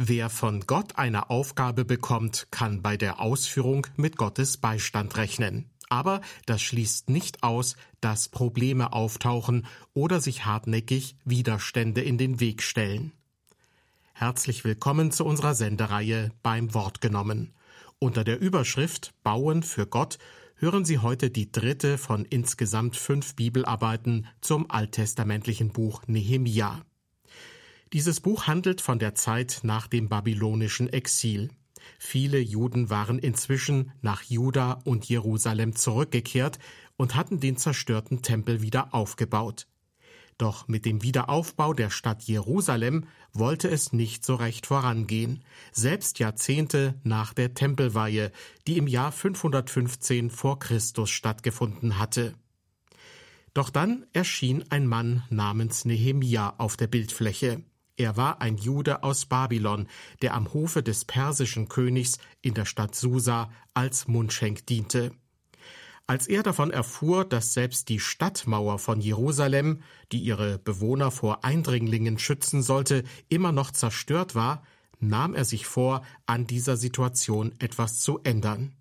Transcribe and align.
Wer 0.00 0.30
von 0.30 0.60
Gott 0.60 0.96
eine 0.96 1.28
Aufgabe 1.28 1.84
bekommt, 1.84 2.46
kann 2.52 2.82
bei 2.82 2.96
der 2.96 3.18
Ausführung 3.18 3.88
mit 3.96 4.16
Gottes 4.16 4.56
Beistand 4.56 5.16
rechnen. 5.16 5.70
Aber 5.88 6.20
das 6.46 6.62
schließt 6.62 7.10
nicht 7.10 7.42
aus, 7.42 7.74
dass 8.00 8.28
Probleme 8.28 8.92
auftauchen 8.92 9.66
oder 9.94 10.20
sich 10.20 10.44
hartnäckig 10.44 11.16
Widerstände 11.24 12.00
in 12.00 12.16
den 12.16 12.38
Weg 12.38 12.62
stellen. 12.62 13.10
Herzlich 14.12 14.62
willkommen 14.62 15.10
zu 15.10 15.24
unserer 15.24 15.56
Sendereihe 15.56 16.30
beim 16.44 16.74
Wort 16.74 17.00
genommen. 17.00 17.52
Unter 17.98 18.22
der 18.22 18.38
Überschrift 18.38 19.14
Bauen 19.24 19.64
für 19.64 19.88
Gott 19.88 20.18
hören 20.54 20.84
Sie 20.84 20.98
heute 20.98 21.28
die 21.28 21.50
dritte 21.50 21.98
von 21.98 22.24
insgesamt 22.24 22.96
fünf 22.96 23.34
Bibelarbeiten 23.34 24.28
zum 24.42 24.70
alttestamentlichen 24.70 25.72
Buch 25.72 26.02
Nehemia. 26.06 26.84
Dieses 27.92 28.20
Buch 28.20 28.46
handelt 28.46 28.80
von 28.80 28.98
der 28.98 29.14
Zeit 29.14 29.60
nach 29.62 29.86
dem 29.86 30.08
babylonischen 30.08 30.92
Exil. 30.92 31.50
Viele 31.98 32.38
Juden 32.38 32.90
waren 32.90 33.18
inzwischen 33.18 33.92
nach 34.02 34.22
Juda 34.22 34.80
und 34.84 35.08
Jerusalem 35.08 35.74
zurückgekehrt 35.74 36.58
und 36.96 37.14
hatten 37.14 37.40
den 37.40 37.56
zerstörten 37.56 38.20
Tempel 38.20 38.60
wieder 38.60 38.92
aufgebaut. 38.92 39.66
Doch 40.36 40.68
mit 40.68 40.84
dem 40.84 41.02
Wiederaufbau 41.02 41.72
der 41.72 41.90
Stadt 41.90 42.22
Jerusalem 42.22 43.06
wollte 43.32 43.68
es 43.68 43.92
nicht 43.92 44.24
so 44.24 44.36
recht 44.36 44.66
vorangehen, 44.66 45.42
selbst 45.72 46.20
Jahrzehnte 46.20 47.00
nach 47.02 47.34
der 47.34 47.54
Tempelweihe, 47.54 48.30
die 48.66 48.76
im 48.76 48.86
Jahr 48.86 49.10
515 49.10 50.30
vor 50.30 50.60
Christus 50.60 51.10
stattgefunden 51.10 51.98
hatte. 51.98 52.34
Doch 53.52 53.70
dann 53.70 54.06
erschien 54.12 54.64
ein 54.70 54.86
Mann 54.86 55.24
namens 55.30 55.84
Nehemia 55.84 56.54
auf 56.58 56.76
der 56.76 56.86
Bildfläche. 56.86 57.64
Er 57.98 58.16
war 58.16 58.40
ein 58.40 58.56
Jude 58.56 59.02
aus 59.02 59.26
Babylon, 59.26 59.88
der 60.22 60.34
am 60.34 60.54
Hofe 60.54 60.84
des 60.84 61.04
persischen 61.04 61.68
Königs 61.68 62.18
in 62.40 62.54
der 62.54 62.64
Stadt 62.64 62.94
Susa 62.94 63.50
als 63.74 64.06
Mundschenk 64.06 64.64
diente. 64.66 65.10
Als 66.06 66.28
er 66.28 66.44
davon 66.44 66.70
erfuhr, 66.70 67.24
dass 67.24 67.54
selbst 67.54 67.88
die 67.88 67.98
Stadtmauer 67.98 68.78
von 68.78 69.00
Jerusalem, 69.00 69.82
die 70.12 70.20
ihre 70.20 70.60
Bewohner 70.60 71.10
vor 71.10 71.44
Eindringlingen 71.44 72.20
schützen 72.20 72.62
sollte, 72.62 73.02
immer 73.28 73.50
noch 73.50 73.72
zerstört 73.72 74.36
war, 74.36 74.62
nahm 75.00 75.34
er 75.34 75.44
sich 75.44 75.66
vor, 75.66 76.02
an 76.24 76.46
dieser 76.46 76.76
Situation 76.76 77.52
etwas 77.58 77.98
zu 77.98 78.20
ändern. 78.22 78.76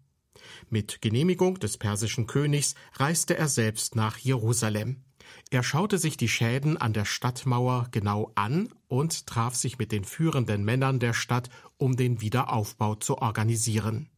Mit 0.70 1.02
Genehmigung 1.02 1.60
des 1.60 1.80
persischen 1.80 2.28
Königs 2.28 2.76
reiste 2.94 3.36
er 3.36 3.48
selbst 3.48 3.96
nach 3.96 4.20
Jerusalem. 4.20 5.04
Er 5.50 5.64
schaute 5.64 5.98
sich 5.98 6.18
die 6.18 6.30
Schäden 6.30 6.78
an 6.78 6.94
der 6.94 7.06
Stadtmauer 7.06 7.88
genau 7.92 8.32
an 8.36 8.70
und 8.88 9.28
traf 9.28 9.56
sich 9.56 9.78
mit 9.78 9.92
den 9.92 10.04
führenden 10.04 10.64
Männern 10.64 11.00
der 11.00 11.14
Stadt, 11.14 11.50
um 11.78 11.96
den 11.96 12.22
Wiederaufbau 12.22 12.96
zu 12.96 13.18
organisieren. 13.18 14.10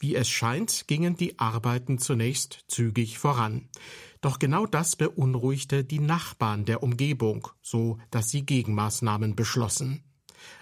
Wie 0.00 0.14
es 0.14 0.28
scheint, 0.28 0.86
gingen 0.86 1.16
die 1.16 1.38
Arbeiten 1.38 1.98
zunächst 1.98 2.64
zügig 2.68 3.18
voran. 3.18 3.68
Doch 4.20 4.38
genau 4.38 4.66
das 4.66 4.96
beunruhigte 4.96 5.84
die 5.84 5.98
Nachbarn 5.98 6.64
der 6.64 6.82
Umgebung, 6.82 7.48
so 7.62 7.98
dass 8.10 8.30
sie 8.30 8.46
Gegenmaßnahmen 8.46 9.34
beschlossen. 9.34 10.04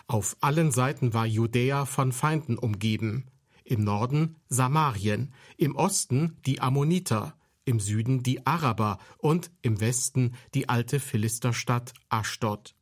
Auf 0.06 0.36
allen 0.40 0.70
Seiten 0.70 1.12
war 1.12 1.26
Judäa 1.26 1.84
von 1.84 2.12
Feinden 2.12 2.56
umgeben. 2.56 3.26
Im 3.64 3.82
Norden 3.82 4.36
Samarien, 4.48 5.34
im 5.56 5.74
Osten 5.74 6.36
die 6.46 6.60
Ammoniter, 6.60 7.36
im 7.64 7.80
Süden 7.80 8.22
die 8.22 8.46
Araber 8.46 8.98
und 9.18 9.50
im 9.60 9.80
Westen 9.80 10.34
die 10.54 10.68
alte 10.68 11.00
Philisterstadt 11.00 11.92
Aschdod. 12.08 12.75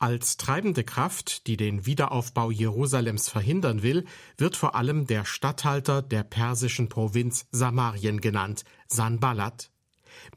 Als 0.00 0.36
treibende 0.36 0.84
Kraft, 0.84 1.48
die 1.48 1.56
den 1.56 1.84
Wiederaufbau 1.84 2.52
Jerusalems 2.52 3.28
verhindern 3.28 3.82
will, 3.82 4.04
wird 4.36 4.54
vor 4.54 4.76
allem 4.76 5.08
der 5.08 5.24
Statthalter 5.24 6.02
der 6.02 6.22
persischen 6.22 6.88
Provinz 6.88 7.46
Samarien 7.50 8.20
genannt, 8.20 8.64
Sanballat. 8.86 9.72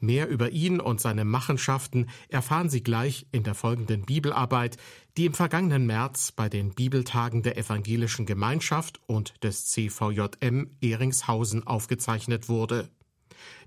Mehr 0.00 0.28
über 0.28 0.50
ihn 0.50 0.80
und 0.80 1.00
seine 1.00 1.24
Machenschaften 1.24 2.08
erfahren 2.28 2.70
Sie 2.70 2.82
gleich 2.82 3.26
in 3.30 3.44
der 3.44 3.54
folgenden 3.54 4.04
Bibelarbeit, 4.04 4.78
die 5.16 5.26
im 5.26 5.34
vergangenen 5.34 5.86
März 5.86 6.32
bei 6.32 6.48
den 6.48 6.74
Bibeltagen 6.74 7.42
der 7.42 7.56
Evangelischen 7.56 8.26
Gemeinschaft 8.26 9.00
und 9.06 9.44
des 9.44 9.66
CVJM 9.66 10.76
Ehringshausen 10.80 11.66
aufgezeichnet 11.66 12.48
wurde. 12.48 12.88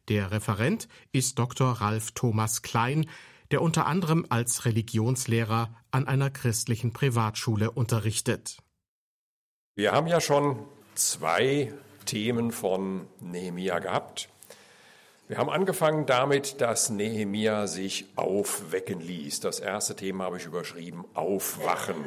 Der 0.10 0.32
Referent 0.32 0.90
ist 1.14 1.40
Dr. 1.40 1.72
Ralf 1.72 2.12
Thomas 2.12 2.62
Klein, 2.62 3.08
der 3.52 3.62
unter 3.62 3.86
anderem 3.86 4.26
als 4.30 4.66
Religionslehrer 4.66 5.70
an 5.92 6.08
einer 6.08 6.30
christlichen 6.30 6.94
Privatschule 6.94 7.72
unterrichtet. 7.72 8.58
Wir 9.76 9.92
haben 9.92 10.08
ja 10.08 10.22
schon 10.22 10.60
zwei 10.96 11.74
Themen 12.06 12.52
von 12.52 13.08
Nehemia 13.20 13.80
gehabt. 13.80 14.30
Wir 15.28 15.38
haben 15.38 15.50
angefangen 15.50 16.06
damit, 16.06 16.62
dass 16.62 16.90
Nehemia 16.90 17.66
sich 17.68 18.06
aufwecken 18.16 19.02
ließ. 19.02 19.40
Das 19.40 19.60
erste 19.60 19.96
Thema 19.96 20.26
habe 20.26 20.38
ich 20.38 20.46
überschrieben, 20.46 21.04
Aufwachen. 21.16 22.06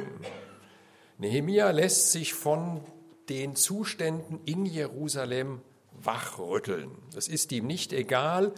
Nehemia 1.17 1.69
lässt 1.71 2.13
sich 2.13 2.33
von 2.33 2.81
den 3.27 3.55
Zuständen 3.57 4.39
in 4.45 4.65
Jerusalem 4.65 5.61
wachrütteln. 5.91 6.91
Es 7.15 7.27
ist 7.27 7.51
ihm 7.51 7.67
nicht 7.67 7.91
egal 7.91 8.53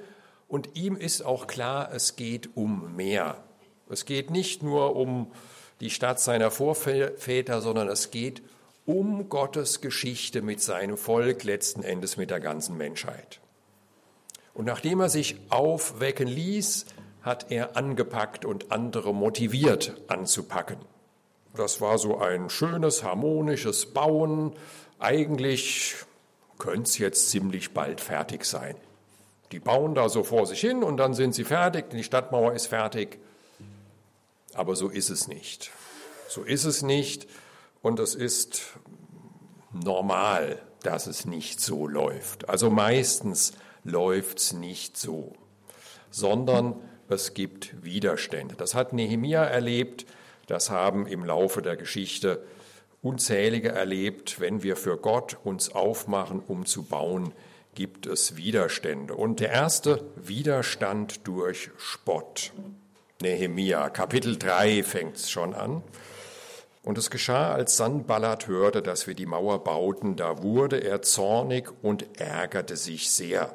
und 0.52 0.76
ihm 0.76 0.98
ist 0.98 1.22
auch 1.22 1.48
klar, 1.48 1.92
es 1.94 2.18
geht 2.18 2.58
um 2.58 2.94
mehr. 2.98 3.42
Es 3.90 4.04
geht 4.04 4.32
nicht 4.32 4.62
nur 4.64 4.98
um 4.98 5.32
die 5.80 5.90
Stadt 5.90 6.20
seiner 6.20 6.52
Vorväter, 6.52 7.62
sondern 7.62 7.88
es 7.88 8.12
geht 8.12 8.44
um 8.86 9.30
Gottes 9.30 9.80
Geschichte 9.80 10.42
mit 10.42 10.62
seinem 10.62 10.98
Volk, 10.98 11.46
letzten 11.46 11.84
Endes 11.84 12.18
mit 12.18 12.32
der 12.32 12.42
ganzen 12.42 12.78
Menschheit. 12.78 13.40
Und 14.54 14.66
nachdem 14.66 15.00
er 15.00 15.08
sich 15.08 15.38
aufwecken 15.48 16.28
ließ, 16.28 16.86
hat 17.22 17.50
er 17.50 17.78
angepackt 17.78 18.44
und 18.44 18.74
andere 18.74 19.14
motiviert 19.14 19.96
anzupacken. 20.10 20.80
Das 21.56 21.80
war 21.80 21.98
so 21.98 22.18
ein 22.18 22.50
schönes, 22.50 23.04
harmonisches 23.04 23.94
Bauen. 23.94 24.52
Eigentlich 25.00 25.96
könnte 26.58 26.90
es 26.90 26.98
jetzt 26.98 27.30
ziemlich 27.30 27.74
bald 27.74 28.02
fertig 28.02 28.44
sein. 28.44 28.76
Die 29.52 29.60
bauen 29.60 29.96
da 29.96 30.10
so 30.10 30.24
vor 30.24 30.46
sich 30.46 30.62
hin 30.62 30.84
und 30.84 30.98
dann 30.98 31.14
sind 31.14 31.36
sie 31.36 31.44
fertig, 31.44 31.90
die 31.90 32.04
Stadtmauer 32.04 32.54
ist 32.54 32.68
fertig. 32.68 33.20
Aber 34.54 34.76
so 34.76 34.90
ist 34.90 35.10
es 35.10 35.28
nicht. 35.28 35.72
So 36.28 36.44
ist 36.44 36.66
es 36.66 36.82
nicht 36.82 37.28
und 37.82 38.00
es 38.00 38.16
ist 38.16 38.62
normal, 39.72 40.62
dass 40.84 41.08
es 41.08 41.26
nicht 41.26 41.60
so 41.60 41.88
läuft. 41.88 42.50
Also 42.50 42.70
meistens 42.70 43.54
läuft 43.84 44.40
es 44.40 44.54
nicht 44.54 44.98
so, 44.98 45.34
sondern 46.10 46.76
es 47.10 47.34
gibt 47.34 47.84
Widerstände. 47.84 48.56
Das 48.56 48.76
hat 48.76 48.94
Nehemia 48.94 49.44
erlebt, 49.44 50.06
das 50.48 50.70
haben 50.70 51.08
im 51.08 51.26
Laufe 51.26 51.62
der 51.62 51.76
Geschichte 51.76 52.44
unzählige 53.02 53.70
erlebt. 53.70 54.40
Wenn 54.40 54.64
wir 54.64 54.76
für 54.76 54.98
Gott 54.98 55.38
uns 55.44 55.74
aufmachen, 55.74 56.42
um 56.46 56.66
zu 56.66 56.84
bauen, 56.84 57.34
gibt 57.76 58.06
es 58.06 58.36
Widerstände. 58.36 59.16
Und 59.16 59.40
der 59.40 59.52
erste 59.52 60.04
Widerstand 60.16 61.28
durch 61.28 61.72
Spott. 61.78 62.52
Nehemia, 63.22 63.90
Kapitel 63.90 64.38
3 64.38 64.84
fängt 64.84 65.16
es 65.16 65.30
schon 65.30 65.54
an. 65.54 65.84
Und 66.84 66.98
es 66.98 67.12
geschah, 67.12 67.54
als 67.54 67.78
Sanballat 67.78 68.48
hörte, 68.48 68.82
dass 68.82 69.06
wir 69.06 69.14
die 69.14 69.28
Mauer 69.28 69.64
bauten, 69.64 70.16
da 70.16 70.42
wurde 70.42 70.78
er 70.78 71.04
zornig 71.04 71.70
und 71.84 72.20
ärgerte 72.20 72.76
sich 72.76 73.12
sehr. 73.12 73.54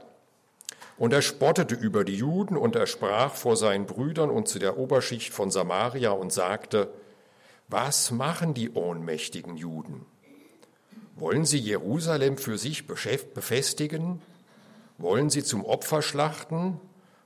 Und 0.96 1.12
er 1.12 1.22
spottete 1.22 1.74
über 1.74 2.04
die 2.04 2.16
Juden 2.16 2.56
und 2.56 2.76
er 2.76 2.86
sprach 2.86 3.34
vor 3.34 3.56
seinen 3.56 3.86
Brüdern 3.86 4.30
und 4.30 4.48
zu 4.48 4.58
der 4.58 4.78
Oberschicht 4.78 5.32
von 5.32 5.50
Samaria 5.50 6.10
und 6.10 6.32
sagte, 6.32 6.88
was 7.68 8.12
machen 8.12 8.54
die 8.54 8.70
ohnmächtigen 8.70 9.56
Juden? 9.56 10.06
Wollen 11.16 11.46
sie 11.46 11.58
Jerusalem 11.58 12.36
für 12.36 12.58
sich 12.58 12.86
befestigen? 12.86 14.20
Wollen 14.98 15.30
sie 15.30 15.42
zum 15.42 15.64
Opfer 15.64 16.02
schlachten? 16.02 16.78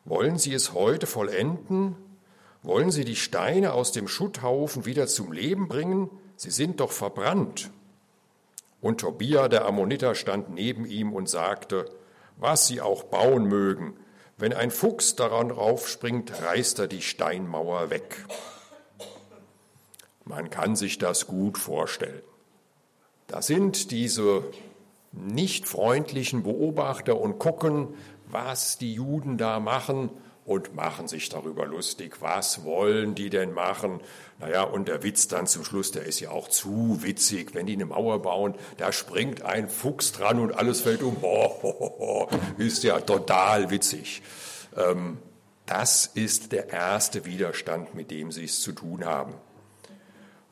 Wollen 0.04 0.38
sie 0.38 0.54
es 0.54 0.72
heute 0.72 1.08
vollenden? 1.08 1.96
Wollen 2.62 2.92
sie 2.92 3.04
die 3.04 3.16
Steine 3.16 3.72
aus 3.72 3.90
dem 3.90 4.06
Schutthaufen 4.06 4.86
wieder 4.86 5.08
zum 5.08 5.32
Leben 5.32 5.66
bringen? 5.66 6.08
Sie 6.36 6.50
sind 6.50 6.78
doch 6.78 6.92
verbrannt. 6.92 7.70
Und 8.80 9.00
Tobia, 9.00 9.48
der 9.48 9.66
Ammoniter, 9.66 10.14
stand 10.14 10.50
neben 10.50 10.86
ihm 10.86 11.12
und 11.12 11.28
sagte, 11.28 11.90
was 12.36 12.68
sie 12.68 12.80
auch 12.80 13.02
bauen 13.02 13.46
mögen, 13.46 13.94
wenn 14.38 14.52
ein 14.52 14.70
Fuchs 14.70 15.16
daran 15.16 15.50
raufspringt, 15.50 16.42
reißt 16.42 16.78
er 16.78 16.86
die 16.86 17.02
Steinmauer 17.02 17.90
weg. 17.90 18.24
Man 20.24 20.48
kann 20.48 20.76
sich 20.76 20.98
das 20.98 21.26
gut 21.26 21.58
vorstellen. 21.58 22.22
Da 23.30 23.42
sind 23.42 23.92
diese 23.92 24.42
nicht 25.12 25.68
freundlichen 25.68 26.42
Beobachter 26.42 27.20
und 27.20 27.38
gucken, 27.38 27.94
was 28.26 28.76
die 28.76 28.92
Juden 28.92 29.38
da 29.38 29.60
machen 29.60 30.10
und 30.44 30.74
machen 30.74 31.06
sich 31.06 31.28
darüber 31.28 31.64
lustig. 31.64 32.16
Was 32.22 32.64
wollen 32.64 33.14
die 33.14 33.30
denn 33.30 33.52
machen? 33.52 34.00
Naja, 34.40 34.64
und 34.64 34.88
der 34.88 35.04
Witz 35.04 35.28
dann 35.28 35.46
zum 35.46 35.64
Schluss, 35.64 35.92
der 35.92 36.06
ist 36.06 36.18
ja 36.18 36.30
auch 36.30 36.48
zu 36.48 37.04
witzig. 37.04 37.54
Wenn 37.54 37.66
die 37.66 37.74
eine 37.74 37.84
Mauer 37.84 38.20
bauen, 38.20 38.56
da 38.78 38.90
springt 38.90 39.42
ein 39.42 39.68
Fuchs 39.68 40.10
dran 40.10 40.40
und 40.40 40.50
alles 40.50 40.80
fällt 40.80 41.04
um. 41.04 41.22
Ho, 41.22 41.62
ho, 41.62 42.28
ist 42.58 42.82
ja 42.82 43.00
total 43.00 43.70
witzig. 43.70 44.22
Ähm, 44.76 45.18
das 45.66 46.06
ist 46.06 46.50
der 46.50 46.70
erste 46.70 47.24
Widerstand, 47.26 47.94
mit 47.94 48.10
dem 48.10 48.32
sie 48.32 48.46
es 48.46 48.60
zu 48.60 48.72
tun 48.72 49.04
haben. 49.04 49.34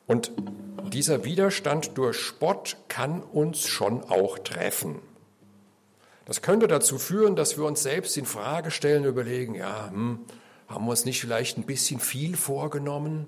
Und 0.09 0.31
dieser 0.91 1.23
Widerstand 1.23 1.95
durch 1.99 2.17
Spott 2.17 2.77
kann 2.87 3.21
uns 3.21 3.67
schon 3.67 4.01
auch 4.01 4.39
treffen. 4.39 4.99
Das 6.25 6.41
könnte 6.41 6.67
dazu 6.67 6.97
führen, 6.97 7.35
dass 7.35 7.57
wir 7.57 7.65
uns 7.65 7.83
selbst 7.83 8.17
in 8.17 8.25
Frage 8.25 8.71
stellen, 8.71 9.05
überlegen, 9.05 9.53
ja, 9.53 9.87
hm, 9.91 10.25
haben 10.67 10.85
wir 10.85 10.89
uns 10.89 11.05
nicht 11.05 11.21
vielleicht 11.21 11.59
ein 11.59 11.67
bisschen 11.67 11.99
viel 11.99 12.35
vorgenommen? 12.35 13.27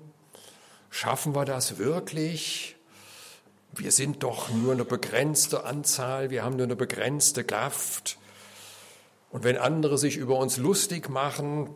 Schaffen 0.90 1.36
wir 1.36 1.44
das 1.44 1.78
wirklich? 1.78 2.74
Wir 3.70 3.92
sind 3.92 4.24
doch 4.24 4.50
nur 4.50 4.72
eine 4.72 4.84
begrenzte 4.84 5.62
Anzahl, 5.62 6.30
wir 6.30 6.42
haben 6.42 6.56
nur 6.56 6.66
eine 6.66 6.74
begrenzte 6.74 7.44
Kraft. 7.44 8.18
Und 9.30 9.44
wenn 9.44 9.56
andere 9.56 9.98
sich 9.98 10.16
über 10.16 10.36
uns 10.36 10.56
lustig 10.56 11.08
machen, 11.08 11.70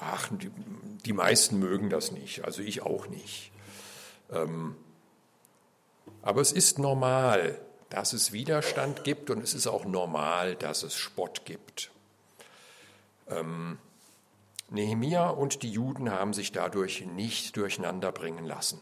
ach, 0.00 0.30
die, 0.30 0.50
die 1.04 1.12
meisten 1.12 1.58
mögen 1.58 1.90
das 1.90 2.10
nicht, 2.10 2.46
also 2.46 2.62
ich 2.62 2.80
auch 2.80 3.06
nicht. 3.06 3.49
Ähm, 4.32 4.76
aber 6.22 6.40
es 6.40 6.52
ist 6.52 6.78
normal, 6.78 7.58
dass 7.88 8.12
es 8.12 8.32
Widerstand 8.32 9.04
gibt 9.04 9.30
und 9.30 9.42
es 9.42 9.54
ist 9.54 9.66
auch 9.66 9.84
normal, 9.84 10.54
dass 10.54 10.82
es 10.82 10.94
Spott 10.94 11.44
gibt. 11.44 11.90
Ähm, 13.28 13.78
Nehemia 14.68 15.28
und 15.28 15.62
die 15.62 15.70
Juden 15.70 16.10
haben 16.10 16.32
sich 16.32 16.52
dadurch 16.52 17.04
nicht 17.04 17.56
durcheinander 17.56 18.12
bringen 18.12 18.44
lassen. 18.44 18.80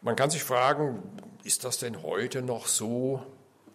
Man 0.00 0.16
kann 0.16 0.30
sich 0.30 0.42
fragen, 0.42 1.02
ist 1.44 1.64
das 1.64 1.78
denn 1.78 2.02
heute 2.02 2.42
noch 2.42 2.66
so? 2.66 3.22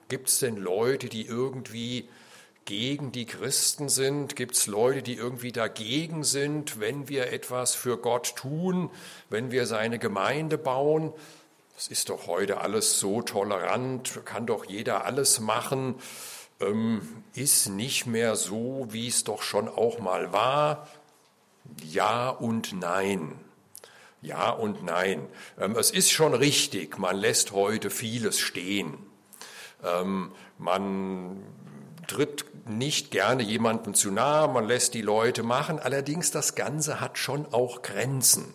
Gibt 0.10 0.30
es 0.30 0.40
denn 0.40 0.58
Leute, 0.58 1.10
die 1.10 1.26
irgendwie 1.26 2.10
gegen 2.68 3.14
die 3.14 3.26
Christen 3.26 3.88
sind? 3.88 4.36
Gibt 4.36 4.56
es 4.56 4.68
Leute, 4.68 5.02
die 5.02 5.14
irgendwie 5.16 5.54
dagegen 5.54 6.24
sind, 6.24 6.80
wenn 6.82 7.08
wir 7.08 7.32
etwas 7.32 7.74
für 7.74 7.98
Gott 7.98 8.36
tun, 8.36 8.92
wenn 9.30 9.52
wir 9.52 9.66
seine 9.66 10.00
Gemeinde 10.00 10.58
bauen? 10.58 11.14
Das 11.76 11.88
ist 11.88 12.10
doch 12.10 12.28
heute 12.28 12.60
alles 12.60 13.00
so 13.00 13.22
tolerant, 13.22 14.20
kann 14.26 14.46
doch 14.46 14.66
jeder 14.66 15.06
alles 15.06 15.40
machen, 15.40 15.96
ähm, 16.60 17.24
ist 17.34 17.70
nicht 17.70 18.06
mehr 18.06 18.36
so, 18.36 18.88
wie 18.90 19.08
es 19.08 19.24
doch 19.24 19.42
schon 19.42 19.70
auch 19.70 20.00
mal 20.00 20.34
war. 20.34 20.90
Ja 21.84 22.30
und 22.30 22.74
nein. 22.74 23.40
Ja 24.22 24.50
und 24.50 24.84
nein. 24.84 25.26
Ähm, 25.58 25.78
es 25.78 25.90
ist 25.90 26.12
schon 26.12 26.34
richtig, 26.34 26.98
man 26.98 27.16
lässt 27.16 27.54
heute 27.54 27.90
vieles 27.90 28.40
stehen. 28.40 28.98
Ähm, 29.86 30.32
man 30.58 31.44
tritt 32.08 32.46
nicht 32.70 33.12
gerne 33.12 33.44
jemandem 33.44 33.94
zu 33.94 34.12
nahe, 34.12 34.48
man 34.48 34.66
lässt 34.66 34.94
die 34.94 35.02
Leute 35.02 35.44
machen. 35.44 35.80
Allerdings, 35.80 36.32
das 36.32 36.56
Ganze 36.56 37.00
hat 37.00 37.18
schon 37.18 37.52
auch 37.54 37.82
Grenzen. 37.82 38.54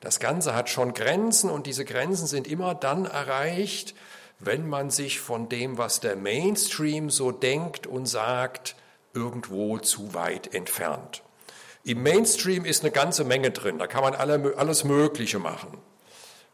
Das 0.00 0.20
Ganze 0.20 0.54
hat 0.54 0.68
schon 0.68 0.94
Grenzen 0.94 1.50
und 1.50 1.66
diese 1.66 1.84
Grenzen 1.84 2.26
sind 2.26 2.46
immer 2.46 2.74
dann 2.74 3.06
erreicht, 3.06 3.94
wenn 4.38 4.68
man 4.68 4.90
sich 4.90 5.20
von 5.20 5.48
dem, 5.48 5.78
was 5.78 6.00
der 6.00 6.16
Mainstream 6.16 7.10
so 7.10 7.32
denkt 7.32 7.86
und 7.86 8.06
sagt, 8.06 8.76
irgendwo 9.14 9.78
zu 9.78 10.14
weit 10.14 10.54
entfernt. 10.54 11.22
Im 11.84 12.02
Mainstream 12.02 12.64
ist 12.64 12.82
eine 12.82 12.90
ganze 12.90 13.24
Menge 13.24 13.50
drin, 13.50 13.78
da 13.78 13.86
kann 13.86 14.02
man 14.02 14.14
alles 14.14 14.84
Mögliche 14.84 15.38
machen. 15.38 15.78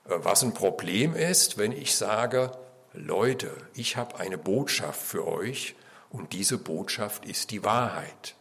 Äh, 0.09 0.15
was 0.19 0.43
ein 0.43 0.55
Problem 0.55 1.15
ist, 1.15 1.59
wenn 1.59 1.73
ich 1.73 1.97
sage, 1.97 2.53
Leute, 2.93 3.51
ich 3.75 3.97
habe 3.97 4.19
eine 4.19 4.39
Botschaft 4.39 5.01
für 5.01 5.27
euch 5.27 5.75
und 6.13 6.35
diese 6.35 6.59
Botschaft 6.59 7.25
ist 7.25 7.51
die 7.51 7.65
Wahrheit. 7.65 8.37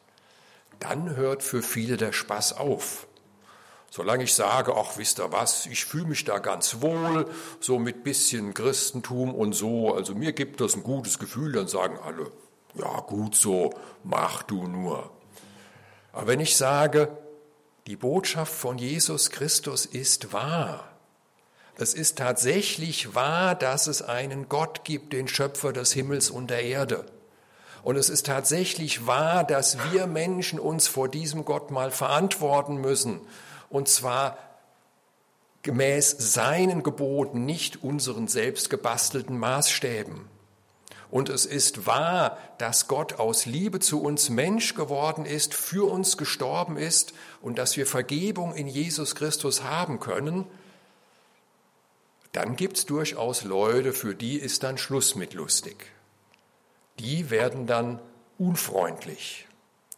Dann 0.79 1.15
hört 1.15 1.41
für 1.41 1.63
viele 1.63 1.97
der 1.97 2.12
Spaß 2.12 2.57
auf. 2.57 3.07
Solange 3.89 4.23
ich 4.23 4.33
sage, 4.33 4.75
ach, 4.75 4.97
wisst 4.97 5.19
ihr 5.19 5.31
was, 5.31 5.65
ich 5.65 5.85
fühle 5.85 6.06
mich 6.06 6.23
da 6.23 6.39
ganz 6.39 6.81
wohl, 6.81 7.29
so 7.59 7.77
mit 7.77 8.03
bisschen 8.03 8.53
Christentum 8.53 9.33
und 9.35 9.53
so, 9.53 9.94
also 9.94 10.15
mir 10.15 10.31
gibt 10.31 10.62
das 10.62 10.75
ein 10.75 10.83
gutes 10.83 11.19
Gefühl, 11.19 11.51
dann 11.51 11.68
sagen 11.68 11.97
alle, 12.03 12.31
ja 12.75 13.01
gut 13.01 13.35
so, 13.35 13.73
mach 14.03 14.44
du 14.44 14.68
nur. 14.68 15.12
Aber 16.13 16.27
wenn 16.27 16.39
ich 16.39 16.56
sage, 16.56 17.18
die 17.88 17.97
Botschaft 17.97 18.53
von 18.53 18.77
Jesus 18.77 19.29
Christus 19.29 19.85
ist 19.85 20.31
wahr, 20.31 20.88
es 21.75 21.94
ist 21.94 22.18
tatsächlich 22.18 23.15
wahr, 23.15 23.56
dass 23.56 23.88
es 23.88 24.01
einen 24.01 24.47
Gott 24.50 24.83
gibt, 24.83 25.13
den 25.13 25.27
Schöpfer 25.27 25.73
des 25.73 25.91
Himmels 25.94 26.29
und 26.29 26.50
der 26.50 26.63
Erde. 26.63 27.06
Und 27.83 27.95
es 27.95 28.10
ist 28.10 28.28
tatsächlich 28.28 29.07
wahr, 29.07 29.44
dass 29.44 29.78
wir 29.92 30.07
Menschen 30.07 30.60
uns 30.60 30.88
vor 30.88 31.10
diesem 31.10 31.45
Gott 31.45 31.72
mal 31.72 31.92
verantworten 31.92 32.78
müssen 32.78 33.22
und 33.69 33.88
zwar 33.88 34.38
gemäß 35.63 36.16
seinen 36.33 36.83
Geboten, 36.83 37.45
nicht 37.45 37.83
unseren 37.83 38.28
selbst 38.28 38.69
gebastelten 38.69 39.38
Maßstäben. 39.38 40.30
Und 41.10 41.30
es 41.30 41.45
ist 41.45 41.86
wahr, 41.86 42.38
dass 42.57 42.88
Gott 42.88 43.19
aus 43.19 43.45
Liebe 43.45 43.80
zu 43.80 44.01
uns 44.01 44.30
Mensch 44.30 44.75
geworden 44.75 45.25
ist, 45.25 45.54
für 45.54 45.92
uns 45.92 46.18
gestorben 46.18 46.78
ist 46.78 47.13
und 47.42 47.57
dass 47.57 47.75
wir 47.75 47.86
Vergebung 47.86 48.56
in 48.56 48.68
Jesus 48.68 49.16
Christus 49.16 49.63
haben 49.63 50.00
können. 50.00 50.45
Dann 52.31 52.56
gibt 52.56 52.78
es 52.78 52.86
durchaus 52.86 53.44
Leute, 53.44 53.92
für 53.92 54.16
die 54.16 54.38
ist 54.38 54.63
dann 54.63 54.78
Schluss 54.78 55.16
mit 55.16 55.33
lustig. 55.33 55.92
Die 57.01 57.31
werden 57.31 57.65
dann 57.65 58.00
unfreundlich. 58.38 59.48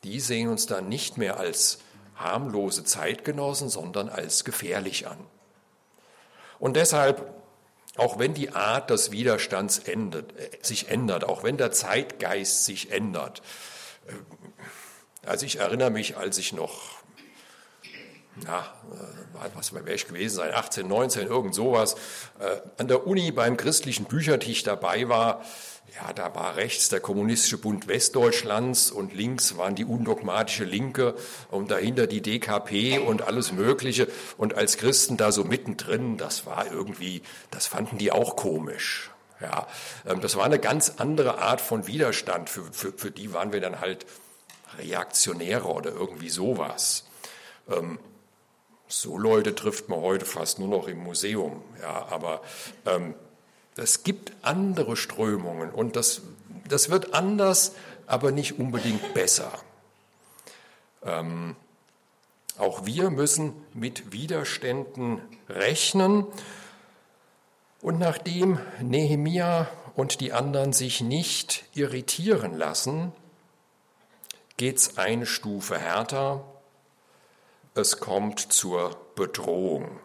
Die 0.06 0.22
sehen 0.22 0.48
uns 0.48 0.68
dann 0.68 0.88
nicht 0.88 1.18
mehr 1.18 1.38
als 1.38 1.80
harmlose 2.16 2.86
Zeitgenossen, 2.86 3.68
sondern 3.68 4.08
als 4.08 4.46
gefährlich 4.46 5.08
an. 5.08 5.18
Und 6.60 6.78
deshalb, 6.78 7.30
auch 7.98 8.20
wenn 8.20 8.34
die 8.34 8.52
Art 8.54 8.90
des 8.90 9.12
Widerstands 9.12 9.80
ändert, 9.80 10.32
äh, 10.40 10.50
sich 10.62 10.88
ändert, 10.88 11.26
auch 11.26 11.44
wenn 11.44 11.58
der 11.58 11.74
Zeitgeist 11.74 12.64
sich 12.64 12.92
ändert, 12.92 13.42
äh, 14.08 15.28
also 15.28 15.46
ich 15.46 15.60
erinnere 15.60 15.90
mich, 15.90 16.16
als 16.16 16.38
ich 16.38 16.54
noch, 16.54 17.00
na, 18.46 18.60
äh, 18.60 19.50
was 19.56 19.74
wäre 19.74 19.94
ich 19.94 20.08
gewesen 20.08 20.36
sein, 20.36 20.54
18, 20.54 20.88
19, 20.88 21.28
irgend 21.28 21.54
sowas, 21.54 21.96
an 22.78 22.88
der 22.88 23.06
Uni 23.08 23.32
beim 23.32 23.58
christlichen 23.58 24.06
Büchertisch 24.06 24.64
dabei 24.64 25.10
war, 25.10 25.44
ja, 25.96 26.12
da 26.14 26.34
war 26.34 26.56
rechts 26.56 26.90
der 26.90 27.00
Kommunistische 27.00 27.60
Bund 27.60 27.88
Westdeutschlands 27.88 28.90
und 28.90 29.14
links 29.14 29.58
waren 29.58 29.76
die 29.76 29.86
undogmatische 29.86 30.64
Linke 30.64 31.16
und 31.52 31.70
dahinter 31.70 32.08
die 32.08 32.22
DKP 32.22 33.00
und 33.00 33.22
alles 33.22 33.52
Mögliche. 33.52 34.08
Und 34.38 34.56
als 34.56 34.78
Christen 34.78 35.18
da 35.18 35.32
so 35.32 35.44
mittendrin, 35.44 36.18
das 36.18 36.46
war 36.46 36.72
irgendwie, 36.72 37.22
das 37.52 37.68
fanden 37.68 38.00
die 38.00 38.12
auch 38.12 38.36
komisch. 38.36 39.12
Ja, 39.40 39.68
ähm, 40.08 40.22
das 40.22 40.36
war 40.36 40.46
eine 40.46 40.60
ganz 40.60 40.94
andere 40.98 41.38
Art 41.38 41.62
von 41.62 41.86
Widerstand. 41.86 42.50
Für, 42.50 42.64
für, 42.72 42.94
für 42.94 43.12
die 43.12 43.34
waren 43.34 43.54
wir 43.54 43.62
dann 43.62 43.80
halt 43.80 44.06
Reaktionäre 44.80 45.68
oder 45.68 45.92
irgendwie 45.92 46.30
sowas. 46.30 47.06
Ähm, 47.70 48.00
so 48.88 49.18
Leute 49.18 49.54
trifft 49.54 49.90
man 49.90 50.02
heute 50.02 50.26
fast 50.26 50.60
nur 50.60 50.70
noch 50.70 50.88
im 50.88 51.00
Museum. 51.00 51.62
Ja, 51.82 52.08
aber 52.10 52.42
ähm, 52.86 53.16
es 53.76 54.04
gibt 54.04 54.34
andere 54.42 54.96
Strömungen 54.96 55.72
und 55.72 55.96
das, 55.96 56.22
das 56.68 56.90
wird 56.90 57.14
anders, 57.14 57.74
aber 58.06 58.32
nicht 58.32 58.60
unbedingt 58.60 59.14
besser. 59.14 59.52
Ähm, 61.04 61.56
auch 62.58 62.86
wir 62.86 63.10
müssen 63.10 63.54
mit 63.74 64.12
Widerständen 64.12 65.22
rechnen. 65.50 66.26
Und 67.82 68.00
nachdem 68.00 68.60
Nehemia 68.80 69.68
und 69.96 70.22
die 70.22 70.34
anderen 70.34 70.72
sich 70.72 71.02
nicht 71.02 71.66
irritieren 71.74 72.58
lassen, 72.58 73.12
geht 74.58 74.78
es 74.78 74.98
eine 74.98 75.26
Stufe 75.26 75.78
härter. 75.78 76.44
Es 77.76 78.00
kommt 78.00 78.40
zur 78.40 78.96
Bedrohung. 79.16 80.00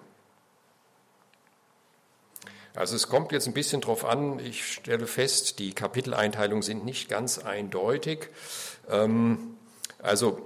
Also 2.74 2.96
es 2.96 3.08
kommt 3.08 3.32
jetzt 3.32 3.46
ein 3.46 3.54
bisschen 3.54 3.80
drauf 3.80 4.04
an, 4.04 4.38
ich 4.38 4.72
stelle 4.72 5.06
fest, 5.06 5.58
die 5.58 5.72
Kapiteleinteilungen 5.72 6.62
sind 6.62 6.84
nicht 6.84 7.08
ganz 7.08 7.38
eindeutig. 7.38 8.28
Ähm, 8.90 9.56
also 10.00 10.40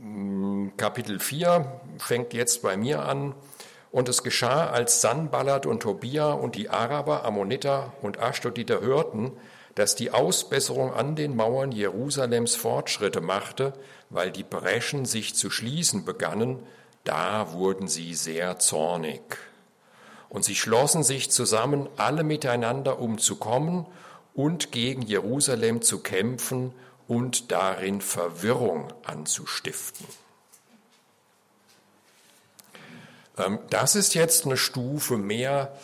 mm, 0.00 0.70
Kapitel 0.76 1.18
4 1.18 1.80
fängt 1.98 2.34
jetzt 2.34 2.62
bei 2.62 2.76
mir 2.76 3.04
an. 3.04 3.34
Und 3.90 4.08
es 4.08 4.22
geschah, 4.22 4.68
als 4.68 5.00
Sanballat 5.00 5.64
und 5.64 5.80
Tobia 5.80 6.32
und 6.32 6.56
die 6.56 6.68
Araber, 6.68 7.24
Ammoniter 7.24 7.94
und 8.02 8.20
Ashdoditer 8.20 8.80
hörten, 8.80 9.32
dass 9.74 9.94
die 9.94 10.10
Ausbesserung 10.10 10.92
an 10.92 11.16
den 11.16 11.36
Mauern 11.36 11.72
Jerusalems 11.72 12.54
Fortschritte 12.54 13.20
machte, 13.20 13.72
weil 14.10 14.30
die 14.30 14.42
Breschen 14.42 15.06
sich 15.06 15.34
zu 15.34 15.50
schließen 15.50 16.04
begannen, 16.04 16.62
da 17.04 17.52
wurden 17.52 17.88
sie 17.88 18.14
sehr 18.14 18.58
zornig. 18.58 19.22
Und 20.28 20.44
sie 20.44 20.56
schlossen 20.56 21.02
sich 21.02 21.30
zusammen, 21.30 21.88
alle 21.96 22.22
miteinander 22.22 22.98
umzukommen 22.98 23.86
und 24.34 24.72
gegen 24.72 25.02
Jerusalem 25.02 25.82
zu 25.82 26.00
kämpfen 26.00 26.72
und 27.06 27.50
darin 27.50 28.00
Verwirrung 28.00 28.92
anzustiften. 29.04 30.06
Ähm, 33.38 33.58
das 33.70 33.94
ist 33.94 34.14
jetzt 34.14 34.44
eine 34.44 34.56
Stufe 34.56 35.16
mehr, 35.16 35.76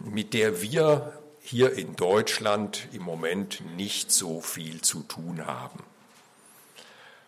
mit 0.00 0.34
der 0.34 0.60
wir 0.60 1.12
hier 1.40 1.72
in 1.72 1.96
Deutschland 1.96 2.88
im 2.92 3.02
Moment 3.02 3.62
nicht 3.76 4.12
so 4.12 4.40
viel 4.40 4.82
zu 4.82 5.02
tun 5.04 5.46
haben. 5.46 5.82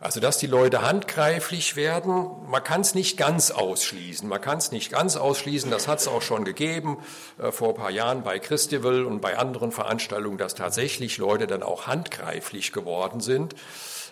Also, 0.01 0.21
dass 0.21 0.39
die 0.39 0.47
Leute 0.47 0.83
handgreiflich 0.83 1.75
werden, 1.75 2.29
man 2.49 2.63
kann 2.63 2.83
es 2.83 2.95
nicht 2.95 3.17
ganz 3.17 3.51
ausschließen. 3.51 4.29
Man 4.29 4.41
kann 4.41 4.59
es 4.59 4.71
nicht 4.71 4.93
ganz 4.93 5.17
ausschließen, 5.17 5.73
das 5.73 5.89
hat 5.89 5.99
es 5.99 6.07
auch 6.07 6.23
schon 6.23 6.45
gegeben 6.45 6.99
äh, 7.39 7.51
vor 7.51 7.71
ein 7.71 7.75
paar 7.75 7.91
Jahren 7.91 8.23
bei 8.23 8.39
Christival 8.39 9.05
und 9.05 9.21
bei 9.21 9.37
anderen 9.37 9.73
Veranstaltungen, 9.73 10.39
dass 10.39 10.55
tatsächlich 10.55 11.19
Leute 11.19 11.49
dann 11.49 11.65
auch 11.65 11.89
handgreiflich 11.89 12.71
geworden 12.71 13.21
sind. 13.21 13.57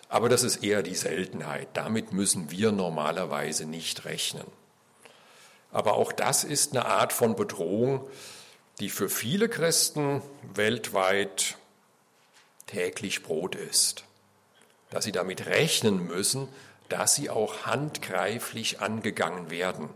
Aber 0.08 0.28
das 0.28 0.42
ist 0.42 0.64
eher 0.64 0.82
die 0.82 0.96
Seltenheit. 0.96 1.68
Damit 1.74 2.12
müssen 2.12 2.50
wir 2.50 2.72
normalerweise 2.72 3.64
nicht 3.64 4.04
rechnen. 4.04 4.46
Aber 5.70 5.94
auch 5.94 6.10
das 6.10 6.42
ist 6.42 6.72
eine 6.72 6.86
Art 6.86 7.12
von 7.12 7.36
Bedrohung, 7.36 8.04
die 8.80 8.90
für 8.90 9.08
viele 9.08 9.48
Christen 9.48 10.20
weltweit 10.54 11.56
täglich 12.66 13.22
Brot 13.22 13.54
ist 13.54 14.06
dass 14.96 15.04
sie 15.04 15.12
damit 15.12 15.44
rechnen 15.44 16.06
müssen, 16.06 16.48
dass 16.88 17.14
sie 17.14 17.28
auch 17.28 17.66
handgreiflich 17.66 18.80
angegangen 18.80 19.50
werden. 19.50 19.90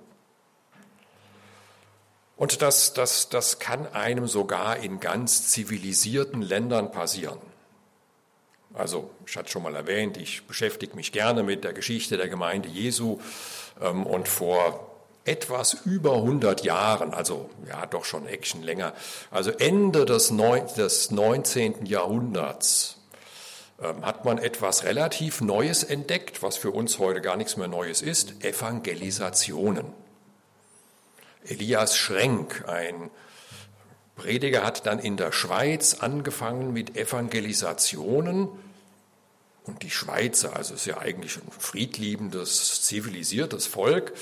Und 2.36 2.60
das, 2.60 2.92
das, 2.92 3.30
das 3.30 3.58
kann 3.58 3.86
einem 3.94 4.28
sogar 4.28 4.76
in 4.76 5.00
ganz 5.00 5.48
zivilisierten 5.48 6.42
Ländern 6.42 6.92
passieren. 6.92 7.38
Also, 8.74 9.08
ich 9.24 9.38
hatte 9.38 9.48
schon 9.48 9.62
mal 9.62 9.74
erwähnt, 9.74 10.18
ich 10.18 10.46
beschäftige 10.46 10.94
mich 10.94 11.12
gerne 11.12 11.44
mit 11.44 11.64
der 11.64 11.72
Geschichte 11.72 12.18
der 12.18 12.28
Gemeinde 12.28 12.68
Jesu 12.68 13.20
ähm, 13.80 14.04
und 14.04 14.28
vor 14.28 14.86
etwas 15.24 15.72
über 15.86 16.16
100 16.16 16.62
Jahren, 16.62 17.14
also 17.14 17.48
ja 17.66 17.86
doch 17.86 18.04
schon 18.04 18.26
Action 18.26 18.62
länger, 18.62 18.92
also 19.30 19.50
Ende 19.50 20.04
des, 20.04 20.30
Neun, 20.30 20.66
des 20.76 21.10
19. 21.10 21.86
Jahrhunderts, 21.86 22.99
hat 23.80 24.24
man 24.24 24.38
etwas 24.38 24.84
relativ 24.84 25.40
Neues 25.40 25.84
entdeckt, 25.84 26.42
was 26.42 26.56
für 26.56 26.70
uns 26.70 26.98
heute 26.98 27.20
gar 27.20 27.36
nichts 27.36 27.56
mehr 27.56 27.68
Neues 27.68 28.02
ist, 28.02 28.44
Evangelisationen. 28.44 29.86
Elias 31.44 31.96
Schrenk, 31.96 32.64
ein 32.68 33.10
Prediger, 34.16 34.64
hat 34.64 34.84
dann 34.84 34.98
in 34.98 35.16
der 35.16 35.32
Schweiz 35.32 35.94
angefangen 36.00 36.72
mit 36.72 36.96
Evangelisationen 36.96 38.48
und 39.64 39.82
die 39.82 39.90
Schweizer, 39.90 40.56
also 40.56 40.74
ist 40.74 40.86
ja 40.86 40.98
eigentlich 40.98 41.36
ein 41.36 41.50
friedliebendes, 41.50 42.82
zivilisiertes 42.82 43.66
Volk, 43.66 44.12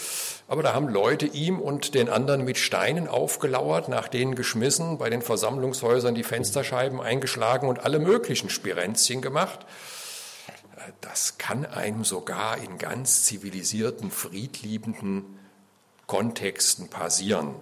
aber 0.48 0.62
da 0.62 0.74
haben 0.74 0.88
Leute 0.88 1.26
ihm 1.26 1.60
und 1.60 1.94
den 1.94 2.08
anderen 2.08 2.44
mit 2.44 2.58
Steinen 2.58 3.08
aufgelauert, 3.08 3.88
nach 3.88 4.08
denen 4.08 4.34
geschmissen, 4.34 4.98
bei 4.98 5.10
den 5.10 5.22
Versammlungshäusern 5.22 6.14
die 6.14 6.24
Fensterscheiben 6.24 7.00
eingeschlagen 7.00 7.68
und 7.68 7.80
alle 7.80 7.98
möglichen 7.98 8.50
Spirenzchen 8.50 9.22
gemacht. 9.22 9.60
Das 11.00 11.38
kann 11.38 11.66
einem 11.66 12.04
sogar 12.04 12.58
in 12.58 12.78
ganz 12.78 13.24
zivilisierten, 13.24 14.10
friedliebenden 14.10 15.38
Kontexten 16.06 16.88
passieren. 16.88 17.54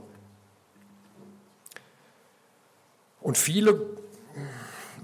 Und 3.21 3.37
viele 3.37 3.81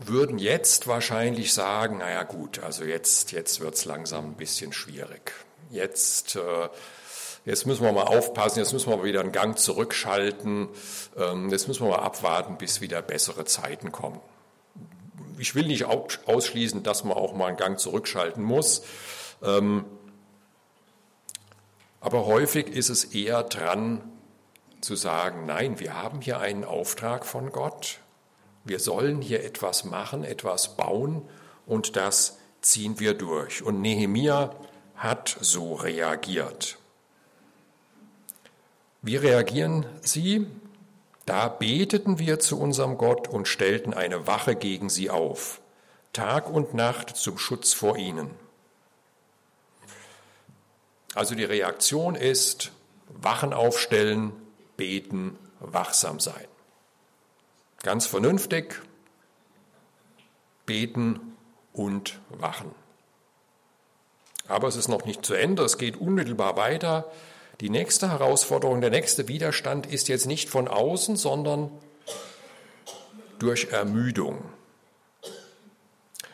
würden 0.08 0.38
jetzt 0.38 0.86
wahrscheinlich 0.86 1.52
sagen, 1.52 1.98
naja 1.98 2.22
gut, 2.22 2.62
also 2.62 2.84
jetzt, 2.84 3.32
jetzt 3.32 3.60
wird 3.60 3.74
es 3.74 3.84
langsam 3.84 4.30
ein 4.30 4.34
bisschen 4.34 4.72
schwierig. 4.72 5.32
Jetzt, 5.70 6.36
äh, 6.36 6.68
jetzt 7.44 7.66
müssen 7.66 7.84
wir 7.84 7.92
mal 7.92 8.04
aufpassen, 8.04 8.58
jetzt 8.58 8.72
müssen 8.72 8.90
wir 8.90 9.02
wieder 9.04 9.20
einen 9.20 9.32
Gang 9.32 9.58
zurückschalten, 9.58 10.68
ähm, 11.16 11.50
jetzt 11.50 11.68
müssen 11.68 11.84
wir 11.84 11.96
mal 11.96 12.02
abwarten, 12.02 12.58
bis 12.58 12.80
wieder 12.80 13.02
bessere 13.02 13.44
Zeiten 13.44 13.92
kommen. 13.92 14.20
Ich 15.38 15.54
will 15.54 15.66
nicht 15.66 15.86
ausschließen, 15.86 16.82
dass 16.82 17.04
man 17.04 17.16
auch 17.16 17.32
mal 17.34 17.46
einen 17.46 17.56
Gang 17.56 17.78
zurückschalten 17.78 18.42
muss. 18.42 18.82
Ähm, 19.42 19.84
aber 22.00 22.26
häufig 22.26 22.68
ist 22.68 22.90
es 22.90 23.04
eher 23.04 23.42
dran 23.42 24.02
zu 24.80 24.96
sagen, 24.96 25.46
nein, 25.46 25.78
wir 25.80 25.94
haben 25.94 26.20
hier 26.20 26.38
einen 26.38 26.64
Auftrag 26.64 27.24
von 27.24 27.50
Gott 27.50 28.00
wir 28.64 28.78
sollen 28.78 29.20
hier 29.20 29.44
etwas 29.44 29.84
machen, 29.84 30.24
etwas 30.24 30.76
bauen 30.76 31.22
und 31.66 31.96
das 31.96 32.38
ziehen 32.60 33.00
wir 33.00 33.14
durch. 33.14 33.62
Und 33.62 33.80
Nehemia 33.80 34.54
hat 34.96 35.36
so 35.40 35.74
reagiert. 35.74 36.78
Wie 39.02 39.16
reagieren 39.16 39.84
sie? 40.02 40.46
Da 41.26 41.48
beteten 41.48 42.18
wir 42.18 42.38
zu 42.38 42.58
unserem 42.58 42.98
Gott 42.98 43.28
und 43.28 43.48
stellten 43.48 43.94
eine 43.94 44.26
Wache 44.26 44.54
gegen 44.56 44.88
sie 44.88 45.10
auf, 45.10 45.60
Tag 46.12 46.48
und 46.48 46.74
Nacht 46.74 47.16
zum 47.16 47.38
Schutz 47.38 47.72
vor 47.72 47.96
ihnen. 47.96 48.30
Also 51.14 51.34
die 51.34 51.44
Reaktion 51.44 52.14
ist 52.14 52.72
Wachen 53.08 53.52
aufstellen, 53.52 54.32
beten, 54.76 55.38
wachsam 55.60 56.18
sein. 56.18 56.46
Ganz 57.82 58.06
vernünftig 58.06 58.80
beten 60.66 61.36
und 61.72 62.20
wachen. 62.28 62.72
Aber 64.48 64.68
es 64.68 64.76
ist 64.76 64.88
noch 64.88 65.04
nicht 65.04 65.24
zu 65.24 65.34
Ende, 65.34 65.64
es 65.64 65.78
geht 65.78 65.96
unmittelbar 65.96 66.56
weiter. 66.56 67.10
Die 67.60 67.70
nächste 67.70 68.10
Herausforderung, 68.10 68.80
der 68.80 68.90
nächste 68.90 69.28
Widerstand 69.28 69.86
ist 69.86 70.08
jetzt 70.08 70.26
nicht 70.26 70.48
von 70.48 70.68
außen, 70.68 71.16
sondern 71.16 71.70
durch 73.38 73.68
Ermüdung. 73.72 74.44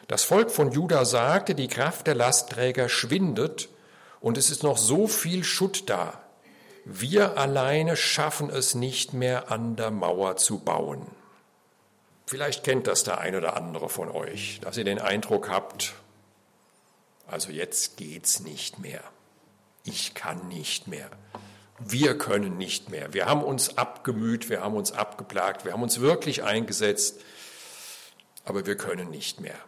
Das 0.06 0.24
Volk 0.24 0.50
von 0.50 0.72
Juda 0.72 1.04
sagte, 1.04 1.54
die 1.54 1.68
Kraft 1.68 2.06
der 2.06 2.14
Lastträger 2.14 2.88
schwindet 2.88 3.68
und 4.20 4.38
es 4.38 4.50
ist 4.50 4.62
noch 4.62 4.78
so 4.78 5.06
viel 5.06 5.44
Schutt 5.44 5.88
da. 5.88 6.20
Wir 6.84 7.36
alleine 7.36 7.96
schaffen 7.96 8.48
es 8.48 8.74
nicht 8.74 9.12
mehr 9.12 9.50
an 9.50 9.76
der 9.76 9.90
Mauer 9.90 10.36
zu 10.36 10.58
bauen. 10.58 11.06
Vielleicht 12.28 12.62
kennt 12.62 12.86
das 12.86 13.04
der 13.04 13.22
ein 13.22 13.34
oder 13.34 13.56
andere 13.56 13.88
von 13.88 14.10
euch, 14.10 14.60
dass 14.60 14.76
ihr 14.76 14.84
den 14.84 14.98
Eindruck 14.98 15.48
habt, 15.48 15.94
also 17.26 17.50
jetzt 17.50 17.96
geht's 17.96 18.40
nicht 18.40 18.80
mehr. 18.80 19.02
Ich 19.82 20.12
kann 20.12 20.46
nicht 20.46 20.88
mehr. 20.88 21.08
Wir 21.78 22.18
können 22.18 22.58
nicht 22.58 22.90
mehr. 22.90 23.14
Wir 23.14 23.24
haben 23.24 23.42
uns 23.42 23.78
abgemüht, 23.78 24.50
wir 24.50 24.60
haben 24.60 24.76
uns 24.76 24.92
abgeplagt, 24.92 25.64
wir 25.64 25.72
haben 25.72 25.82
uns 25.82 26.00
wirklich 26.00 26.44
eingesetzt, 26.44 27.18
aber 28.44 28.66
wir 28.66 28.76
können 28.76 29.08
nicht 29.08 29.40
mehr. 29.40 29.58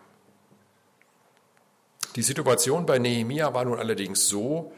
Die 2.14 2.22
Situation 2.22 2.84
bei 2.84 2.98
Nehemia 2.98 3.54
war 3.54 3.64
nun 3.64 3.78
allerdings 3.78 4.28
so, 4.28 4.70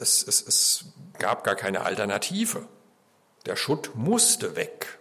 es, 0.00 0.26
es, 0.26 0.42
es 0.42 0.84
gab 1.20 1.44
gar 1.44 1.54
keine 1.54 1.82
Alternative. 1.82 2.66
Der 3.46 3.54
Schutt 3.54 3.92
musste 3.94 4.56
weg. 4.56 4.99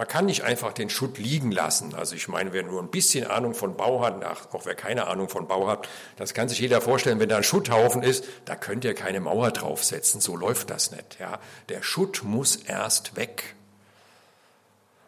Man 0.00 0.08
kann 0.08 0.24
nicht 0.24 0.44
einfach 0.44 0.72
den 0.72 0.88
Schutt 0.88 1.18
liegen 1.18 1.52
lassen. 1.52 1.94
Also 1.94 2.14
ich 2.14 2.26
meine, 2.26 2.54
wer 2.54 2.62
nur 2.62 2.80
ein 2.80 2.88
bisschen 2.88 3.26
Ahnung 3.26 3.52
von 3.52 3.76
Bau 3.76 4.00
hat, 4.00 4.24
auch 4.24 4.64
wer 4.64 4.74
keine 4.74 5.08
Ahnung 5.08 5.28
von 5.28 5.46
Bau 5.46 5.68
hat, 5.68 5.90
das 6.16 6.32
kann 6.32 6.48
sich 6.48 6.58
jeder 6.58 6.80
vorstellen, 6.80 7.20
wenn 7.20 7.28
da 7.28 7.36
ein 7.36 7.42
Schutthaufen 7.42 8.02
ist, 8.02 8.24
da 8.46 8.56
könnt 8.56 8.82
ihr 8.86 8.94
keine 8.94 9.20
Mauer 9.20 9.50
draufsetzen. 9.50 10.22
So 10.22 10.36
läuft 10.36 10.70
das 10.70 10.90
nicht. 10.90 11.18
Ja. 11.20 11.38
Der 11.68 11.82
Schutt 11.82 12.22
muss 12.24 12.56
erst 12.56 13.16
weg. 13.16 13.54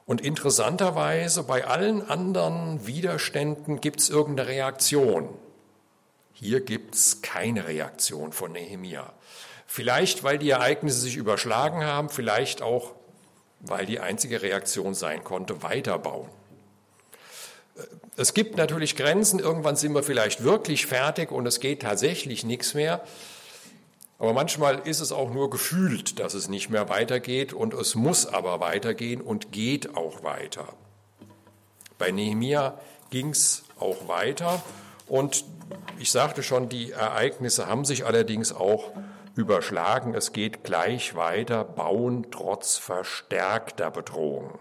Und 0.04 0.20
interessanterweise, 0.20 1.42
bei 1.42 1.64
allen 1.64 2.06
anderen 2.06 2.86
Widerständen 2.86 3.80
gibt 3.80 4.00
es 4.00 4.10
irgendeine 4.10 4.50
Reaktion. 4.50 5.30
Hier 6.34 6.60
gibt 6.60 6.96
es 6.96 7.22
keine 7.22 7.66
Reaktion 7.66 8.34
von 8.34 8.52
Nehemia. 8.52 9.10
Vielleicht, 9.66 10.22
weil 10.22 10.36
die 10.36 10.50
Ereignisse 10.50 11.00
sich 11.00 11.16
überschlagen 11.16 11.82
haben, 11.82 12.10
vielleicht 12.10 12.60
auch, 12.60 12.92
weil 13.62 13.86
die 13.86 14.00
einzige 14.00 14.42
Reaktion 14.42 14.94
sein 14.94 15.24
konnte, 15.24 15.62
weiterbauen. 15.62 16.28
Es 18.16 18.34
gibt 18.34 18.56
natürlich 18.56 18.96
Grenzen, 18.96 19.38
irgendwann 19.38 19.76
sind 19.76 19.94
wir 19.94 20.02
vielleicht 20.02 20.44
wirklich 20.44 20.86
fertig 20.86 21.32
und 21.32 21.46
es 21.46 21.60
geht 21.60 21.82
tatsächlich 21.82 22.44
nichts 22.44 22.74
mehr. 22.74 23.02
Aber 24.18 24.34
manchmal 24.34 24.86
ist 24.86 25.00
es 25.00 25.10
auch 25.10 25.32
nur 25.32 25.50
gefühlt, 25.50 26.18
dass 26.18 26.34
es 26.34 26.48
nicht 26.48 26.68
mehr 26.70 26.88
weitergeht 26.88 27.52
und 27.52 27.74
es 27.74 27.94
muss 27.94 28.26
aber 28.26 28.60
weitergehen 28.60 29.20
und 29.20 29.50
geht 29.50 29.96
auch 29.96 30.22
weiter. 30.22 30.68
Bei 31.98 32.10
Nehemia 32.10 32.78
ging 33.10 33.30
es 33.30 33.64
auch 33.80 34.06
weiter 34.08 34.62
und 35.08 35.44
ich 35.98 36.10
sagte 36.10 36.42
schon, 36.42 36.68
die 36.68 36.92
Ereignisse 36.92 37.66
haben 37.66 37.84
sich 37.84 38.04
allerdings 38.04 38.52
auch 38.52 38.90
überschlagen. 39.34 40.14
Es 40.14 40.32
geht 40.32 40.64
gleich 40.64 41.14
weiter, 41.14 41.64
bauen 41.64 42.26
trotz 42.30 42.76
verstärkter 42.76 43.90
Bedrohung. 43.90 44.58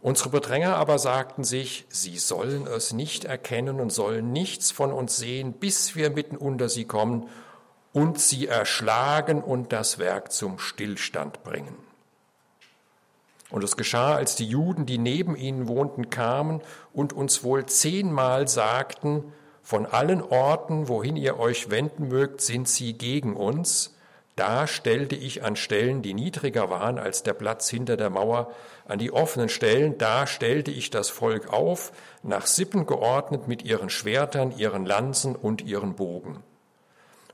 Unsere 0.00 0.30
Bedränger 0.30 0.76
aber 0.76 0.98
sagten 0.98 1.42
sich, 1.42 1.86
sie 1.88 2.18
sollen 2.18 2.66
es 2.66 2.92
nicht 2.92 3.24
erkennen 3.24 3.80
und 3.80 3.90
sollen 3.90 4.32
nichts 4.32 4.70
von 4.70 4.92
uns 4.92 5.16
sehen, 5.16 5.52
bis 5.52 5.96
wir 5.96 6.10
mitten 6.10 6.36
unter 6.36 6.68
sie 6.68 6.84
kommen 6.84 7.28
und 7.92 8.20
sie 8.20 8.46
erschlagen 8.46 9.42
und 9.42 9.72
das 9.72 9.98
Werk 9.98 10.30
zum 10.30 10.58
Stillstand 10.58 11.42
bringen. 11.42 11.76
Und 13.50 13.64
es 13.64 13.76
geschah, 13.76 14.14
als 14.16 14.36
die 14.36 14.46
Juden, 14.46 14.86
die 14.86 14.98
neben 14.98 15.36
ihnen 15.36 15.68
wohnten, 15.68 16.10
kamen 16.10 16.60
und 16.92 17.12
uns 17.12 17.42
wohl 17.42 17.66
zehnmal 17.66 18.48
sagten, 18.48 19.32
von 19.66 19.84
allen 19.84 20.22
Orten, 20.22 20.86
wohin 20.86 21.16
ihr 21.16 21.40
euch 21.40 21.70
wenden 21.70 22.06
mögt, 22.06 22.40
sind 22.40 22.68
sie 22.68 22.92
gegen 22.92 23.34
uns, 23.34 23.96
da 24.36 24.68
stellte 24.68 25.16
ich 25.16 25.42
an 25.42 25.56
Stellen, 25.56 26.02
die 26.02 26.14
niedriger 26.14 26.70
waren 26.70 27.00
als 27.00 27.24
der 27.24 27.32
Platz 27.32 27.68
hinter 27.68 27.96
der 27.96 28.08
Mauer, 28.08 28.52
an 28.86 29.00
die 29.00 29.10
offenen 29.10 29.48
Stellen, 29.48 29.98
da 29.98 30.28
stellte 30.28 30.70
ich 30.70 30.90
das 30.90 31.10
Volk 31.10 31.52
auf, 31.52 31.90
nach 32.22 32.46
Sippen 32.46 32.86
geordnet 32.86 33.48
mit 33.48 33.64
ihren 33.64 33.90
Schwertern, 33.90 34.56
ihren 34.56 34.86
Lanzen 34.86 35.34
und 35.34 35.62
ihren 35.62 35.96
Bogen. 35.96 36.44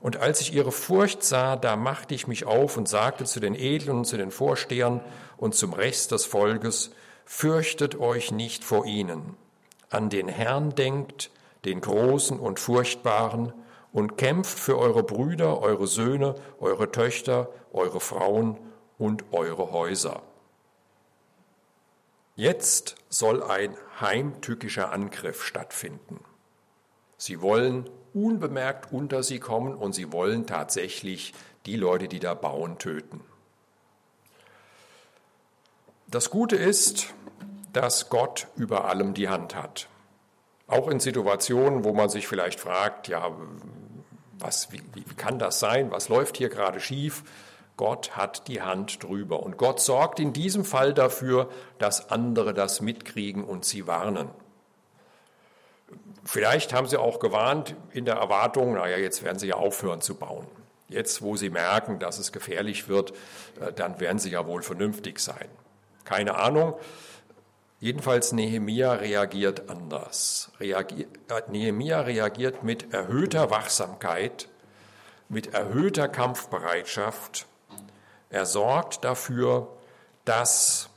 Und 0.01 0.17
als 0.17 0.41
ich 0.41 0.55
ihre 0.55 0.71
Furcht 0.71 1.21
sah, 1.23 1.55
da 1.55 1.75
machte 1.75 2.15
ich 2.15 2.25
mich 2.25 2.47
auf 2.47 2.77
und 2.77 2.89
sagte 2.89 3.25
zu 3.25 3.41
den 3.41 3.53
Edlen 3.53 3.97
und 3.97 4.05
zu 4.05 4.17
den 4.17 4.31
Vorstehern 4.31 5.01
und 5.37 5.53
zum 5.53 5.71
Rest 5.71 6.11
des 6.11 6.25
Volkes, 6.25 6.93
fürchtet 7.25 7.99
euch 7.99 8.31
nicht 8.31 8.63
vor 8.63 8.87
ihnen. 8.87 9.37
An 9.91 10.09
den 10.09 10.27
Herrn 10.29 10.73
denkt, 10.73 11.29
den 11.65 11.81
Großen 11.81 12.39
und 12.39 12.59
Furchtbaren, 12.59 13.53
und 13.93 14.17
kämpft 14.17 14.59
für 14.59 14.77
eure 14.77 15.03
Brüder, 15.03 15.61
eure 15.61 15.87
Söhne, 15.87 16.35
eure 16.59 16.91
Töchter, 16.91 17.49
eure 17.71 17.99
Frauen 17.99 18.59
und 18.97 19.23
eure 19.31 19.71
Häuser. 19.71 20.23
Jetzt 22.35 22.95
soll 23.09 23.43
ein 23.43 23.77
heimtückischer 24.01 24.91
Angriff 24.91 25.43
stattfinden. 25.43 26.19
Sie 27.17 27.41
wollen 27.41 27.87
unbemerkt 28.15 28.91
unter 28.91 29.21
sie 29.21 29.39
kommen 29.39 29.75
und 29.75 29.93
sie 29.93 30.11
wollen 30.11 30.47
tatsächlich 30.47 31.33
die 31.67 31.75
Leute, 31.75 32.07
die 32.07 32.19
da 32.19 32.33
bauen, 32.33 32.79
töten. 32.79 33.21
Das 36.07 36.31
Gute 36.31 36.55
ist, 36.55 37.13
dass 37.71 38.09
Gott 38.09 38.47
über 38.55 38.85
allem 38.85 39.13
die 39.13 39.29
Hand 39.29 39.55
hat. 39.55 39.87
Auch 40.73 40.87
in 40.87 40.99
Situationen, 40.99 41.83
wo 41.83 41.93
man 41.93 42.09
sich 42.09 42.27
vielleicht 42.27 42.59
fragt, 42.59 43.07
ja, 43.07 43.31
was, 44.39 44.71
wie, 44.71 44.81
wie 44.95 45.03
kann 45.15 45.37
das 45.37 45.59
sein? 45.59 45.91
Was 45.91 46.09
läuft 46.09 46.37
hier 46.37 46.49
gerade 46.49 46.79
schief? 46.79 47.23
Gott 47.77 48.15
hat 48.15 48.47
die 48.47 48.61
Hand 48.61 49.03
drüber. 49.03 49.41
Und 49.41 49.57
Gott 49.57 49.79
sorgt 49.79 50.19
in 50.19 50.33
diesem 50.33 50.65
Fall 50.65 50.93
dafür, 50.93 51.49
dass 51.77 52.09
andere 52.09 52.53
das 52.53 52.81
mitkriegen 52.81 53.43
und 53.43 53.65
sie 53.65 53.85
warnen. 53.85 54.29
Vielleicht 56.23 56.73
haben 56.73 56.87
sie 56.87 56.99
auch 56.99 57.19
gewarnt 57.19 57.75
in 57.91 58.05
der 58.05 58.15
Erwartung, 58.15 58.73
naja, 58.73 58.97
jetzt 58.97 59.23
werden 59.23 59.37
sie 59.37 59.47
ja 59.47 59.55
aufhören 59.55 60.01
zu 60.01 60.15
bauen. 60.15 60.47
Jetzt, 60.87 61.21
wo 61.21 61.35
sie 61.35 61.49
merken, 61.49 61.99
dass 61.99 62.17
es 62.17 62.31
gefährlich 62.31 62.87
wird, 62.87 63.11
äh, 63.59 63.71
dann 63.73 63.99
werden 63.99 64.19
sie 64.19 64.31
ja 64.31 64.47
wohl 64.47 64.63
vernünftig 64.63 65.19
sein. 65.19 65.49
Keine 66.03 66.35
Ahnung. 66.35 66.75
Jedenfalls 67.83 68.31
Nehemia 68.31 68.93
reagiert 68.93 69.69
anders. 69.69 70.53
Reagier, 70.57 71.05
äh, 71.27 71.41
Nehemia 71.51 71.99
reagiert 71.99 72.63
mit 72.63 72.93
erhöhter 72.93 73.49
Wachsamkeit, 73.49 74.47
mit 75.27 75.53
erhöhter 75.53 76.07
Kampfbereitschaft. 76.07 77.45
Er 78.29 78.45
sorgt 78.45 79.03
dafür, 79.03 79.67
dass 80.23 80.91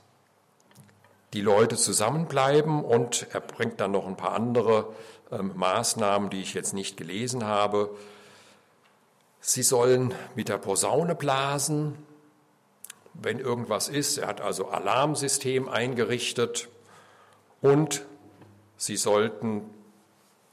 die 1.32 1.40
Leute 1.40 1.74
zusammenbleiben 1.74 2.84
und 2.84 3.26
er 3.32 3.40
bringt 3.40 3.80
dann 3.80 3.90
noch 3.90 4.06
ein 4.06 4.16
paar 4.16 4.34
andere 4.34 4.86
ähm, 5.32 5.50
Maßnahmen, 5.56 6.30
die 6.30 6.40
ich 6.40 6.54
jetzt 6.54 6.72
nicht 6.72 6.96
gelesen 6.96 7.46
habe. 7.46 7.96
Sie 9.40 9.64
sollen 9.64 10.14
mit 10.36 10.48
der 10.48 10.58
Posaune 10.58 11.16
blasen, 11.16 11.98
wenn 13.12 13.40
irgendwas 13.40 13.88
ist. 13.88 14.18
Er 14.18 14.28
hat 14.28 14.40
also 14.40 14.68
Alarmsystem 14.68 15.68
eingerichtet 15.68 16.68
und 17.60 18.04
sie 18.76 18.96
sollten 18.96 19.62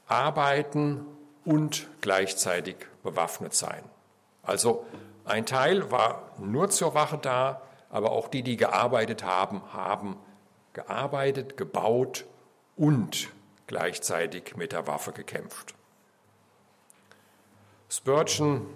arbeiten 0.06 1.06
und 1.44 1.88
gleichzeitig 2.00 2.76
bewaffnet 3.02 3.54
sein. 3.54 3.82
Also 4.42 4.86
ein 5.24 5.46
Teil 5.46 5.90
war 5.90 6.30
nur 6.38 6.70
zur 6.70 6.94
Wache 6.94 7.18
da, 7.18 7.62
aber 7.90 8.12
auch 8.12 8.28
die, 8.28 8.42
die 8.42 8.56
gearbeitet 8.56 9.24
haben, 9.24 9.62
haben 9.72 10.16
gearbeitet, 10.72 11.56
gebaut 11.56 12.24
und 12.76 13.28
gleichzeitig 13.66 14.56
mit 14.56 14.72
der 14.72 14.86
Waffe 14.86 15.12
gekämpft. 15.12 15.74
Spurgeon 17.88 18.66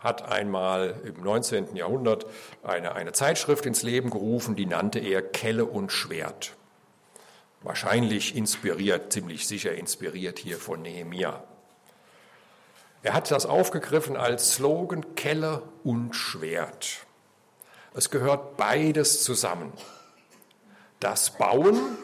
hat 0.00 0.22
einmal 0.30 0.94
im 1.04 1.22
19. 1.22 1.74
Jahrhundert 1.74 2.24
eine, 2.62 2.94
eine 2.94 3.12
Zeitschrift 3.12 3.66
ins 3.66 3.82
Leben 3.82 4.10
gerufen, 4.10 4.54
die 4.54 4.66
nannte 4.66 5.00
er 5.00 5.22
Kelle 5.22 5.64
und 5.64 5.90
Schwert. 5.90 6.56
Wahrscheinlich 7.62 8.36
inspiriert, 8.36 9.12
ziemlich 9.12 9.46
sicher 9.46 9.74
inspiriert 9.74 10.38
hier 10.38 10.58
von 10.58 10.82
Nehemia. 10.82 11.42
Er 13.02 13.14
hat 13.14 13.30
das 13.30 13.46
aufgegriffen 13.46 14.16
als 14.16 14.54
Slogan 14.54 15.14
Kelle 15.14 15.62
und 15.84 16.14
Schwert. 16.14 17.06
Es 17.94 18.10
gehört 18.10 18.56
beides 18.56 19.24
zusammen. 19.24 19.72
Das 21.00 21.36
Bauen 21.36 21.96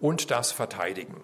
und 0.00 0.30
das 0.30 0.52
Verteidigen. 0.52 1.22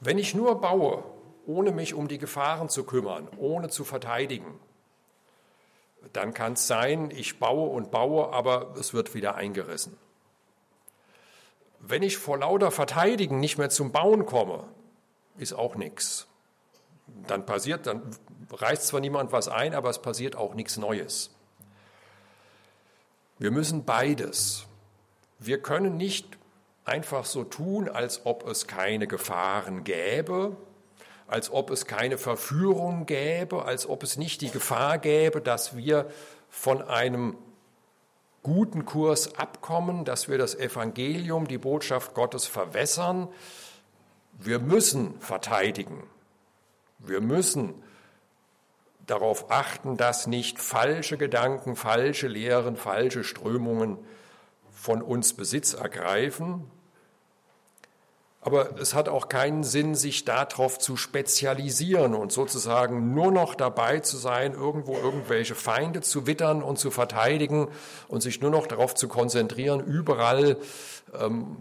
Wenn 0.00 0.18
ich 0.18 0.34
nur 0.34 0.60
baue, 0.60 1.04
ohne 1.46 1.72
mich 1.72 1.94
um 1.94 2.08
die 2.08 2.18
Gefahren 2.18 2.68
zu 2.68 2.84
kümmern, 2.84 3.28
ohne 3.36 3.68
zu 3.68 3.84
verteidigen, 3.84 4.58
dann 6.12 6.34
kann 6.34 6.54
es 6.54 6.66
sein, 6.66 7.10
ich 7.10 7.38
baue 7.38 7.70
und 7.70 7.90
baue, 7.90 8.32
aber 8.32 8.74
es 8.78 8.92
wird 8.92 9.14
wieder 9.14 9.36
eingerissen. 9.36 9.96
Wenn 11.84 12.02
ich 12.02 12.16
vor 12.16 12.38
lauter 12.38 12.70
Verteidigen 12.70 13.40
nicht 13.40 13.58
mehr 13.58 13.68
zum 13.68 13.90
Bauen 13.90 14.24
komme, 14.24 14.64
ist 15.36 15.52
auch 15.52 15.74
nichts. 15.74 16.28
Dann 17.26 17.44
passiert, 17.44 17.86
dann 17.86 18.02
reißt 18.50 18.86
zwar 18.86 19.00
niemand 19.00 19.32
was 19.32 19.48
ein, 19.48 19.74
aber 19.74 19.90
es 19.90 20.00
passiert 20.00 20.36
auch 20.36 20.54
nichts 20.54 20.76
Neues. 20.76 21.34
Wir 23.38 23.50
müssen 23.50 23.84
beides. 23.84 24.66
Wir 25.40 25.60
können 25.60 25.96
nicht 25.96 26.38
einfach 26.84 27.24
so 27.24 27.42
tun, 27.42 27.88
als 27.88 28.26
ob 28.26 28.46
es 28.46 28.68
keine 28.68 29.08
Gefahren 29.08 29.82
gäbe, 29.82 30.56
als 31.26 31.50
ob 31.50 31.70
es 31.70 31.86
keine 31.86 32.16
Verführung 32.16 33.06
gäbe, 33.06 33.64
als 33.64 33.88
ob 33.88 34.04
es 34.04 34.16
nicht 34.16 34.40
die 34.40 34.50
Gefahr 34.50 34.98
gäbe, 34.98 35.40
dass 35.40 35.76
wir 35.76 36.08
von 36.48 36.80
einem 36.80 37.36
guten 38.42 38.84
Kurs 38.84 39.36
abkommen, 39.36 40.04
dass 40.04 40.28
wir 40.28 40.38
das 40.38 40.54
Evangelium, 40.54 41.46
die 41.46 41.58
Botschaft 41.58 42.14
Gottes 42.14 42.46
verwässern. 42.46 43.28
Wir 44.32 44.58
müssen 44.58 45.20
verteidigen. 45.20 46.02
Wir 46.98 47.20
müssen 47.20 47.74
darauf 49.06 49.50
achten, 49.50 49.96
dass 49.96 50.26
nicht 50.26 50.58
falsche 50.58 51.18
Gedanken, 51.18 51.76
falsche 51.76 52.28
Lehren, 52.28 52.76
falsche 52.76 53.24
Strömungen 53.24 53.98
von 54.70 55.02
uns 55.02 55.34
Besitz 55.34 55.74
ergreifen, 55.74 56.70
aber 58.44 58.76
es 58.80 58.92
hat 58.92 59.08
auch 59.08 59.28
keinen 59.28 59.62
Sinn, 59.62 59.94
sich 59.94 60.24
darauf 60.24 60.78
zu 60.80 60.96
spezialisieren 60.96 62.14
und 62.14 62.32
sozusagen 62.32 63.14
nur 63.14 63.30
noch 63.30 63.54
dabei 63.54 64.00
zu 64.00 64.16
sein, 64.16 64.52
irgendwo 64.52 64.96
irgendwelche 64.96 65.54
Feinde 65.54 66.00
zu 66.00 66.26
wittern 66.26 66.60
und 66.60 66.76
zu 66.76 66.90
verteidigen 66.90 67.68
und 68.08 68.20
sich 68.20 68.40
nur 68.40 68.50
noch 68.50 68.66
darauf 68.66 68.96
zu 68.96 69.06
konzentrieren, 69.06 69.78
überall 69.78 70.56
ähm, 71.18 71.56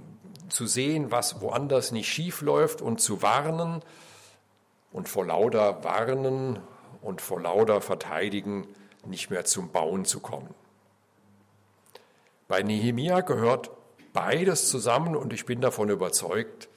zu 0.50 0.66
sehen, 0.66 1.12
was 1.12 1.40
woanders 1.40 1.92
nicht 1.92 2.10
schief 2.10 2.42
läuft 2.42 2.82
und 2.82 3.00
zu 3.00 3.22
warnen 3.22 3.84
und 4.92 5.08
vor 5.08 5.26
lauter 5.26 5.84
Warnen 5.84 6.58
und 7.04 7.22
vor 7.22 7.40
lauter 7.40 7.82
Verteidigen 7.82 8.68
nicht 9.06 9.30
mehr 9.30 9.46
zum 9.46 9.72
Bauen 9.72 10.04
zu 10.04 10.20
kommen. 10.20 10.54
Bei 12.48 12.64
Nehemia 12.64 13.22
gehört 13.22 13.70
beides 14.14 14.68
zusammen 14.68 15.16
und 15.16 15.32
ich 15.32 15.46
bin 15.46 15.62
davon 15.62 15.90
überzeugt, 15.90 16.70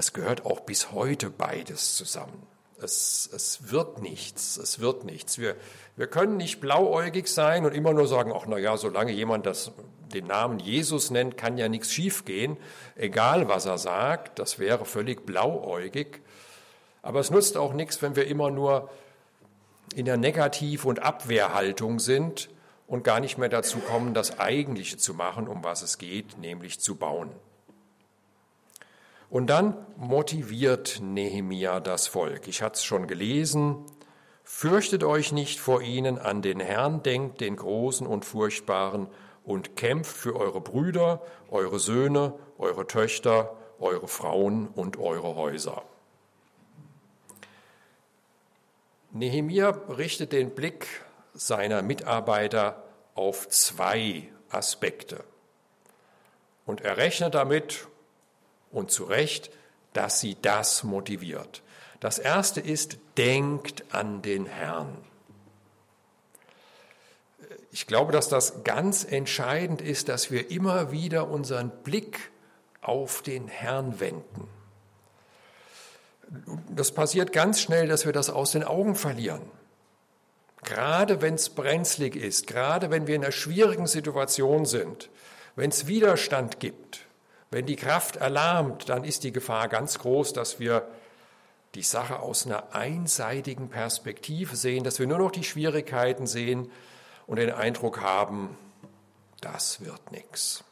es 0.00 0.14
gehört 0.14 0.46
auch 0.46 0.60
bis 0.60 0.92
heute 0.92 1.28
beides 1.28 1.94
zusammen. 1.94 2.46
Es, 2.82 3.28
es 3.34 3.70
wird 3.70 4.00
nichts, 4.00 4.56
es 4.56 4.80
wird 4.80 5.04
nichts. 5.04 5.38
Wir, 5.38 5.56
wir 5.96 6.06
können 6.06 6.38
nicht 6.38 6.60
blauäugig 6.60 7.28
sein 7.28 7.66
und 7.66 7.74
immer 7.74 7.92
nur 7.92 8.08
sagen, 8.08 8.32
ach 8.34 8.46
na 8.48 8.56
ja, 8.56 8.78
solange 8.78 9.12
jemand 9.12 9.44
das, 9.44 9.72
den 10.14 10.26
Namen 10.26 10.58
Jesus 10.58 11.10
nennt, 11.10 11.36
kann 11.36 11.58
ja 11.58 11.68
nichts 11.68 11.92
schiefgehen, 11.92 12.56
egal 12.96 13.48
was 13.48 13.66
er 13.66 13.76
sagt, 13.76 14.38
das 14.38 14.58
wäre 14.58 14.86
völlig 14.86 15.26
blauäugig. 15.26 16.22
Aber 17.02 17.20
es 17.20 17.30
nutzt 17.30 17.58
auch 17.58 17.74
nichts, 17.74 18.00
wenn 18.00 18.16
wir 18.16 18.26
immer 18.26 18.50
nur 18.50 18.90
in 19.94 20.06
der 20.06 20.16
Negativ- 20.16 20.86
und 20.86 21.02
Abwehrhaltung 21.02 21.98
sind 21.98 22.48
und 22.86 23.04
gar 23.04 23.20
nicht 23.20 23.36
mehr 23.36 23.50
dazu 23.50 23.78
kommen, 23.80 24.14
das 24.14 24.38
Eigentliche 24.38 24.96
zu 24.96 25.12
machen, 25.12 25.46
um 25.46 25.62
was 25.62 25.82
es 25.82 25.98
geht, 25.98 26.38
nämlich 26.38 26.80
zu 26.80 26.96
bauen. 26.96 27.30
Und 29.30 29.46
dann 29.46 29.76
motiviert 29.96 30.98
Nehemia 31.00 31.78
das 31.78 32.08
Volk. 32.08 32.48
Ich 32.48 32.62
hatte 32.62 32.74
es 32.74 32.84
schon 32.84 33.06
gelesen. 33.06 33.86
Fürchtet 34.42 35.04
euch 35.04 35.30
nicht 35.30 35.60
vor 35.60 35.82
ihnen, 35.82 36.18
an 36.18 36.42
den 36.42 36.58
Herrn 36.58 37.04
denkt, 37.04 37.40
den 37.40 37.54
Großen 37.54 38.06
und 38.06 38.24
Furchtbaren, 38.24 39.06
und 39.44 39.76
kämpft 39.76 40.14
für 40.16 40.36
eure 40.36 40.60
Brüder, 40.60 41.22
eure 41.48 41.78
Söhne, 41.78 42.34
eure 42.58 42.86
Töchter, 42.86 43.56
eure 43.78 44.08
Frauen 44.08 44.68
und 44.68 44.98
eure 44.98 45.34
Häuser. 45.36 45.82
Nehemia 49.12 49.70
richtet 49.88 50.32
den 50.32 50.50
Blick 50.50 50.86
seiner 51.34 51.82
Mitarbeiter 51.82 52.84
auf 53.14 53.48
zwei 53.48 54.28
Aspekte. 54.50 55.24
Und 56.66 56.80
er 56.82 56.96
rechnet 56.96 57.34
damit, 57.34 57.88
und 58.70 58.90
zu 58.90 59.04
Recht, 59.04 59.50
dass 59.92 60.20
sie 60.20 60.36
das 60.40 60.84
motiviert. 60.84 61.62
Das 62.00 62.18
erste 62.18 62.60
ist, 62.60 62.98
denkt 63.18 63.84
an 63.92 64.22
den 64.22 64.46
Herrn. 64.46 64.96
Ich 67.72 67.86
glaube, 67.86 68.12
dass 68.12 68.28
das 68.28 68.64
ganz 68.64 69.04
entscheidend 69.04 69.80
ist, 69.80 70.08
dass 70.08 70.30
wir 70.30 70.50
immer 70.50 70.90
wieder 70.90 71.28
unseren 71.28 71.70
Blick 71.70 72.30
auf 72.80 73.22
den 73.22 73.48
Herrn 73.48 74.00
wenden. 74.00 74.48
Das 76.70 76.92
passiert 76.92 77.32
ganz 77.32 77.60
schnell, 77.60 77.88
dass 77.88 78.06
wir 78.06 78.12
das 78.12 78.30
aus 78.30 78.52
den 78.52 78.64
Augen 78.64 78.94
verlieren. 78.94 79.42
Gerade 80.62 81.20
wenn 81.22 81.34
es 81.34 81.50
brenzlig 81.50 82.16
ist, 82.16 82.46
gerade 82.46 82.90
wenn 82.90 83.06
wir 83.06 83.16
in 83.16 83.22
einer 83.22 83.32
schwierigen 83.32 83.86
Situation 83.86 84.66
sind, 84.66 85.10
wenn 85.56 85.70
es 85.70 85.86
Widerstand 85.86 86.60
gibt, 86.60 87.06
wenn 87.50 87.66
die 87.66 87.76
Kraft 87.76 88.16
erlahmt, 88.16 88.88
dann 88.88 89.04
ist 89.04 89.24
die 89.24 89.32
Gefahr 89.32 89.68
ganz 89.68 89.98
groß, 89.98 90.32
dass 90.32 90.60
wir 90.60 90.86
die 91.74 91.82
Sache 91.82 92.20
aus 92.20 92.46
einer 92.46 92.74
einseitigen 92.74 93.68
Perspektive 93.68 94.56
sehen, 94.56 94.84
dass 94.84 94.98
wir 94.98 95.06
nur 95.06 95.18
noch 95.18 95.30
die 95.30 95.44
Schwierigkeiten 95.44 96.26
sehen 96.26 96.70
und 97.26 97.36
den 97.36 97.52
Eindruck 97.52 98.00
haben, 98.00 98.56
das 99.40 99.84
wird 99.84 100.12
nichts. 100.12 100.64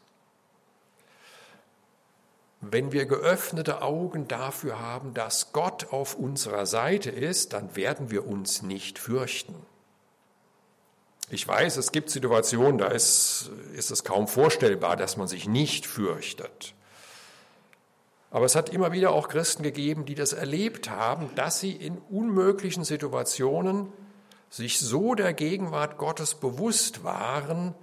Wenn 2.61 2.91
wir 2.91 3.05
geöffnete 3.05 3.81
Augen 3.81 4.27
dafür 4.27 4.79
haben, 4.79 5.13
dass 5.13 5.53
Gott 5.53 5.93
auf 5.93 6.15
unserer 6.15 6.65
Seite 6.65 7.09
ist, 7.09 7.53
dann 7.53 7.75
werden 7.77 8.11
wir 8.11 8.27
uns 8.27 8.61
nicht 8.61 8.99
fürchten. 8.99 9.55
Ich 11.31 11.47
weiß, 11.47 11.77
es 11.77 11.91
gibt 11.91 12.09
Situationen, 12.09 12.79
da 12.79 12.87
ist, 12.87 13.51
ist 13.73 13.91
es 13.91 14.03
kaum 14.03 14.27
vorstellbar, 14.27 14.95
dass 14.95 15.15
man 15.15 15.27
sich 15.27 15.47
nicht 15.47 15.85
fürchtet. 15.85 16.73
Aber 18.31 18.45
es 18.45 18.55
hat 18.55 18.69
immer 18.69 18.91
wieder 18.91 19.11
auch 19.11 19.27
Christen 19.27 19.63
gegeben, 19.63 20.05
die 20.05 20.15
das 20.15 20.33
erlebt 20.33 20.89
haben, 20.89 21.29
dass 21.35 21.59
sie 21.59 21.71
in 21.71 21.97
unmöglichen 22.09 22.83
Situationen 22.83 23.91
sich 24.49 24.79
so 24.79 25.13
der 25.13 25.33
Gegenwart 25.33 25.97
Gottes 25.97 26.35
bewusst 26.35 27.03
waren, 27.03 27.75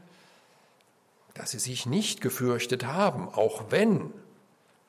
dass 1.35 1.51
sie 1.51 1.59
sich 1.59 1.87
nicht 1.87 2.21
gefürchtet 2.21 2.87
haben, 2.87 3.29
auch 3.29 3.67
wenn, 3.71 4.13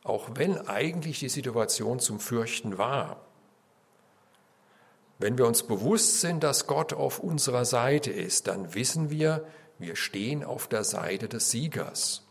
auch 0.03 0.29
wenn 0.33 0.67
eigentlich 0.67 1.19
die 1.19 1.29
Situation 1.29 1.99
zum 1.99 2.19
Fürchten 2.19 2.77
war. 2.77 3.26
Wenn 5.19 5.37
wir 5.37 5.47
uns 5.47 5.63
bewusst 5.63 6.21
sind, 6.21 6.43
dass 6.43 6.67
Gott 6.67 6.93
auf 6.93 7.19
unserer 7.19 7.65
Seite 7.65 8.11
ist, 8.11 8.47
dann 8.47 8.75
wissen 8.75 9.09
wir, 9.09 9.45
wir 9.79 9.95
stehen 9.95 10.43
auf 10.43 10.67
der 10.67 10.83
Seite 10.83 11.27
des 11.27 11.51
Siegers. 11.51 12.23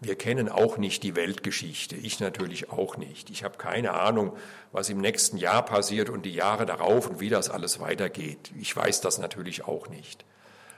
Wir 0.00 0.16
kennen 0.16 0.48
auch 0.48 0.76
nicht 0.76 1.02
die 1.04 1.16
Weltgeschichte, 1.16 1.96
ich 1.96 2.20
natürlich 2.20 2.70
auch 2.70 2.96
nicht. 2.96 3.30
Ich 3.30 3.44
habe 3.44 3.56
keine 3.56 3.94
Ahnung, 3.94 4.36
was 4.70 4.90
im 4.90 4.98
nächsten 4.98 5.38
Jahr 5.38 5.64
passiert 5.64 6.10
und 6.10 6.26
die 6.26 6.34
Jahre 6.34 6.66
darauf 6.66 7.08
und 7.08 7.20
wie 7.20 7.30
das 7.30 7.48
alles 7.48 7.80
weitergeht. 7.80 8.52
Ich 8.60 8.76
weiß 8.76 9.00
das 9.00 9.18
natürlich 9.18 9.64
auch 9.64 9.88
nicht. 9.88 10.24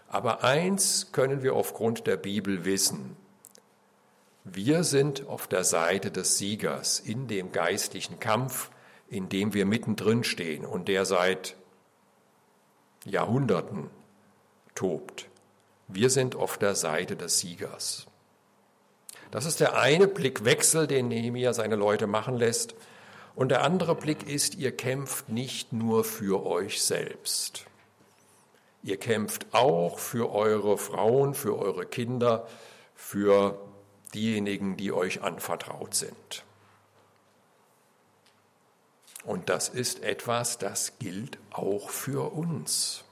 Aber 0.08 0.44
eins 0.44 1.10
können 1.12 1.42
wir 1.42 1.54
aufgrund 1.54 2.06
der 2.06 2.16
Bibel 2.16 2.64
wissen. 2.64 3.16
Wir 4.44 4.84
sind 4.84 5.26
auf 5.26 5.46
der 5.46 5.64
Seite 5.64 6.10
des 6.10 6.38
Siegers 6.38 7.00
in 7.00 7.26
dem 7.26 7.52
geistlichen 7.52 8.20
Kampf, 8.20 8.70
in 9.08 9.28
dem 9.28 9.54
wir 9.54 9.66
mittendrin 9.66 10.24
stehen 10.24 10.64
und 10.64 10.88
der 10.88 11.04
seit 11.04 11.56
Jahrhunderten 13.04 13.90
tobt. 14.74 15.28
Wir 15.88 16.10
sind 16.10 16.36
auf 16.36 16.58
der 16.58 16.74
Seite 16.74 17.16
des 17.16 17.38
Siegers. 17.38 18.06
Das 19.30 19.46
ist 19.46 19.60
der 19.60 19.78
eine 19.78 20.08
Blickwechsel, 20.08 20.86
den 20.86 21.08
Nehemiah 21.08 21.52
seine 21.52 21.76
Leute 21.76 22.06
machen 22.06 22.36
lässt. 22.36 22.74
Und 23.34 23.50
der 23.50 23.62
andere 23.62 23.94
Blick 23.94 24.28
ist, 24.28 24.56
ihr 24.56 24.72
kämpft 24.72 25.28
nicht 25.28 25.72
nur 25.72 26.04
für 26.04 26.44
euch 26.44 26.82
selbst. 26.82 27.66
Ihr 28.82 28.96
kämpft 28.96 29.46
auch 29.52 29.98
für 29.98 30.32
eure 30.32 30.78
Frauen, 30.78 31.34
für 31.34 31.58
eure 31.58 31.86
Kinder, 31.86 32.46
für 32.94 33.58
diejenigen, 34.14 34.76
die 34.76 34.92
euch 34.92 35.22
anvertraut 35.22 35.94
sind. 35.94 36.44
Und 39.28 39.50
das 39.50 39.68
ist 39.68 40.02
etwas, 40.02 40.56
das 40.56 40.98
gilt 40.98 41.36
auch 41.50 41.90
für 41.90 42.32
uns. 42.32 43.04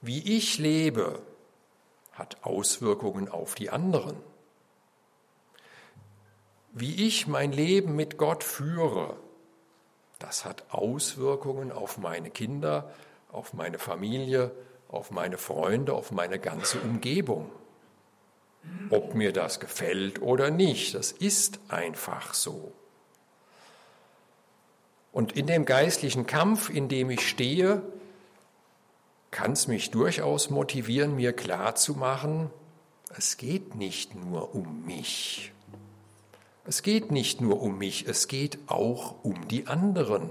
Wie 0.00 0.36
ich 0.36 0.56
lebe, 0.58 1.20
hat 2.12 2.36
Auswirkungen 2.44 3.28
auf 3.28 3.56
die 3.56 3.70
anderen. 3.70 4.16
Wie 6.70 7.08
ich 7.08 7.26
mein 7.26 7.50
Leben 7.50 7.96
mit 7.96 8.18
Gott 8.18 8.44
führe, 8.44 9.16
das 10.20 10.44
hat 10.44 10.62
Auswirkungen 10.72 11.72
auf 11.72 11.98
meine 11.98 12.30
Kinder, 12.30 12.94
auf 13.32 13.54
meine 13.54 13.80
Familie, 13.80 14.52
auf 14.86 15.10
meine 15.10 15.38
Freunde, 15.38 15.92
auf 15.92 16.12
meine 16.12 16.38
ganze 16.38 16.78
Umgebung. 16.78 17.50
Ob 18.90 19.16
mir 19.16 19.32
das 19.32 19.58
gefällt 19.58 20.22
oder 20.22 20.52
nicht, 20.52 20.94
das 20.94 21.10
ist 21.10 21.58
einfach 21.66 22.32
so. 22.32 22.72
Und 25.12 25.32
in 25.32 25.46
dem 25.46 25.64
geistlichen 25.64 26.26
Kampf, 26.26 26.70
in 26.70 26.88
dem 26.88 27.10
ich 27.10 27.26
stehe, 27.26 27.82
kann 29.30 29.52
es 29.52 29.68
mich 29.68 29.90
durchaus 29.90 30.50
motivieren, 30.50 31.16
mir 31.16 31.32
klarzumachen, 31.32 32.50
es 33.16 33.36
geht 33.36 33.74
nicht 33.74 34.14
nur 34.14 34.54
um 34.54 34.84
mich. 34.84 35.52
Es 36.66 36.82
geht 36.82 37.10
nicht 37.10 37.40
nur 37.40 37.62
um 37.62 37.78
mich, 37.78 38.06
es 38.06 38.28
geht 38.28 38.58
auch 38.66 39.14
um 39.22 39.48
die 39.48 39.66
anderen, 39.66 40.30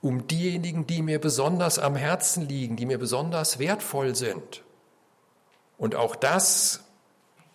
um 0.00 0.26
diejenigen, 0.28 0.86
die 0.86 1.02
mir 1.02 1.20
besonders 1.20 1.78
am 1.78 1.96
Herzen 1.96 2.48
liegen, 2.48 2.76
die 2.76 2.86
mir 2.86 2.98
besonders 2.98 3.58
wertvoll 3.58 4.14
sind. 4.14 4.62
Und 5.78 5.96
auch 5.96 6.14
das 6.14 6.84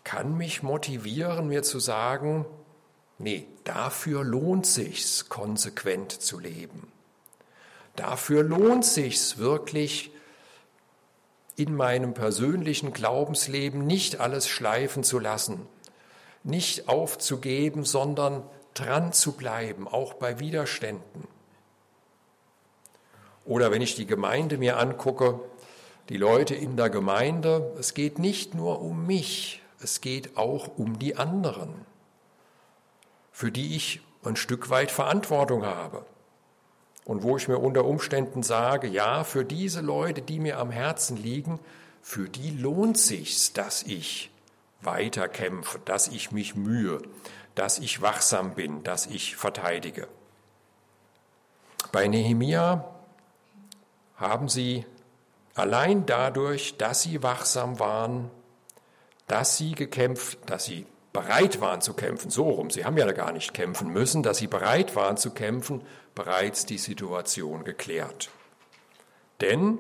kann 0.04 0.38
mich 0.38 0.64
motivieren, 0.64 1.48
mir 1.48 1.64
zu 1.64 1.80
sagen, 1.80 2.46
Nee, 3.20 3.48
dafür 3.64 4.24
lohnt 4.24 4.68
sich's, 4.68 5.28
konsequent 5.28 6.12
zu 6.12 6.40
leben. 6.40 6.92
Dafür 7.96 8.44
lohnt 8.44 8.86
sich's 8.86 9.40
wirklich, 9.40 10.12
in 11.56 11.76
meinem 11.76 12.14
persönlichen 12.14 12.94
Glaubensleben 12.94 13.88
nicht 13.88 14.20
alles 14.20 14.48
schleifen 14.48 15.04
zu 15.04 15.18
lassen, 15.18 15.68
nicht 16.44 16.88
aufzugeben, 16.88 17.84
sondern 17.84 18.44
dran 18.76 19.12
zu 19.12 19.32
bleiben, 19.32 19.88
auch 19.88 20.14
bei 20.14 20.40
Widerständen. 20.40 21.28
Oder 23.44 23.72
wenn 23.72 23.82
ich 23.82 23.96
die 23.96 24.06
Gemeinde 24.06 24.60
mir 24.60 24.78
angucke, 24.78 25.40
die 26.10 26.18
Leute 26.18 26.54
in 26.54 26.78
der 26.78 26.92
Gemeinde, 26.92 27.74
es 27.80 27.96
geht 27.96 28.20
nicht 28.20 28.54
nur 28.54 28.80
um 28.82 29.08
mich, 29.08 29.64
es 29.82 30.00
geht 30.02 30.38
auch 30.38 30.78
um 30.78 31.00
die 31.00 31.16
anderen 31.16 31.87
für 33.38 33.52
die 33.52 33.76
ich 33.76 34.02
ein 34.24 34.36
Stück 34.36 34.72
weit 34.72 34.90
Verantwortung 34.90 35.64
habe. 35.64 36.04
Und 37.06 37.22
wo 37.22 37.38
ich 37.38 37.48
mir 37.48 37.60
unter 37.60 37.86
Umständen 37.86 38.42
sage, 38.42 38.88
ja, 38.88 39.24
für 39.24 39.46
diese 39.46 39.82
Leute, 39.82 40.24
die 40.24 40.40
mir 40.40 40.58
am 40.58 40.72
Herzen 40.72 41.18
liegen, 41.18 41.60
für 42.02 42.30
die 42.30 42.50
lohnt 42.50 42.98
sich's, 42.98 43.54
dass 43.54 43.84
ich 43.84 44.32
weiter 44.82 45.30
kämpfe, 45.30 45.80
dass 45.86 46.08
ich 46.08 46.32
mich 46.32 46.56
mühe, 46.56 47.00
dass 47.54 47.78
ich 47.78 48.02
wachsam 48.02 48.56
bin, 48.56 48.82
dass 48.82 49.06
ich 49.06 49.36
verteidige. 49.36 50.08
Bei 51.92 52.08
Nehemia 52.08 52.90
haben 54.16 54.50
sie 54.50 54.84
allein 55.54 56.08
dadurch, 56.08 56.76
dass 56.78 57.04
sie 57.04 57.22
wachsam 57.22 57.78
waren, 57.78 58.32
dass 59.28 59.58
sie 59.58 59.74
gekämpft, 59.74 60.40
dass 60.50 60.66
sie 60.66 60.88
bereit 61.18 61.62
waren 61.62 61.82
zu 61.82 61.96
kämpfen, 61.96 62.30
so 62.30 62.44
rum, 62.44 62.70
sie 62.70 62.86
haben 62.86 62.96
ja 62.96 63.12
gar 63.12 63.32
nicht 63.32 63.56
kämpfen 63.56 63.90
müssen, 63.90 64.22
dass 64.22 64.38
sie 64.38 64.46
bereit 64.46 64.96
waren 64.96 65.18
zu 65.18 65.32
kämpfen, 65.32 65.82
bereits 66.14 66.68
die 66.68 66.78
Situation 66.78 67.64
geklärt. 67.64 68.30
Denn 69.42 69.80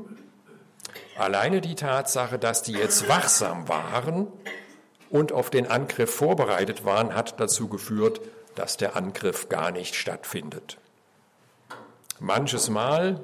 alleine 1.16 1.62
die 1.62 1.76
Tatsache, 1.76 2.40
dass 2.40 2.64
die 2.64 2.74
jetzt 2.74 3.08
wachsam 3.08 3.70
waren 3.70 4.26
und 5.12 5.32
auf 5.32 5.52
den 5.52 5.68
Angriff 5.68 6.12
vorbereitet 6.12 6.86
waren, 6.86 7.14
hat 7.14 7.40
dazu 7.40 7.68
geführt, 7.68 8.20
dass 8.56 8.78
der 8.78 8.96
Angriff 8.96 9.48
gar 9.48 9.70
nicht 9.70 9.94
stattfindet. 9.94 10.80
Manches 12.20 12.68
Mal 12.68 13.22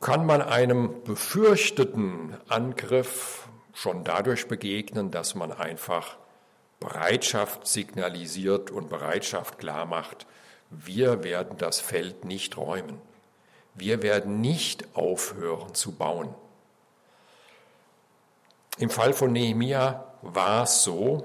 kann 0.00 0.24
man 0.24 0.40
einem 0.40 1.02
befürchteten 1.02 2.36
Angriff 2.46 3.48
schon 3.72 4.04
dadurch 4.04 4.46
begegnen, 4.46 5.10
dass 5.10 5.34
man 5.34 5.50
einfach 5.50 6.16
Bereitschaft 6.82 7.68
signalisiert 7.68 8.72
und 8.72 8.90
Bereitschaft 8.90 9.58
klar 9.58 9.86
macht, 9.86 10.26
wir 10.68 11.22
werden 11.22 11.56
das 11.56 11.80
Feld 11.80 12.24
nicht 12.24 12.56
räumen. 12.56 13.00
Wir 13.74 14.02
werden 14.02 14.40
nicht 14.40 14.96
aufhören 14.96 15.74
zu 15.74 15.92
bauen. 15.92 16.34
Im 18.78 18.90
Fall 18.90 19.12
von 19.12 19.32
Nehemia 19.32 20.04
war 20.22 20.64
es 20.64 20.82
so. 20.82 21.24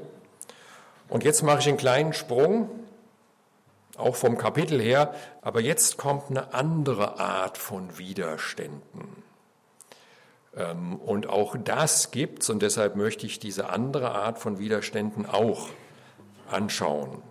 Und 1.10 1.24
jetzt 1.24 1.42
mache 1.42 1.60
ich 1.60 1.68
einen 1.68 1.78
kleinen 1.78 2.14
Sprung, 2.14 2.70
auch 3.98 4.16
vom 4.16 4.38
Kapitel 4.38 4.80
her, 4.80 5.16
aber 5.42 5.60
jetzt 5.60 5.98
kommt 5.98 6.30
eine 6.30 6.54
andere 6.54 7.20
Art 7.20 7.58
von 7.58 7.98
Widerständen. 7.98 9.24
Ähm, 10.58 10.96
und 10.96 11.28
auch 11.28 11.56
das 11.58 12.12
gibt's 12.12 12.50
und 12.50 12.62
deshalb 12.62 12.96
möchte 12.96 13.26
ich 13.26 13.40
diese 13.40 13.70
andere 13.70 14.12
Art 14.12 14.40
von 14.40 14.60
Widerständen 14.60 15.26
auch 15.26 15.70
anschauen. 16.50 17.22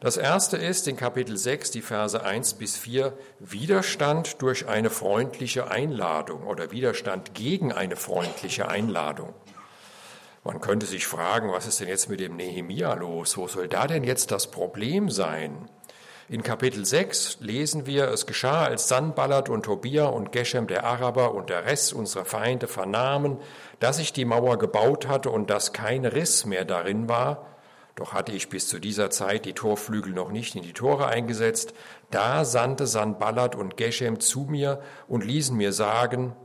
Das 0.00 0.16
erste 0.16 0.56
ist 0.56 0.86
in 0.86 0.96
Kapitel 0.96 1.36
6, 1.36 1.72
die 1.72 1.82
Verse 1.82 2.22
1 2.22 2.54
bis 2.54 2.76
4, 2.76 3.18
Widerstand 3.40 4.40
durch 4.40 4.68
eine 4.68 4.90
freundliche 4.90 5.72
Einladung 5.72 6.44
oder 6.44 6.70
Widerstand 6.70 7.34
gegen 7.34 7.72
eine 7.72 7.96
freundliche 7.96 8.68
Einladung. 8.68 9.34
Man 10.44 10.60
könnte 10.60 10.86
sich 10.86 11.06
fragen, 11.08 11.50
was 11.50 11.66
ist 11.66 11.80
denn 11.80 11.88
jetzt 11.88 12.08
mit 12.08 12.20
dem 12.20 12.36
Nehemia 12.36 12.94
los? 12.94 13.36
Wo 13.36 13.48
soll 13.48 13.66
da 13.66 13.88
denn 13.88 14.04
jetzt 14.04 14.30
das 14.30 14.52
Problem 14.52 15.10
sein? 15.10 15.68
In 16.30 16.42
Kapitel 16.42 16.84
6 16.84 17.38
lesen 17.40 17.86
wir, 17.86 18.08
es 18.08 18.26
geschah, 18.26 18.64
als 18.64 18.86
Sanballat 18.86 19.48
und 19.48 19.62
Tobia 19.62 20.04
und 20.04 20.30
Geshem 20.30 20.66
der 20.66 20.84
Araber 20.84 21.34
und 21.34 21.48
der 21.48 21.64
Rest 21.64 21.94
unserer 21.94 22.26
Feinde 22.26 22.68
vernahmen, 22.68 23.38
dass 23.80 23.98
ich 23.98 24.12
die 24.12 24.26
Mauer 24.26 24.58
gebaut 24.58 25.08
hatte 25.08 25.30
und 25.30 25.48
dass 25.48 25.72
kein 25.72 26.04
Riss 26.04 26.44
mehr 26.44 26.66
darin 26.66 27.08
war, 27.08 27.46
doch 27.94 28.12
hatte 28.12 28.32
ich 28.32 28.50
bis 28.50 28.68
zu 28.68 28.78
dieser 28.78 29.08
Zeit 29.08 29.46
die 29.46 29.54
Torflügel 29.54 30.12
noch 30.12 30.30
nicht 30.30 30.54
in 30.54 30.62
die 30.62 30.74
Tore 30.74 31.06
eingesetzt, 31.06 31.72
da 32.10 32.44
sandte 32.44 32.86
Sanballat 32.86 33.56
und 33.56 33.78
Geshem 33.78 34.20
zu 34.20 34.40
mir 34.40 34.82
und 35.06 35.24
ließen 35.24 35.56
mir 35.56 35.72
sagen, 35.72 36.36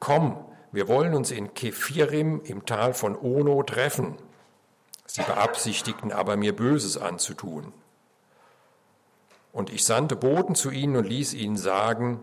komm, 0.00 0.44
wir 0.72 0.88
wollen 0.88 1.14
uns 1.14 1.30
in 1.30 1.54
Kephirim 1.54 2.40
im 2.42 2.66
Tal 2.66 2.94
von 2.94 3.16
Ono 3.16 3.62
treffen. 3.62 4.16
Sie 5.06 5.22
beabsichtigten 5.22 6.10
aber 6.10 6.36
mir 6.36 6.54
Böses 6.56 6.98
anzutun. 6.98 7.72
Und 9.52 9.70
ich 9.70 9.84
sandte 9.84 10.16
Boten 10.16 10.54
zu 10.54 10.70
ihnen 10.70 10.96
und 10.96 11.08
ließ 11.08 11.34
ihnen 11.34 11.56
sagen, 11.56 12.20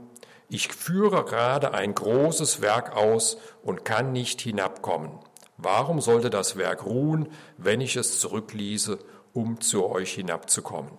ich 0.49 0.69
führe 0.69 1.25
gerade 1.25 1.73
ein 1.73 1.93
großes 1.93 2.61
Werk 2.61 2.95
aus 2.95 3.37
und 3.63 3.83
kann 3.83 4.13
nicht 4.13 4.39
hinabkommen. 4.39 5.11
Warum 5.57 5.99
sollte 5.99 6.29
das 6.29 6.55
Werk 6.55 6.85
ruhen, 6.85 7.29
wenn 7.57 7.81
ich 7.81 7.95
es 7.95 8.19
zurückließe, 8.19 8.99
um 9.33 9.59
zu 9.59 9.87
euch 9.87 10.13
hinabzukommen? 10.13 10.91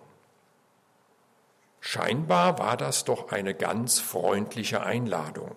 Scheinbar 1.79 2.59
war 2.59 2.77
das 2.77 3.05
doch 3.05 3.31
eine 3.31 3.55
ganz 3.55 3.99
freundliche 3.99 4.83
Einladung. 4.83 5.55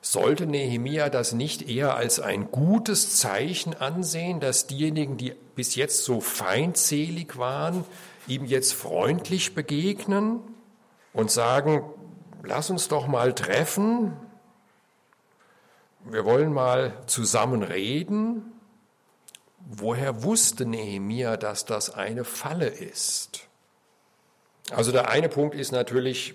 Sollte 0.00 0.46
Nehemia 0.46 1.10
das 1.10 1.32
nicht 1.32 1.68
eher 1.68 1.96
als 1.96 2.20
ein 2.20 2.52
gutes 2.52 3.16
Zeichen 3.18 3.74
ansehen, 3.74 4.38
dass 4.38 4.68
diejenigen, 4.68 5.16
die 5.16 5.34
bis 5.56 5.74
jetzt 5.74 6.04
so 6.04 6.20
feindselig 6.20 7.36
waren, 7.38 7.84
ihm 8.26 8.44
jetzt 8.44 8.74
freundlich 8.74 9.54
begegnen 9.54 10.40
und 11.12 11.30
sagen, 11.30 11.84
lass 12.42 12.70
uns 12.70 12.88
doch 12.88 13.06
mal 13.06 13.32
treffen, 13.32 14.16
wir 16.08 16.24
wollen 16.24 16.52
mal 16.52 16.94
zusammen 17.06 17.62
reden. 17.64 18.52
Woher 19.68 20.22
wusste 20.22 20.64
Nehemia, 20.64 21.36
dass 21.36 21.64
das 21.64 21.90
eine 21.90 22.22
Falle 22.22 22.68
ist? 22.68 23.48
Also 24.70 24.92
der 24.92 25.08
eine 25.08 25.28
Punkt 25.28 25.56
ist 25.56 25.72
natürlich, 25.72 26.34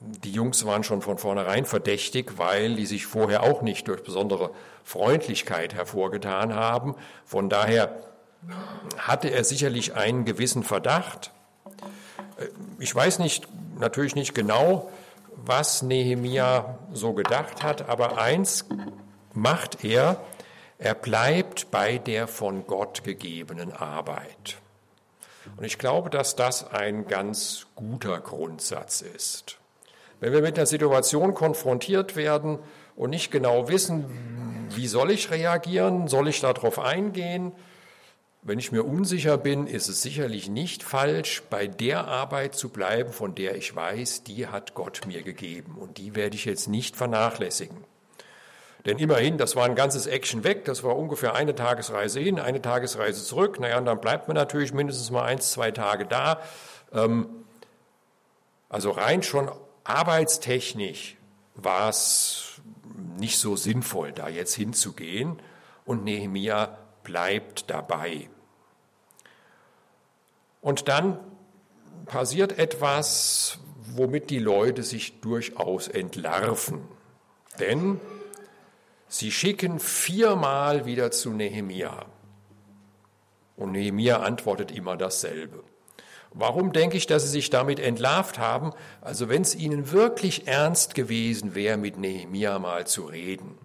die 0.00 0.30
Jungs 0.30 0.64
waren 0.64 0.84
schon 0.84 1.02
von 1.02 1.18
vornherein 1.18 1.64
verdächtig, 1.64 2.38
weil 2.38 2.76
die 2.76 2.86
sich 2.86 3.06
vorher 3.06 3.42
auch 3.42 3.62
nicht 3.62 3.88
durch 3.88 4.04
besondere 4.04 4.52
Freundlichkeit 4.84 5.74
hervorgetan 5.74 6.54
haben. 6.54 6.94
Von 7.24 7.48
daher 7.48 8.13
hatte 8.98 9.28
er 9.28 9.44
sicherlich 9.44 9.94
einen 9.94 10.24
gewissen 10.24 10.62
Verdacht. 10.62 11.32
Ich 12.78 12.94
weiß 12.94 13.18
nicht, 13.18 13.48
natürlich 13.78 14.14
nicht 14.14 14.34
genau, 14.34 14.90
was 15.36 15.82
Nehemia 15.82 16.78
so 16.92 17.12
gedacht 17.12 17.62
hat, 17.62 17.88
aber 17.88 18.18
eins 18.18 18.66
macht 19.32 19.84
er, 19.84 20.20
er 20.78 20.94
bleibt 20.94 21.70
bei 21.70 21.98
der 21.98 22.26
von 22.26 22.66
Gott 22.66 23.04
gegebenen 23.04 23.72
Arbeit. 23.72 24.56
Und 25.56 25.64
ich 25.64 25.78
glaube, 25.78 26.10
dass 26.10 26.36
das 26.36 26.72
ein 26.72 27.06
ganz 27.06 27.66
guter 27.76 28.20
Grundsatz 28.20 29.02
ist. 29.02 29.58
Wenn 30.20 30.32
wir 30.32 30.40
mit 30.40 30.56
einer 30.56 30.66
Situation 30.66 31.34
konfrontiert 31.34 32.16
werden 32.16 32.58
und 32.96 33.10
nicht 33.10 33.30
genau 33.30 33.68
wissen, 33.68 34.68
wie 34.70 34.86
soll 34.86 35.10
ich 35.10 35.30
reagieren, 35.30 36.08
soll 36.08 36.28
ich 36.28 36.40
darauf 36.40 36.78
eingehen, 36.78 37.52
wenn 38.46 38.58
ich 38.58 38.72
mir 38.72 38.84
unsicher 38.84 39.38
bin, 39.38 39.66
ist 39.66 39.88
es 39.88 40.02
sicherlich 40.02 40.50
nicht 40.50 40.82
falsch, 40.82 41.42
bei 41.48 41.66
der 41.66 42.06
Arbeit 42.06 42.54
zu 42.54 42.68
bleiben, 42.68 43.10
von 43.10 43.34
der 43.34 43.56
ich 43.56 43.74
weiß, 43.74 44.22
die 44.24 44.46
hat 44.46 44.74
Gott 44.74 45.06
mir 45.06 45.22
gegeben 45.22 45.76
und 45.78 45.96
die 45.96 46.14
werde 46.14 46.36
ich 46.36 46.44
jetzt 46.44 46.68
nicht 46.68 46.94
vernachlässigen. 46.94 47.84
Denn 48.84 48.98
immerhin, 48.98 49.38
das 49.38 49.56
war 49.56 49.64
ein 49.64 49.74
ganzes 49.74 50.06
Action 50.06 50.44
weg, 50.44 50.66
das 50.66 50.82
war 50.82 50.94
ungefähr 50.94 51.34
eine 51.34 51.54
Tagesreise 51.54 52.20
hin, 52.20 52.38
eine 52.38 52.60
Tagesreise 52.60 53.24
zurück. 53.24 53.58
Naja, 53.58 53.78
und 53.78 53.86
dann 53.86 53.98
bleibt 53.98 54.28
man 54.28 54.34
natürlich 54.34 54.74
mindestens 54.74 55.10
mal 55.10 55.24
eins, 55.24 55.52
zwei 55.52 55.70
Tage 55.70 56.04
da. 56.04 56.42
Ähm, 56.92 57.26
also 58.68 58.90
rein 58.90 59.22
schon 59.22 59.50
arbeitstechnisch 59.84 61.16
war 61.54 61.88
es 61.88 62.60
nicht 63.16 63.38
so 63.38 63.56
sinnvoll, 63.56 64.12
da 64.12 64.28
jetzt 64.28 64.54
hinzugehen. 64.54 65.40
Und 65.86 66.04
Nehemia 66.04 66.76
bleibt 67.04 67.70
dabei. 67.70 68.28
Und 70.64 70.88
dann 70.88 71.18
passiert 72.06 72.58
etwas, 72.58 73.58
womit 73.82 74.30
die 74.30 74.38
Leute 74.38 74.82
sich 74.82 75.20
durchaus 75.20 75.88
entlarven. 75.88 76.80
Denn 77.60 78.00
sie 79.06 79.30
schicken 79.30 79.78
viermal 79.78 80.86
wieder 80.86 81.10
zu 81.10 81.32
Nehemia. 81.32 82.06
Und 83.56 83.72
Nehemia 83.72 84.20
antwortet 84.20 84.70
immer 84.70 84.96
dasselbe. 84.96 85.62
Warum 86.32 86.72
denke 86.72 86.96
ich, 86.96 87.06
dass 87.06 87.24
sie 87.24 87.28
sich 87.28 87.50
damit 87.50 87.78
entlarvt 87.78 88.38
haben? 88.38 88.72
Also 89.02 89.28
wenn 89.28 89.42
es 89.42 89.54
ihnen 89.54 89.92
wirklich 89.92 90.48
ernst 90.48 90.94
gewesen 90.94 91.54
wäre, 91.54 91.76
mit 91.76 91.98
Nehemia 91.98 92.58
mal 92.58 92.86
zu 92.86 93.04
reden, 93.04 93.58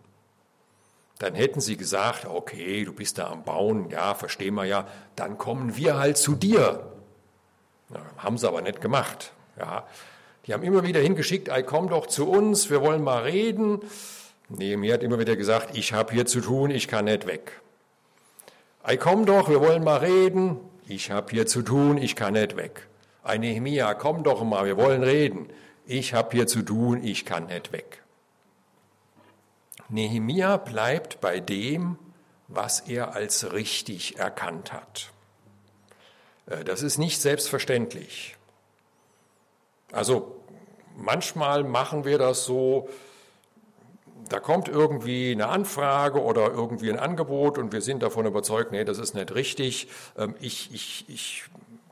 dann 1.19 1.35
hätten 1.35 1.59
sie 1.59 1.75
gesagt, 1.75 2.25
okay, 2.25 2.85
du 2.85 2.93
bist 2.93 3.17
da 3.17 3.29
am 3.29 3.43
Bauen, 3.43 3.89
ja, 3.89 4.15
verstehen 4.15 4.55
wir 4.55 4.63
ja, 4.65 4.87
dann 5.15 5.37
kommen 5.37 5.75
wir 5.75 5.97
halt 5.97 6.17
zu 6.17 6.33
dir. 6.33 6.88
Ja, 7.93 8.01
haben 8.17 8.37
sie 8.37 8.47
aber 8.47 8.61
nicht 8.61 8.81
gemacht. 8.81 9.31
Ja, 9.57 9.85
die 10.45 10.53
haben 10.53 10.63
immer 10.63 10.83
wieder 10.83 10.99
hingeschickt, 10.99 11.49
ey, 11.49 11.63
komm 11.63 11.89
doch 11.89 12.07
zu 12.07 12.29
uns, 12.29 12.69
wir 12.69 12.81
wollen 12.81 13.03
mal 13.03 13.23
reden. 13.23 13.81
Nee, 14.49 14.77
mir 14.77 14.93
hat 14.93 15.03
immer 15.03 15.19
wieder 15.19 15.35
gesagt, 15.35 15.77
ich 15.77 15.93
habe 15.93 16.13
hier 16.13 16.25
zu 16.25 16.41
tun, 16.41 16.71
ich 16.71 16.87
kann 16.87 17.05
nicht 17.05 17.27
weg. 17.27 17.61
Ey, 18.83 18.97
komm 18.97 19.25
doch, 19.25 19.49
wir 19.49 19.59
wollen 19.59 19.83
mal 19.83 19.97
reden, 19.97 20.57
ich 20.87 21.11
habe 21.11 21.31
hier 21.31 21.45
zu 21.45 21.61
tun, 21.61 21.97
ich 21.97 22.15
kann 22.15 22.33
nicht 22.33 22.55
weg. 22.55 22.87
Ey, 23.23 23.37
Nehemia, 23.37 23.93
komm 23.93 24.23
doch 24.23 24.43
mal, 24.43 24.65
wir 24.65 24.77
wollen 24.77 25.03
reden. 25.03 25.49
Ich 25.85 26.13
habe 26.13 26.31
hier 26.31 26.47
zu 26.47 26.61
tun, 26.61 27.03
ich 27.03 27.25
kann 27.25 27.47
nicht 27.47 27.71
weg. 27.71 28.01
Nehemia 29.89 30.57
bleibt 30.57 31.19
bei 31.19 31.39
dem, 31.39 31.97
was 32.47 32.81
er 32.81 33.13
als 33.15 33.53
richtig 33.53 34.17
erkannt 34.17 34.71
hat. 34.71 35.11
Äh, 36.49 36.63
das 36.63 36.83
ist 36.83 36.97
nicht 36.97 37.21
selbstverständlich. 37.21 38.35
Also 39.91 40.35
manchmal 40.97 41.63
machen 41.63 42.05
wir 42.05 42.17
das 42.17 42.45
so, 42.45 42.89
da 44.29 44.39
kommt 44.39 44.67
irgendwie 44.67 45.31
eine 45.31 45.47
Anfrage 45.47 46.21
oder 46.21 46.51
irgendwie 46.51 46.91
ein 46.91 46.99
Angebot 46.99 47.57
und 47.57 47.71
wir 47.71 47.81
sind 47.81 48.03
davon 48.03 48.25
überzeugt, 48.25 48.71
nee, 48.71 48.83
das 48.83 48.99
ist 48.99 49.15
nicht 49.15 49.33
richtig, 49.33 49.87
ähm, 50.17 50.35
ich, 50.39 50.73
ich, 50.73 51.05
ich 51.07 51.43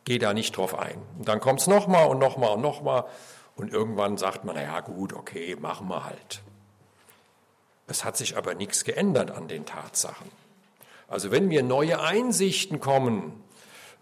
gehe 0.04 0.20
da 0.20 0.34
nicht 0.34 0.56
drauf 0.56 0.78
ein. 0.78 1.02
Und 1.18 1.28
dann 1.28 1.40
kommt 1.40 1.62
es 1.62 1.68
nochmal 1.68 2.08
und 2.08 2.20
nochmal 2.20 2.52
und 2.52 2.62
nochmal 2.62 3.06
und 3.56 3.74
irgendwann 3.74 4.18
sagt 4.18 4.46
man, 4.46 4.56
naja 4.56 4.80
gut, 4.82 5.14
okay, 5.14 5.56
machen 5.60 5.88
wir 5.88 6.06
halt. 6.06 6.42
Es 7.88 8.04
hat 8.04 8.18
sich 8.18 8.38
aber 8.38 8.54
nichts 8.54 8.84
geändert 8.84 9.32
an 9.32 9.48
den 9.48 9.66
Tatsachen. 9.66 10.30
Also 11.08 11.32
wenn 11.32 11.48
mir 11.48 11.64
neue 11.64 12.02
Einsichten 12.02 12.80
kommen, 12.82 13.42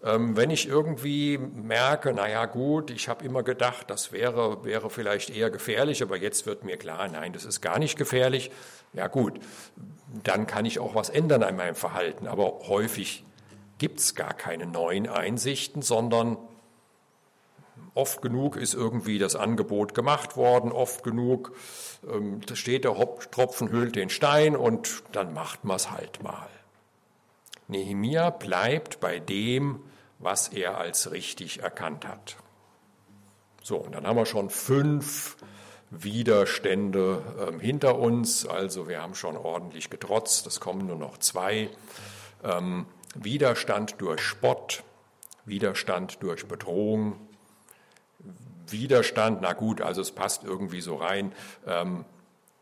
wenn 0.06 0.50
ich 0.50 0.68
irgendwie 0.68 1.36
merke, 1.36 2.12
naja 2.12 2.46
gut, 2.46 2.90
ich 2.90 3.08
habe 3.08 3.24
immer 3.24 3.42
gedacht, 3.42 3.90
das 3.90 4.12
wäre, 4.12 4.64
wäre 4.64 4.88
vielleicht 4.88 5.30
eher 5.30 5.50
gefährlich, 5.50 6.02
aber 6.02 6.16
jetzt 6.16 6.46
wird 6.46 6.64
mir 6.64 6.76
klar, 6.76 7.08
nein, 7.08 7.32
das 7.32 7.44
ist 7.44 7.60
gar 7.60 7.78
nicht 7.80 7.98
gefährlich, 7.98 8.52
ja 8.92 9.08
gut, 9.08 9.40
dann 10.22 10.46
kann 10.46 10.64
ich 10.64 10.78
auch 10.78 10.94
was 10.94 11.08
ändern 11.08 11.42
an 11.42 11.56
meinem 11.56 11.74
Verhalten. 11.74 12.28
Aber 12.28 12.60
häufig 12.68 13.24
gibt 13.78 13.98
es 13.98 14.14
gar 14.14 14.32
keine 14.32 14.66
neuen 14.66 15.08
Einsichten, 15.08 15.82
sondern 15.82 16.38
oft 17.94 18.22
genug 18.22 18.56
ist 18.56 18.74
irgendwie 18.74 19.18
das 19.18 19.34
Angebot 19.34 19.94
gemacht 19.94 20.36
worden, 20.36 20.70
oft 20.70 21.02
genug 21.02 21.56
ähm, 22.08 22.40
steht 22.54 22.84
der 22.84 22.94
Tropfen 23.30 23.70
hüllt 23.70 23.96
den 23.96 24.10
Stein 24.10 24.54
und 24.54 25.02
dann 25.12 25.34
macht 25.34 25.64
man 25.64 25.76
es 25.76 25.90
halt 25.90 26.22
mal. 26.22 26.48
Nehemia 27.68 28.30
bleibt 28.30 29.00
bei 29.00 29.18
dem, 29.18 29.80
was 30.18 30.48
er 30.48 30.78
als 30.78 31.10
richtig 31.10 31.62
erkannt 31.62 32.06
hat. 32.06 32.36
So, 33.62 33.76
und 33.76 33.94
dann 33.94 34.06
haben 34.06 34.16
wir 34.16 34.26
schon 34.26 34.50
fünf 34.50 35.36
Widerstände 35.90 37.22
ähm, 37.48 37.60
hinter 37.60 37.98
uns. 37.98 38.46
Also 38.46 38.88
wir 38.88 39.02
haben 39.02 39.14
schon 39.14 39.36
ordentlich 39.36 39.90
getrotzt. 39.90 40.46
Es 40.46 40.60
kommen 40.60 40.86
nur 40.86 40.96
noch 40.96 41.18
zwei. 41.18 41.70
Ähm, 42.44 42.86
Widerstand 43.14 43.96
durch 43.98 44.20
Spott, 44.20 44.84
Widerstand 45.44 46.22
durch 46.22 46.46
Bedrohung, 46.46 47.18
Widerstand, 48.68 49.40
na 49.42 49.52
gut, 49.52 49.80
also 49.80 50.00
es 50.00 50.10
passt 50.10 50.44
irgendwie 50.44 50.80
so 50.80 50.96
rein, 50.96 51.32
ähm, 51.66 52.04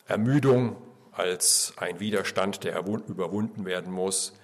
Ermüdung 0.07 0.77
als 1.13 1.73
ein 1.77 1.99
Widerstand, 1.99 2.65
der 2.65 2.79
überwunden 2.79 3.65
werden 3.65 3.93
muss, 3.93 4.35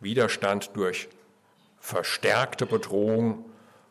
Widerstand 0.00 0.70
durch 0.74 1.08
verstärkte 1.88 2.66
Bedrohung 2.66 3.46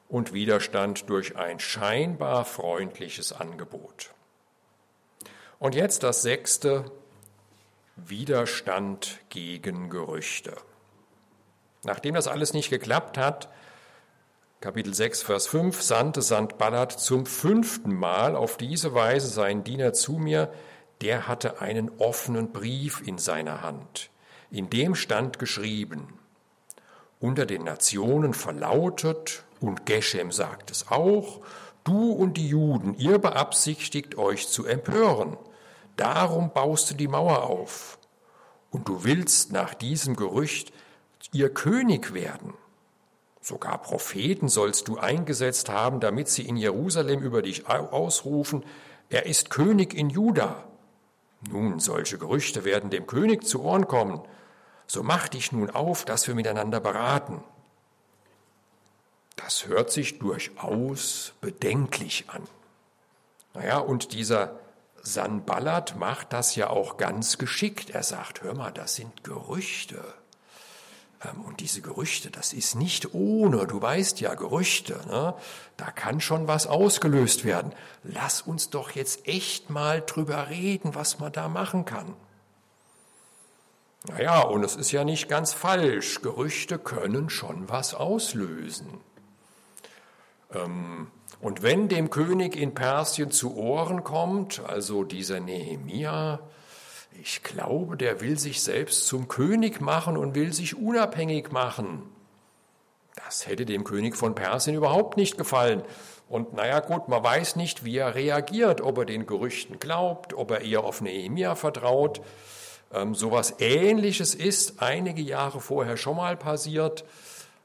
und 0.08 0.32
Widerstand 0.32 1.10
durch 1.10 1.36
ein 1.36 1.60
scheinbar 1.60 2.46
freundliches 2.46 3.34
Angebot. 3.34 4.12
Und 5.58 5.74
jetzt 5.74 6.04
das 6.04 6.22
sechste, 6.22 6.92
Widerstand 7.96 9.18
gegen 9.30 9.90
Gerüchte. 9.90 10.56
Nachdem 11.82 12.14
das 12.14 12.28
alles 12.28 12.54
nicht 12.54 12.70
geklappt 12.70 13.18
hat, 13.18 13.50
Kapitel 14.62 14.94
6, 14.94 15.24
Vers 15.24 15.48
5, 15.48 15.82
sandte 15.82 16.22
Sandballat 16.22 16.92
zum 16.92 17.26
fünften 17.26 17.96
Mal 17.96 18.36
auf 18.36 18.58
diese 18.58 18.94
Weise 18.94 19.28
seinen 19.28 19.64
Diener 19.64 19.94
zu 19.94 20.14
mir, 20.14 20.54
der 21.02 21.28
hatte 21.28 21.62
einen 21.62 21.90
offenen 21.98 22.52
Brief 22.52 23.02
in 23.04 23.18
seiner 23.18 23.64
Hand. 23.64 24.12
In 24.52 24.70
dem 24.70 24.94
stand 24.94 25.40
geschrieben, 25.40 26.14
unter 27.19 27.45
den 27.45 27.63
Nationen 27.63 28.34
verlautet, 28.34 29.43
und 29.60 29.86
Geshem 29.86 30.32
sagt 30.32 30.69
es 30.69 30.89
auch, 30.89 31.41
du 31.84 32.12
und 32.12 32.38
die 32.38 32.47
Juden, 32.47 32.95
ihr 32.97 33.17
beabsichtigt 33.17 34.17
euch 34.17 34.47
zu 34.47 34.65
empören. 34.65 35.38
Darum 35.95 36.51
baust 36.51 36.91
du 36.91 36.93
die 36.93 37.08
Mauer 37.08 37.43
auf. 37.43 37.97
Und 38.69 38.88
du 38.88 39.03
willst 39.03 39.51
nach 39.51 39.73
diesem 39.73 40.15
Gerücht 40.15 40.71
ihr 41.32 41.51
König 41.51 42.13
werden. 42.13 42.53
Sogar 43.41 43.82
Propheten 43.82 44.49
sollst 44.49 44.88
du 44.88 44.97
eingesetzt 44.97 45.69
haben, 45.69 45.99
damit 45.99 46.27
sie 46.27 46.47
in 46.47 46.58
Jerusalem 46.58 47.21
über 47.21 47.41
dich 47.41 47.67
ausrufen, 47.67 48.63
er 49.10 49.25
ist 49.25 49.49
König 49.49 49.93
in 49.93 50.10
Juda. 50.10 50.65
Nun, 51.49 51.80
solche 51.80 52.17
Gerüchte 52.17 52.65
werden 52.65 52.89
dem 52.89 53.08
König 53.08 53.45
zu 53.45 53.63
Ohren 53.63 53.88
kommen. 53.88 54.21
So 54.88 55.04
mach 55.04 55.28
dich 55.28 55.52
nun 55.52 55.69
auf, 55.69 56.06
dass 56.06 56.28
wir 56.28 56.36
miteinander 56.36 56.80
beraten. 56.80 57.43
Das 59.36 59.67
hört 59.67 59.91
sich 59.91 60.19
durchaus 60.19 61.34
bedenklich 61.41 62.26
an. 62.30 62.43
Naja, 63.54 63.78
und 63.80 64.13
dieser 64.13 64.60
Sanballat 65.02 65.95
macht 65.97 66.34
das 66.34 66.56
ja 66.56 66.69
auch 66.69 66.97
ganz 66.97 67.38
geschickt. 67.38 67.91
Er 67.91 68.04
sagt, 68.04 68.41
hör 68.41 68.56
mal, 68.56 68.71
das 68.71 68.95
sind 68.95 69.23
Gerüchte. 69.23 70.04
Ähm, 71.23 71.41
und 71.41 71.60
diese 71.60 71.82
Gerüchte, 71.82 72.30
das 72.30 72.54
ist 72.54 72.76
nicht 72.76 73.13
ohne, 73.13 73.67
du 73.67 73.82
weißt 73.82 74.19
ja, 74.21 74.36
Gerüchte, 74.36 75.00
ne? 75.08 75.34
da 75.78 75.91
kann 75.91 76.21
schon 76.21 76.47
was 76.47 76.67
ausgelöst 76.67 77.45
werden. 77.45 77.73
Lass 78.04 78.41
uns 78.41 78.69
doch 78.69 78.91
jetzt 78.91 79.28
echt 79.28 79.69
mal 79.69 80.02
drüber 80.02 80.50
reden, 80.50 80.95
was 80.95 81.19
man 81.19 81.32
da 81.32 81.47
machen 81.47 81.86
kann. 81.86 82.15
Naja, 84.10 84.41
und 84.41 84.63
es 84.63 84.76
ist 84.76 84.91
ja 84.91 85.04
nicht 85.04 85.28
ganz 85.28 85.54
falsch, 85.54 86.22
Gerüchte 86.22 86.80
können 86.80 87.30
schon 87.30 87.67
was 87.70 87.93
auslösen. 87.93 89.02
Ähm, 90.54 91.08
und 91.41 91.62
wenn 91.62 91.88
dem 91.88 92.10
König 92.10 92.56
in 92.56 92.74
Persien 92.74 93.32
zu 93.32 93.56
Ohren 93.56 94.04
kommt, 94.04 94.62
also 94.65 95.04
dieser 95.04 95.39
Nehemia, 95.39 96.39
ich 97.22 97.43
glaube, 97.43 97.98
der 97.98 98.22
will 98.22 98.39
sich 98.39 98.62
selbst 98.62 99.08
zum 99.08 99.28
König 99.28 99.82
machen 99.82 100.17
und 100.17 100.36
will 100.36 100.54
sich 100.54 100.78
unabhängig 100.78 101.52
machen. 101.52 102.04
Das 103.15 103.48
hätte 103.48 103.65
dem 103.65 103.84
König 103.84 104.15
von 104.15 104.36
Persien 104.36 104.76
überhaupt 104.76 105.17
nicht 105.17 105.38
gefallen. 105.38 105.84
Und 106.30 106.54
naja 106.54 106.80
gut, 106.80 107.08
man 107.08 107.24
weiß 107.24 107.56
nicht, 107.56 107.84
wie 107.84 107.98
er 107.98 108.15
reagiert, 108.15 108.82
ob 108.82 109.00
er 109.00 109.06
den 109.06 109.26
Gerüchten 109.26 109.80
glaubt, 109.80 110.34
ob 110.34 110.52
er 110.52 110.62
eher 110.62 110.84
auf 110.84 111.02
Nehemia 111.02 111.56
vertraut. 111.56 112.22
Ähm, 112.93 113.15
sowas 113.15 113.56
Ähnliches 113.60 114.36
ist 114.36 114.82
einige 114.82 115.21
Jahre 115.21 115.60
vorher 115.60 115.97
schon 115.97 116.17
mal 116.17 116.38
passiert. 116.38 117.06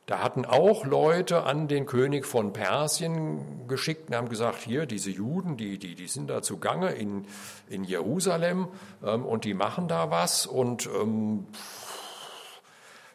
Da 0.06 0.18
hatten 0.18 0.44
auch 0.44 0.84
Leute 0.84 1.44
an 1.44 1.68
den 1.68 1.86
König 1.86 2.26
von 2.26 2.52
Persien 2.52 3.68
geschickt 3.68 4.08
und 4.08 4.16
haben 4.16 4.28
gesagt, 4.28 4.58
hier, 4.62 4.84
diese 4.84 5.10
Juden, 5.10 5.56
die, 5.56 5.78
die, 5.78 5.94
die 5.94 6.08
sind 6.08 6.28
da 6.28 6.42
zugange 6.42 6.90
in, 6.90 7.26
in 7.68 7.84
Jerusalem 7.84 8.66
ähm, 9.04 9.24
und 9.24 9.44
die 9.44 9.54
machen 9.54 9.86
da 9.86 10.10
was 10.10 10.46
und 10.46 10.86
ähm, 10.86 11.46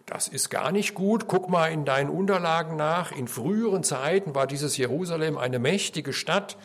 das 0.06 0.30
ist 0.30 0.50
gar 0.50 0.72
nicht 0.72 0.94
gut. 0.94 1.28
Guck 1.28 1.50
mal 1.50 1.68
in 1.68 1.84
deinen 1.84 2.10
Unterlagen 2.10 2.78
nach. 2.78 3.12
In 3.12 3.28
früheren 3.28 3.84
Zeiten 3.84 4.34
war 4.34 4.48
dieses 4.48 4.78
Jerusalem 4.78 5.38
eine 5.38 5.60
mächtige 5.60 6.14
Stadt. 6.14 6.56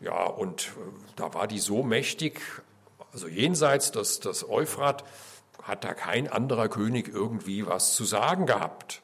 Ja, 0.00 0.24
und 0.24 0.68
äh, 0.68 0.90
da 1.16 1.34
war 1.34 1.46
die 1.46 1.58
so 1.58 1.82
mächtig, 1.82 2.40
also 3.18 3.26
jenseits 3.26 3.90
des, 3.90 4.20
des 4.20 4.48
Euphrat, 4.48 5.02
hat 5.64 5.82
da 5.82 5.92
kein 5.92 6.28
anderer 6.28 6.68
König 6.68 7.08
irgendwie 7.08 7.66
was 7.66 7.94
zu 7.94 8.04
sagen 8.04 8.46
gehabt. 8.46 9.02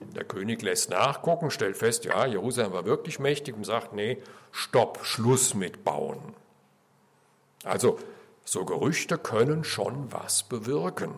Der 0.00 0.24
König 0.24 0.62
lässt 0.62 0.90
nachgucken, 0.90 1.52
stellt 1.52 1.76
fest, 1.76 2.04
ja, 2.04 2.26
Jerusalem 2.26 2.72
war 2.72 2.84
wirklich 2.86 3.20
mächtig 3.20 3.54
und 3.54 3.62
sagt, 3.62 3.92
nee, 3.92 4.20
stopp, 4.50 5.04
Schluss 5.04 5.54
mit 5.54 5.84
Bauen. 5.84 6.34
Also, 7.62 8.00
so 8.42 8.64
Gerüchte 8.64 9.16
können 9.16 9.62
schon 9.62 10.12
was 10.12 10.42
bewirken. 10.42 11.14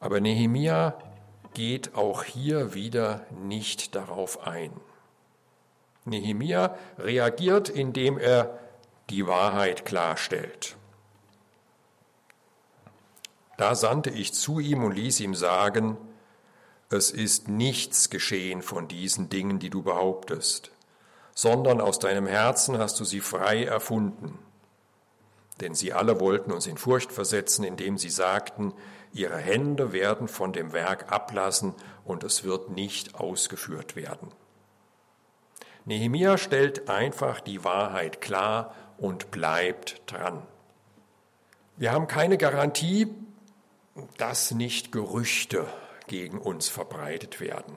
Aber 0.00 0.20
Nehemia 0.20 0.98
geht 1.54 1.94
auch 1.94 2.24
hier 2.24 2.74
wieder 2.74 3.24
nicht 3.30 3.94
darauf 3.94 4.44
ein. 4.44 4.72
Nehemia 6.04 6.76
reagiert, 6.98 7.68
indem 7.68 8.18
er 8.18 8.58
die 9.08 9.28
Wahrheit 9.28 9.84
klarstellt. 9.84 10.76
Da 13.62 13.76
sandte 13.76 14.10
ich 14.10 14.34
zu 14.34 14.58
ihm 14.58 14.82
und 14.82 14.90
ließ 14.90 15.20
ihm 15.20 15.36
sagen, 15.36 15.96
es 16.90 17.12
ist 17.12 17.46
nichts 17.46 18.10
geschehen 18.10 18.60
von 18.60 18.88
diesen 18.88 19.28
Dingen, 19.28 19.60
die 19.60 19.70
du 19.70 19.82
behauptest, 19.82 20.72
sondern 21.32 21.80
aus 21.80 22.00
deinem 22.00 22.26
Herzen 22.26 22.78
hast 22.78 22.98
du 22.98 23.04
sie 23.04 23.20
frei 23.20 23.62
erfunden. 23.62 24.36
Denn 25.60 25.76
sie 25.76 25.92
alle 25.92 26.18
wollten 26.18 26.50
uns 26.50 26.66
in 26.66 26.76
Furcht 26.76 27.12
versetzen, 27.12 27.62
indem 27.62 27.98
sie 27.98 28.10
sagten, 28.10 28.74
ihre 29.12 29.38
Hände 29.38 29.92
werden 29.92 30.26
von 30.26 30.52
dem 30.52 30.72
Werk 30.72 31.12
ablassen 31.12 31.76
und 32.04 32.24
es 32.24 32.42
wird 32.42 32.70
nicht 32.70 33.14
ausgeführt 33.14 33.94
werden. 33.94 34.32
Nehemia 35.84 36.36
stellt 36.36 36.88
einfach 36.88 37.40
die 37.40 37.62
Wahrheit 37.62 38.20
klar 38.20 38.74
und 38.98 39.30
bleibt 39.30 40.02
dran. 40.06 40.42
Wir 41.76 41.92
haben 41.92 42.08
keine 42.08 42.38
Garantie, 42.38 43.06
dass 44.16 44.50
nicht 44.50 44.92
Gerüchte 44.92 45.66
gegen 46.06 46.38
uns 46.38 46.68
verbreitet 46.68 47.40
werden. 47.40 47.76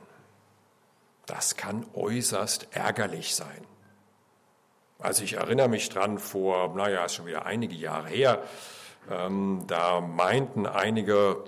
Das 1.26 1.56
kann 1.56 1.86
äußerst 1.94 2.68
ärgerlich 2.72 3.36
sein. 3.36 3.66
Also 5.00 5.24
ich 5.24 5.34
erinnere 5.34 5.68
mich 5.68 5.90
dran 5.90 6.20
vor, 6.20 6.76
naja, 6.76 7.06
ist 7.06 7.16
schon 7.16 7.26
wieder 7.26 7.46
einige 7.46 7.76
Jahre 7.76 8.08
her, 8.08 8.44
ähm, 9.10 9.64
da 9.68 10.02
meinten 10.02 10.66
einige 10.66 11.44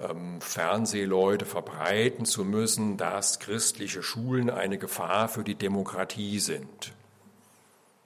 ähm, 0.00 0.40
Fernsehleute 0.40 1.46
verbreiten 1.46 2.24
zu 2.26 2.44
müssen, 2.44 2.96
dass 2.96 3.38
christliche 3.38 4.02
Schulen 4.02 4.50
eine 4.50 4.78
Gefahr 4.78 5.28
für 5.28 5.44
die 5.44 5.54
Demokratie 5.54 6.38
sind. 6.38 6.92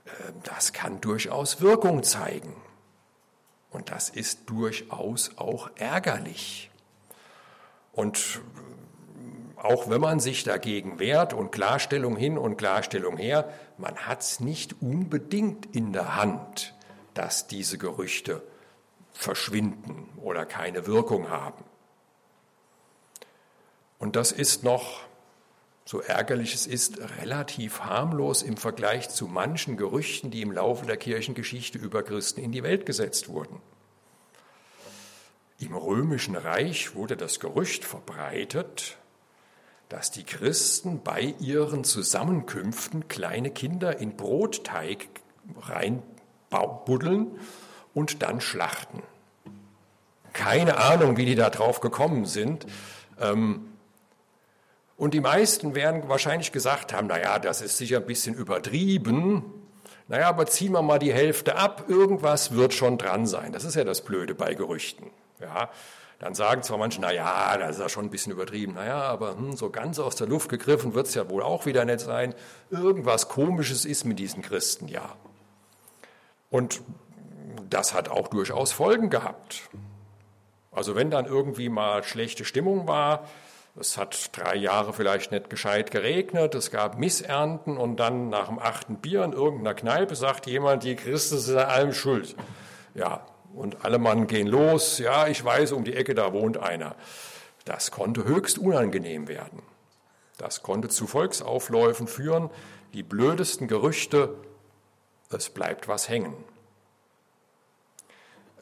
Ähm, 0.06 0.34
das 0.44 0.72
kann 0.72 1.00
durchaus 1.00 1.60
Wirkung 1.60 2.02
zeigen. 2.02 2.54
Und 3.76 3.90
das 3.90 4.08
ist 4.08 4.48
durchaus 4.48 5.32
auch 5.36 5.68
ärgerlich. 5.76 6.70
Und 7.92 8.40
auch 9.56 9.90
wenn 9.90 10.00
man 10.00 10.18
sich 10.18 10.44
dagegen 10.44 10.98
wehrt 10.98 11.34
und 11.34 11.52
Klarstellung 11.52 12.16
hin 12.16 12.38
und 12.38 12.56
Klarstellung 12.56 13.18
her, 13.18 13.52
man 13.76 13.94
hat 13.94 14.22
es 14.22 14.40
nicht 14.40 14.80
unbedingt 14.80 15.76
in 15.76 15.92
der 15.92 16.16
Hand, 16.16 16.74
dass 17.12 17.48
diese 17.48 17.76
Gerüchte 17.76 18.42
verschwinden 19.12 20.08
oder 20.22 20.46
keine 20.46 20.86
Wirkung 20.86 21.28
haben. 21.28 21.62
Und 23.98 24.16
das 24.16 24.32
ist 24.32 24.64
noch, 24.64 25.00
so 25.86 26.00
ärgerlich 26.00 26.52
es 26.52 26.66
ist, 26.66 26.98
relativ 27.20 27.80
harmlos 27.80 28.42
im 28.42 28.56
Vergleich 28.56 29.08
zu 29.08 29.28
manchen 29.28 29.76
Gerüchten, 29.76 30.32
die 30.32 30.42
im 30.42 30.50
Laufe 30.50 30.84
der 30.84 30.96
Kirchengeschichte 30.96 31.78
über 31.78 32.02
Christen 32.02 32.40
in 32.40 32.50
die 32.50 32.64
Welt 32.64 32.86
gesetzt 32.86 33.28
wurden. 33.28 33.60
Im 35.60 35.76
römischen 35.76 36.34
Reich 36.34 36.96
wurde 36.96 37.16
das 37.16 37.38
Gerücht 37.38 37.84
verbreitet, 37.84 38.96
dass 39.88 40.10
die 40.10 40.24
Christen 40.24 41.02
bei 41.04 41.34
ihren 41.38 41.84
Zusammenkünften 41.84 43.06
kleine 43.06 43.52
Kinder 43.52 44.00
in 44.00 44.16
Brotteig 44.16 45.06
reinbuddeln 45.60 47.38
und 47.94 48.22
dann 48.22 48.40
schlachten. 48.40 49.04
Keine 50.32 50.78
Ahnung, 50.78 51.16
wie 51.16 51.26
die 51.26 51.36
da 51.36 51.48
drauf 51.48 51.80
gekommen 51.80 52.26
sind. 52.26 52.66
Ähm, 53.20 53.75
und 54.96 55.12
die 55.12 55.20
meisten 55.20 55.74
werden 55.74 56.08
wahrscheinlich 56.08 56.52
gesagt 56.52 56.92
haben, 56.92 57.06
naja, 57.06 57.38
das 57.38 57.60
ist 57.60 57.76
sicher 57.76 57.98
ein 57.98 58.06
bisschen 58.06 58.34
übertrieben. 58.34 59.44
Naja, 60.08 60.28
aber 60.28 60.46
ziehen 60.46 60.72
wir 60.72 60.82
mal 60.82 60.98
die 60.98 61.12
Hälfte 61.12 61.56
ab, 61.56 61.84
irgendwas 61.88 62.54
wird 62.54 62.72
schon 62.72 62.96
dran 62.96 63.26
sein. 63.26 63.52
Das 63.52 63.64
ist 63.64 63.74
ja 63.74 63.84
das 63.84 64.02
Blöde 64.02 64.34
bei 64.34 64.54
Gerüchten. 64.54 65.10
Ja, 65.40 65.68
dann 66.18 66.34
sagen 66.34 66.62
zwar 66.62 66.78
manche, 66.78 67.00
na 67.00 67.12
ja, 67.12 67.58
das 67.58 67.76
ist 67.76 67.82
ja 67.82 67.88
schon 67.88 68.06
ein 68.06 68.10
bisschen 68.10 68.32
übertrieben. 68.32 68.74
Naja, 68.74 69.02
aber 69.02 69.36
hm, 69.36 69.54
so 69.54 69.68
ganz 69.68 69.98
aus 69.98 70.16
der 70.16 70.28
Luft 70.28 70.48
gegriffen 70.48 70.94
wird 70.94 71.08
es 71.08 71.14
ja 71.14 71.28
wohl 71.28 71.42
auch 71.42 71.66
wieder 71.66 71.84
nicht 71.84 72.00
sein. 72.00 72.34
Irgendwas 72.70 73.28
Komisches 73.28 73.84
ist 73.84 74.04
mit 74.04 74.18
diesen 74.18 74.42
Christen, 74.42 74.88
ja. 74.88 75.14
Und 76.48 76.80
das 77.68 77.92
hat 77.92 78.08
auch 78.08 78.28
durchaus 78.28 78.72
Folgen 78.72 79.10
gehabt. 79.10 79.62
Also 80.70 80.94
wenn 80.94 81.10
dann 81.10 81.26
irgendwie 81.26 81.68
mal 81.68 82.02
schlechte 82.02 82.44
Stimmung 82.44 82.86
war, 82.86 83.28
es 83.78 83.98
hat 83.98 84.36
drei 84.36 84.56
Jahre 84.56 84.92
vielleicht 84.92 85.32
nicht 85.32 85.50
gescheit 85.50 85.90
geregnet, 85.90 86.54
es 86.54 86.70
gab 86.70 86.98
Missernten 86.98 87.76
und 87.76 87.96
dann 87.96 88.30
nach 88.30 88.48
dem 88.48 88.58
achten 88.58 88.96
Bier 88.96 89.22
in 89.24 89.32
irgendeiner 89.32 89.74
Kneipe 89.74 90.16
sagt 90.16 90.46
jemand, 90.46 90.82
die 90.82 90.96
Christen 90.96 91.38
sind 91.38 91.58
an 91.58 91.66
allem 91.66 91.92
schuld. 91.92 92.36
Ja, 92.94 93.26
und 93.54 93.84
alle 93.84 93.98
Mann 93.98 94.26
gehen 94.26 94.46
los, 94.46 94.98
ja, 94.98 95.28
ich 95.28 95.44
weiß, 95.44 95.72
um 95.72 95.84
die 95.84 95.94
Ecke, 95.94 96.14
da 96.14 96.32
wohnt 96.32 96.58
einer. 96.58 96.96
Das 97.64 97.90
konnte 97.90 98.24
höchst 98.24 98.58
unangenehm 98.58 99.28
werden. 99.28 99.62
Das 100.38 100.62
konnte 100.62 100.88
zu 100.88 101.06
Volksaufläufen 101.06 102.06
führen, 102.06 102.50
die 102.94 103.02
blödesten 103.02 103.68
Gerüchte, 103.68 104.34
es 105.30 105.50
bleibt 105.50 105.88
was 105.88 106.08
hängen. 106.08 106.34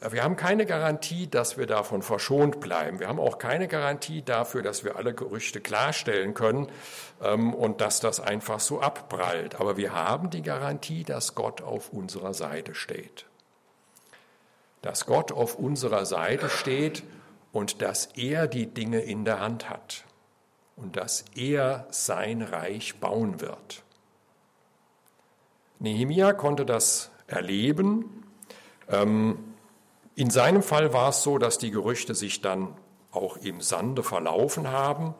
Wir 0.01 0.23
haben 0.23 0.35
keine 0.35 0.65
Garantie, 0.65 1.27
dass 1.27 1.57
wir 1.57 1.67
davon 1.67 2.01
verschont 2.01 2.59
bleiben. 2.59 2.99
Wir 2.99 3.07
haben 3.07 3.19
auch 3.19 3.37
keine 3.37 3.67
Garantie 3.67 4.21
dafür, 4.21 4.61
dass 4.61 4.83
wir 4.83 4.97
alle 4.97 5.13
Gerüchte 5.13 5.61
klarstellen 5.61 6.33
können 6.33 6.67
ähm, 7.23 7.53
und 7.53 7.81
dass 7.81 8.01
das 8.01 8.19
einfach 8.19 8.59
so 8.59 8.81
abprallt. 8.81 9.59
Aber 9.59 9.77
wir 9.77 9.93
haben 9.93 10.29
die 10.29 10.41
Garantie, 10.41 11.03
dass 11.03 11.33
Gott 11.33 11.61
auf 11.61 11.93
unserer 11.93 12.33
Seite 12.33 12.75
steht 12.75 13.25
dass 14.85 15.07
Gott 15.07 15.31
auf 15.31 15.55
unserer 15.57 16.05
Seite 16.05 16.47
steht 16.47 17.01
und 17.51 17.81
dass 17.81 18.05
er 18.15 18.47
die 18.47 18.67
Dinge 18.67 18.99
in 18.99 19.25
der 19.25 19.39
Hand 19.39 19.67
hat 19.67 20.05
und 20.75 20.95
dass 20.95 21.25
er 21.33 21.87
sein 21.89 22.43
Reich 22.43 22.99
bauen 22.99 23.41
wird. 23.41 23.81
Nehemia 25.79 26.33
konnte 26.33 26.67
das 26.67 27.09
erleben. 27.25 28.27
Ähm, 28.87 29.39
in 30.15 30.29
seinem 30.29 30.63
Fall 30.63 30.93
war 30.93 31.09
es 31.09 31.23
so, 31.23 31.37
dass 31.37 31.57
die 31.57 31.71
Gerüchte 31.71 32.15
sich 32.15 32.41
dann 32.41 32.75
auch 33.11 33.37
im 33.37 33.61
Sande 33.61 34.03
verlaufen 34.03 34.69
haben. 34.69 35.13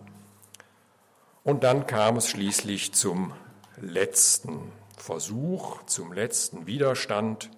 Und 1.43 1.63
dann 1.63 1.85
kam 1.85 2.17
es 2.17 2.29
schließlich 2.29 2.93
zum 2.93 3.33
letzten 3.77 4.71
Versuch, 4.97 5.83
zum 5.85 6.13
letzten 6.13 6.65
Widerstand. 6.65 7.51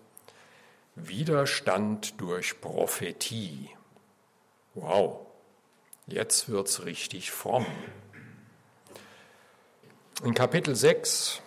Widerstand 0.95 2.19
durch 2.19 2.59
Prophetie. 2.59 3.69
Wow, 4.73 5.19
jetzt 6.07 6.49
wird's 6.49 6.85
richtig 6.85 7.31
fromm. 7.31 7.65
In 10.23 10.33
Kapitel 10.33 10.75
6, 10.75 11.41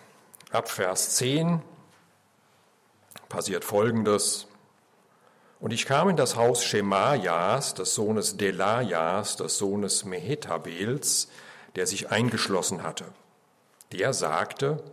ab 0.51 0.69
Vers 0.69 1.17
10, 1.17 1.61
passiert 3.27 3.65
Folgendes. 3.65 4.47
Und 5.61 5.71
ich 5.73 5.85
kam 5.85 6.09
in 6.09 6.15
das 6.15 6.35
Haus 6.35 6.63
Schemajas, 6.63 7.75
des 7.75 7.93
Sohnes 7.93 8.35
Delajas, 8.35 9.35
des 9.35 9.59
Sohnes 9.59 10.05
Mehetabels, 10.05 11.27
der 11.75 11.85
sich 11.85 12.09
eingeschlossen 12.09 12.81
hatte. 12.81 13.05
Der 13.91 14.11
sagte, 14.11 14.83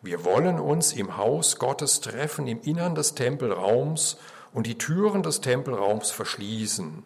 wir 0.00 0.24
wollen 0.24 0.58
uns 0.58 0.94
im 0.94 1.18
Haus 1.18 1.58
Gottes 1.58 2.00
treffen, 2.00 2.46
im 2.46 2.62
Innern 2.62 2.94
des 2.94 3.14
Tempelraums 3.14 4.16
und 4.54 4.66
die 4.66 4.78
Türen 4.78 5.22
des 5.22 5.42
Tempelraums 5.42 6.10
verschließen. 6.10 7.02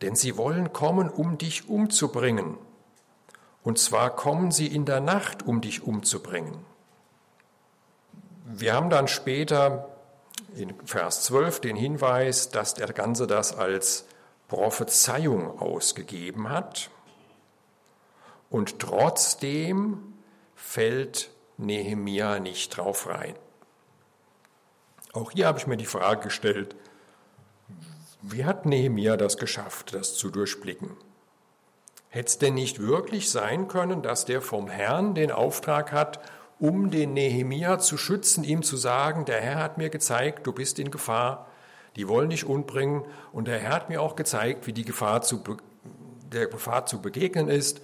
Denn 0.00 0.16
sie 0.16 0.38
wollen 0.38 0.72
kommen, 0.72 1.10
um 1.10 1.36
dich 1.36 1.68
umzubringen. 1.68 2.56
Und 3.62 3.78
zwar 3.78 4.16
kommen 4.16 4.50
sie 4.50 4.66
in 4.66 4.86
der 4.86 5.00
Nacht, 5.00 5.46
um 5.46 5.60
dich 5.60 5.82
umzubringen. 5.82 6.64
Wir 8.46 8.72
haben 8.72 8.88
dann 8.88 9.08
später 9.08 9.91
in 10.56 10.74
Vers 10.86 11.24
12 11.24 11.60
den 11.60 11.76
Hinweis, 11.76 12.50
dass 12.50 12.74
der 12.74 12.92
Ganze 12.92 13.26
das 13.26 13.56
als 13.56 14.06
Prophezeiung 14.48 15.58
ausgegeben 15.58 16.50
hat. 16.50 16.90
Und 18.50 18.78
trotzdem 18.78 20.14
fällt 20.54 21.30
Nehemia 21.56 22.38
nicht 22.38 22.76
drauf 22.76 23.06
rein. 23.06 23.34
Auch 25.12 25.30
hier 25.30 25.46
habe 25.46 25.58
ich 25.58 25.66
mir 25.66 25.76
die 25.76 25.86
Frage 25.86 26.22
gestellt, 26.22 26.76
wie 28.20 28.44
hat 28.44 28.66
Nehemia 28.66 29.16
das 29.16 29.36
geschafft, 29.36 29.94
das 29.94 30.14
zu 30.14 30.30
durchblicken? 30.30 30.96
Hätte 32.08 32.28
es 32.28 32.38
denn 32.38 32.54
nicht 32.54 32.78
wirklich 32.78 33.30
sein 33.30 33.68
können, 33.68 34.02
dass 34.02 34.26
der 34.26 34.42
vom 34.42 34.68
Herrn 34.68 35.14
den 35.14 35.32
Auftrag 35.32 35.92
hat, 35.92 36.20
um 36.62 36.90
den 36.90 37.12
Nehemia 37.12 37.78
zu 37.78 37.98
schützen, 37.98 38.44
ihm 38.44 38.62
zu 38.62 38.76
sagen, 38.76 39.26
der 39.26 39.40
Herr 39.40 39.56
hat 39.56 39.76
mir 39.76 39.90
gezeigt, 39.90 40.46
du 40.46 40.52
bist 40.52 40.78
in 40.78 40.90
Gefahr, 40.90 41.48
die 41.96 42.08
wollen 42.08 42.30
dich 42.30 42.46
umbringen 42.46 43.04
und 43.32 43.48
der 43.48 43.58
Herr 43.58 43.74
hat 43.74 43.88
mir 43.90 44.00
auch 44.00 44.16
gezeigt, 44.16 44.66
wie 44.66 44.72
die 44.72 44.84
Gefahr 44.84 45.22
zu, 45.22 45.42
der 46.32 46.46
Gefahr 46.46 46.86
zu 46.86 47.02
begegnen 47.02 47.48
ist 47.48 47.82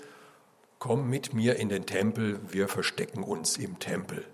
komm 0.78 1.08
mit 1.08 1.34
mir 1.34 1.56
in 1.56 1.68
den 1.68 1.86
Tempel, 1.86 2.40
wir 2.48 2.68
verstecken 2.68 3.22
uns 3.22 3.56
im 3.56 3.78
Tempel. 3.78 4.24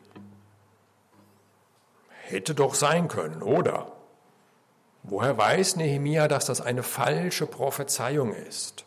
Hätte 2.09 2.55
doch 2.55 2.75
sein 2.75 3.09
können, 3.09 3.43
oder? 3.43 3.93
Woher 5.03 5.37
weiß 5.37 5.77
Nehemia, 5.77 6.29
dass 6.29 6.47
das 6.47 6.61
eine 6.61 6.83
falsche 6.83 7.47
Prophezeiung 7.47 8.33
ist? 8.33 8.85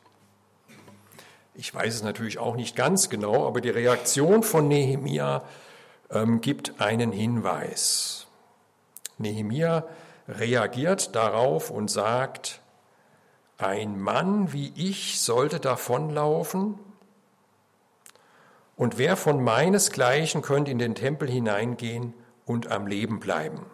Ich 1.59 1.73
weiß 1.73 1.95
es 1.95 2.03
natürlich 2.03 2.37
auch 2.37 2.55
nicht 2.55 2.75
ganz 2.75 3.09
genau, 3.09 3.47
aber 3.47 3.61
die 3.61 3.71
Reaktion 3.71 4.43
von 4.43 4.67
Nehemia 4.67 5.41
ähm, 6.11 6.39
gibt 6.39 6.79
einen 6.79 7.11
Hinweis. 7.11 8.27
Nehemia 9.17 9.83
reagiert 10.27 11.15
darauf 11.15 11.71
und 11.71 11.89
sagt, 11.89 12.61
ein 13.57 13.99
Mann 13.99 14.53
wie 14.53 14.71
ich 14.75 15.19
sollte 15.19 15.59
davonlaufen 15.59 16.77
und 18.75 18.99
wer 18.99 19.17
von 19.17 19.43
meinesgleichen 19.43 20.43
könnte 20.43 20.69
in 20.69 20.77
den 20.77 20.93
Tempel 20.93 21.27
hineingehen 21.27 22.13
und 22.45 22.71
am 22.71 22.85
Leben 22.85 23.19
bleiben? 23.19 23.65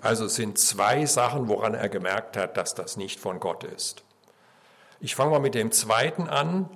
Also 0.00 0.24
es 0.24 0.34
sind 0.34 0.58
zwei 0.58 1.06
Sachen, 1.06 1.46
woran 1.46 1.74
er 1.74 1.88
gemerkt 1.88 2.36
hat, 2.36 2.56
dass 2.56 2.74
das 2.74 2.96
nicht 2.96 3.20
von 3.20 3.38
Gott 3.38 3.62
ist. 3.62 4.02
Ich 5.04 5.16
fange 5.16 5.32
mal 5.32 5.38
mit 5.38 5.54
dem 5.54 5.70
zweiten 5.70 6.28
an. 6.28 6.66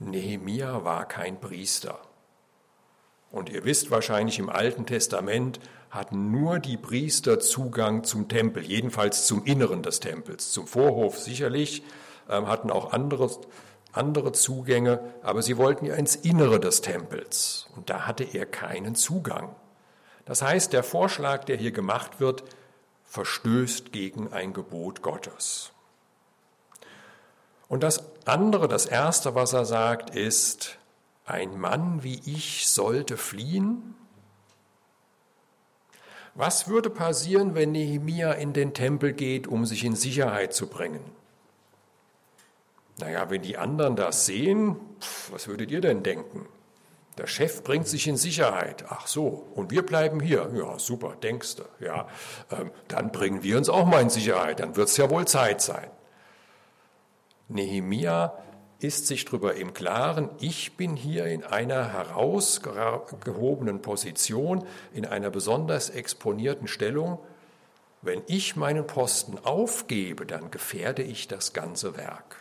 Nehemia 0.00 0.82
war 0.82 1.06
kein 1.06 1.38
Priester. 1.38 2.00
Und 3.30 3.48
ihr 3.48 3.64
wisst 3.64 3.92
wahrscheinlich, 3.92 4.40
im 4.40 4.50
Alten 4.50 4.86
Testament 4.86 5.60
hatten 5.88 6.32
nur 6.32 6.58
die 6.58 6.76
Priester 6.76 7.38
Zugang 7.38 8.02
zum 8.02 8.26
Tempel, 8.26 8.64
jedenfalls 8.64 9.24
zum 9.28 9.44
Inneren 9.44 9.84
des 9.84 10.00
Tempels. 10.00 10.50
Zum 10.50 10.66
Vorhof 10.66 11.16
sicherlich, 11.16 11.84
ähm, 12.28 12.48
hatten 12.48 12.72
auch 12.72 12.92
andere, 12.92 13.30
andere 13.92 14.32
Zugänge, 14.32 14.98
aber 15.22 15.40
sie 15.40 15.58
wollten 15.58 15.86
ja 15.86 15.94
ins 15.94 16.16
Innere 16.16 16.58
des 16.58 16.80
Tempels. 16.80 17.68
Und 17.76 17.88
da 17.88 18.08
hatte 18.08 18.24
er 18.24 18.46
keinen 18.46 18.96
Zugang. 18.96 19.54
Das 20.24 20.42
heißt, 20.42 20.72
der 20.72 20.82
Vorschlag, 20.82 21.44
der 21.44 21.56
hier 21.56 21.70
gemacht 21.70 22.18
wird, 22.18 22.42
verstößt 23.04 23.92
gegen 23.92 24.32
ein 24.32 24.52
Gebot 24.52 25.02
Gottes. 25.02 25.72
Und 27.68 27.82
das 27.82 28.02
andere, 28.24 28.68
das 28.68 28.86
erste, 28.86 29.34
was 29.34 29.52
er 29.52 29.64
sagt, 29.64 30.14
ist, 30.14 30.78
ein 31.24 31.58
Mann 31.58 32.02
wie 32.02 32.20
ich 32.24 32.68
sollte 32.68 33.16
fliehen? 33.16 33.94
Was 36.34 36.68
würde 36.68 36.88
passieren, 36.88 37.54
wenn 37.54 37.72
Nehemia 37.72 38.32
in 38.32 38.52
den 38.52 38.72
Tempel 38.72 39.12
geht, 39.12 39.46
um 39.46 39.66
sich 39.66 39.84
in 39.84 39.96
Sicherheit 39.96 40.54
zu 40.54 40.68
bringen? 40.68 41.04
Naja, 42.98 43.28
wenn 43.30 43.42
die 43.42 43.58
anderen 43.58 43.96
das 43.96 44.26
sehen, 44.26 44.76
was 45.30 45.48
würdet 45.48 45.70
ihr 45.70 45.80
denn 45.80 46.02
denken? 46.02 46.46
Der 47.18 47.26
Chef 47.26 47.64
bringt 47.64 47.88
sich 47.88 48.06
in 48.06 48.16
Sicherheit. 48.16 48.84
Ach 48.88 49.06
so, 49.08 49.48
und 49.54 49.72
wir 49.72 49.84
bleiben 49.84 50.20
hier. 50.20 50.50
Ja, 50.54 50.78
super, 50.78 51.16
denkst 51.20 51.56
du. 51.56 51.64
Ja, 51.84 52.06
ähm, 52.50 52.70
dann 52.86 53.10
bringen 53.10 53.42
wir 53.42 53.58
uns 53.58 53.68
auch 53.68 53.86
mal 53.86 54.02
in 54.02 54.10
Sicherheit. 54.10 54.60
Dann 54.60 54.76
wird 54.76 54.88
es 54.88 54.96
ja 54.96 55.10
wohl 55.10 55.26
Zeit 55.26 55.60
sein. 55.60 55.90
Nehemia 57.48 58.34
ist 58.80 59.06
sich 59.08 59.24
darüber 59.24 59.54
im 59.54 59.74
Klaren, 59.74 60.30
ich 60.38 60.76
bin 60.76 60.94
hier 60.94 61.26
in 61.26 61.42
einer 61.42 61.92
herausgehobenen 61.92 63.82
Position, 63.82 64.64
in 64.92 65.04
einer 65.04 65.30
besonders 65.30 65.90
exponierten 65.90 66.68
Stellung. 66.68 67.18
Wenn 68.02 68.22
ich 68.28 68.54
meinen 68.54 68.86
Posten 68.86 69.38
aufgebe, 69.42 70.26
dann 70.26 70.52
gefährde 70.52 71.02
ich 71.02 71.26
das 71.26 71.52
ganze 71.52 71.96
Werk. 71.96 72.36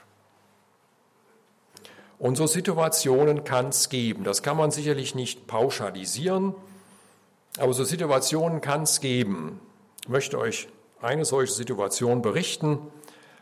Und 2.19 2.35
so 2.35 2.45
Situationen 2.45 3.43
kann 3.43 3.69
es 3.69 3.89
geben. 3.89 4.23
Das 4.23 4.43
kann 4.43 4.57
man 4.57 4.71
sicherlich 4.71 5.15
nicht 5.15 5.47
pauschalisieren, 5.47 6.53
aber 7.57 7.73
so 7.73 7.83
Situationen 7.83 8.61
kann 8.61 8.83
es 8.83 9.01
geben. 9.01 9.59
Ich 10.03 10.09
möchte 10.09 10.37
euch 10.37 10.67
eine 11.01 11.25
solche 11.25 11.53
Situation 11.53 12.21
berichten. 12.21 12.79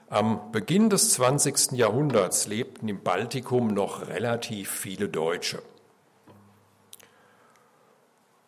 Am 0.07 0.51
Beginn 0.51 0.91
des 0.91 1.13
20. 1.13 1.71
Jahrhunderts 1.71 2.45
lebten 2.45 2.87
im 2.87 3.01
Baltikum 3.01 3.69
noch 3.69 4.07
relativ 4.07 4.69
viele 4.69 5.09
Deutsche. 5.09 5.63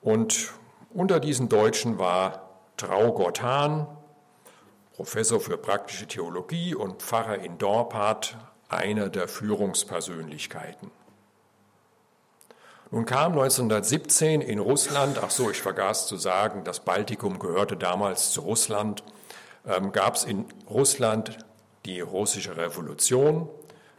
Und 0.01 0.51
unter 0.93 1.19
diesen 1.19 1.49
Deutschen 1.49 1.97
war 1.97 2.51
Traugott 2.77 3.41
Hahn, 3.41 3.87
Professor 4.95 5.39
für 5.39 5.57
praktische 5.57 6.07
Theologie 6.07 6.75
und 6.75 7.01
Pfarrer 7.01 7.39
in 7.39 7.57
Dorpat, 7.57 8.37
einer 8.69 9.09
der 9.09 9.27
Führungspersönlichkeiten. 9.27 10.91
Nun 12.91 13.05
kam 13.05 13.31
1917 13.31 14.41
in 14.41 14.59
Russland, 14.59 15.19
ach 15.23 15.31
so, 15.31 15.49
ich 15.49 15.61
vergaß 15.61 16.07
zu 16.07 16.17
sagen, 16.17 16.63
das 16.63 16.81
Baltikum 16.81 17.39
gehörte 17.39 17.77
damals 17.77 18.31
zu 18.31 18.41
Russland, 18.41 19.03
ähm, 19.67 19.91
gab 19.91 20.15
es 20.15 20.23
in 20.23 20.45
Russland 20.69 21.37
die 21.85 22.01
russische 22.01 22.57
Revolution. 22.57 23.49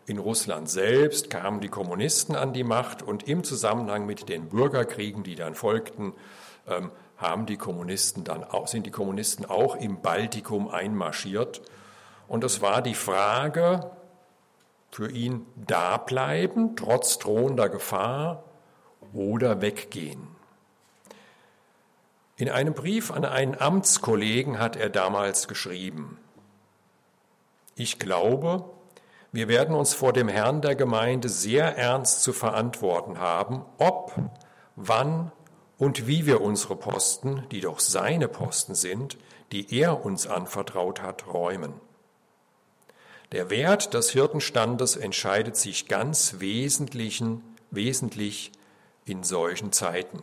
In 0.06 0.18
Russland 0.18 0.70
selbst 0.70 1.30
kamen 1.30 1.60
die 1.60 1.68
Kommunisten 1.68 2.34
an 2.34 2.52
die 2.52 2.64
Macht 2.64 3.02
und 3.02 3.28
im 3.28 3.44
Zusammenhang 3.44 4.06
mit 4.06 4.28
den 4.28 4.48
Bürgerkriegen, 4.48 5.22
die 5.22 5.34
dann 5.34 5.54
folgten, 5.54 6.14
ähm, 6.66 6.90
haben 7.16 7.46
die 7.46 7.56
Kommunisten 7.56 8.24
dann 8.24 8.44
auch, 8.44 8.68
sind 8.68 8.86
die 8.86 8.90
Kommunisten 8.90 9.44
auch 9.44 9.76
im 9.76 10.00
Baltikum 10.00 10.68
einmarschiert. 10.68 11.62
Und 12.28 12.44
es 12.44 12.62
war 12.62 12.80
die 12.80 12.94
Frage, 12.94 13.90
für 14.90 15.10
ihn 15.10 15.46
da 15.56 15.96
bleiben, 15.96 16.76
trotz 16.76 17.18
drohender 17.18 17.68
Gefahr, 17.68 18.44
oder 19.12 19.60
weggehen. 19.60 20.38
In 22.39 22.49
einem 22.49 22.72
Brief 22.72 23.11
an 23.11 23.24
einen 23.24 23.61
Amtskollegen 23.61 24.61
hat 24.61 24.76
er 24.76 24.91
damals 24.91 25.49
geschrieben, 25.49 26.18
ich 27.74 27.99
glaube, 27.99 28.64
wir 29.32 29.49
werden 29.49 29.74
uns 29.74 29.93
vor 29.93 30.12
dem 30.12 30.28
Herrn 30.28 30.62
der 30.62 30.76
Gemeinde 30.76 31.28
sehr 31.28 31.76
ernst 31.76 32.22
zu 32.22 32.32
verantworten 32.32 33.18
haben, 33.18 33.64
ob, 33.78 34.14
wann 34.76 35.32
und 35.78 36.07
wie 36.07 36.26
wir 36.26 36.41
unsere 36.41 36.76
Posten, 36.76 37.45
die 37.51 37.61
doch 37.61 37.80
seine 37.80 38.28
Posten 38.28 38.76
sind, 38.76 39.18
die 39.51 39.76
er 39.76 40.05
uns 40.05 40.28
anvertraut 40.28 41.03
hat, 41.03 41.26
räumen. 41.26 41.74
Der 43.32 43.51
Wert 43.51 43.95
des 43.95 44.11
Hirtenstandes 44.11 44.97
entscheidet 44.97 45.57
sich 45.57 45.89
ganz 45.89 46.36
wesentlichen, 46.39 47.43
wesentlich 47.72 48.53
in 49.05 49.24
solchen 49.24 49.72
Zeiten. 49.72 50.22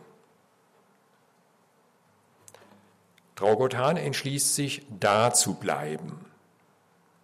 Traugottan 3.36 3.96
entschließt 3.96 4.54
sich, 4.54 4.86
da 4.98 5.32
zu 5.32 5.54
bleiben. 5.54 6.26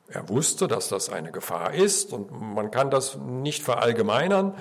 Er 0.08 0.28
wusste, 0.28 0.68
dass 0.68 0.88
das 0.88 1.08
eine 1.08 1.32
Gefahr 1.32 1.72
ist 1.72 2.12
und 2.12 2.30
man 2.30 2.70
kann 2.70 2.90
das 2.90 3.16
nicht 3.16 3.62
verallgemeinern. 3.62 4.54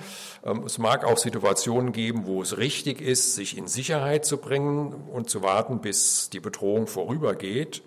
Ähm, 0.44 0.64
es 0.64 0.78
mag 0.78 1.04
auch 1.04 1.18
Situationen 1.18 1.92
geben, 1.92 2.26
wo 2.26 2.40
es 2.40 2.56
richtig 2.56 3.02
ist, 3.02 3.34
sich 3.34 3.58
in 3.58 3.68
Sicherheit 3.68 4.24
zu 4.24 4.38
bringen 4.38 4.94
und 5.12 5.28
zu 5.28 5.42
warten, 5.42 5.80
bis 5.80 6.30
die 6.30 6.40
Bedrohung 6.40 6.86
vorübergeht. 6.86 7.82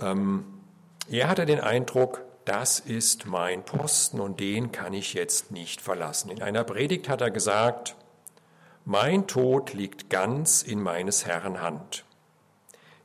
Ähm, 0.00 0.44
er 1.10 1.28
hatte 1.28 1.44
den 1.44 1.60
Eindruck, 1.60 2.22
das 2.46 2.80
ist 2.80 3.26
mein 3.26 3.62
Posten 3.62 4.20
und 4.20 4.40
den 4.40 4.72
kann 4.72 4.94
ich 4.94 5.12
jetzt 5.12 5.50
nicht 5.50 5.82
verlassen. 5.82 6.30
In 6.30 6.42
einer 6.42 6.64
Predigt 6.64 7.10
hat 7.10 7.20
er 7.20 7.30
gesagt, 7.30 7.94
mein 8.84 9.26
Tod 9.26 9.74
liegt 9.74 10.10
ganz 10.10 10.62
in 10.62 10.82
meines 10.82 11.26
Herrn 11.26 11.60
Hand. 11.60 12.04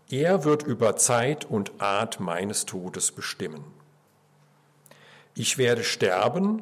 Er 0.09 0.43
wird 0.43 0.63
über 0.63 0.95
Zeit 0.95 1.45
und 1.45 1.81
Art 1.81 2.19
meines 2.19 2.65
Todes 2.65 3.11
bestimmen. 3.11 3.63
Ich 5.33 5.57
werde 5.57 5.83
sterben, 5.83 6.61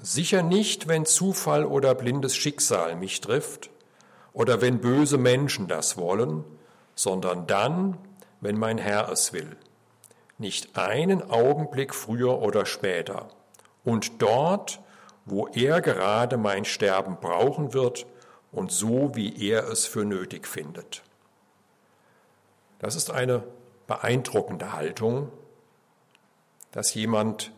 sicher 0.00 0.42
nicht, 0.42 0.88
wenn 0.88 1.04
Zufall 1.06 1.64
oder 1.64 1.94
blindes 1.94 2.36
Schicksal 2.36 2.96
mich 2.96 3.20
trifft 3.20 3.70
oder 4.32 4.60
wenn 4.60 4.80
böse 4.80 5.18
Menschen 5.18 5.68
das 5.68 5.96
wollen, 5.96 6.44
sondern 6.94 7.46
dann, 7.46 7.98
wenn 8.40 8.58
mein 8.58 8.78
Herr 8.78 9.10
es 9.10 9.32
will 9.32 9.56
nicht 10.38 10.76
einen 10.76 11.30
Augenblick 11.30 11.94
früher 11.94 12.40
oder 12.40 12.66
später. 12.66 13.28
Und 13.84 14.22
dort, 14.22 14.80
wo 15.24 15.46
er 15.48 15.80
gerade 15.80 16.36
mein 16.36 16.64
Sterben 16.64 17.16
brauchen 17.20 17.72
wird 17.72 18.06
und 18.54 18.72
so, 18.72 19.12
wie 19.14 19.48
er 19.48 19.68
es 19.68 19.86
für 19.86 20.04
nötig 20.04 20.46
findet. 20.46 21.02
Das 22.78 22.96
ist 22.96 23.10
eine 23.10 23.42
beeindruckende 23.86 24.72
Haltung, 24.72 25.30
dass 26.72 26.94
jemand 26.94 27.52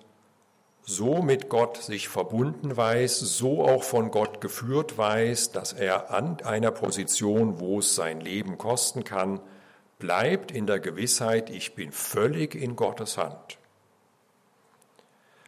so 0.83 1.21
mit 1.21 1.49
Gott 1.49 1.79
sich 1.79 2.09
verbunden 2.09 2.77
weiß, 2.77 3.19
so 3.19 3.65
auch 3.65 3.83
von 3.83 4.13
Gott 4.13 4.41
geführt 4.41 4.97
weiß, 4.97 5.51
dass 5.51 5.73
er 5.73 6.13
an 6.13 6.41
einer 6.45 6.71
Position, 6.71 7.59
wo 7.59 7.81
es 7.81 7.97
sein 7.97 8.21
Leben 8.21 8.57
kosten 8.57 9.03
kann, 9.03 9.41
bleibt 9.99 10.53
in 10.53 10.67
der 10.67 10.79
Gewissheit, 10.79 11.51
ich 11.51 11.75
bin 11.75 11.91
völlig 11.91 12.55
in 12.55 12.77
Gottes 12.77 13.19
Hand. 13.19 13.59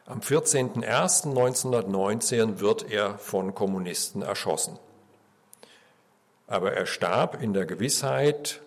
Am 0.07 0.19
14.01.1919 0.21 2.61
wird 2.61 2.91
er 2.91 3.19
von 3.19 3.55
Kommunisten 3.55 4.23
erschossen. 4.23 4.79
Aber 6.49 6.73
er 6.73 6.87
starb 6.87 7.41
in 7.41 7.53
der 7.53 7.67
Gewissheit, 7.67 8.63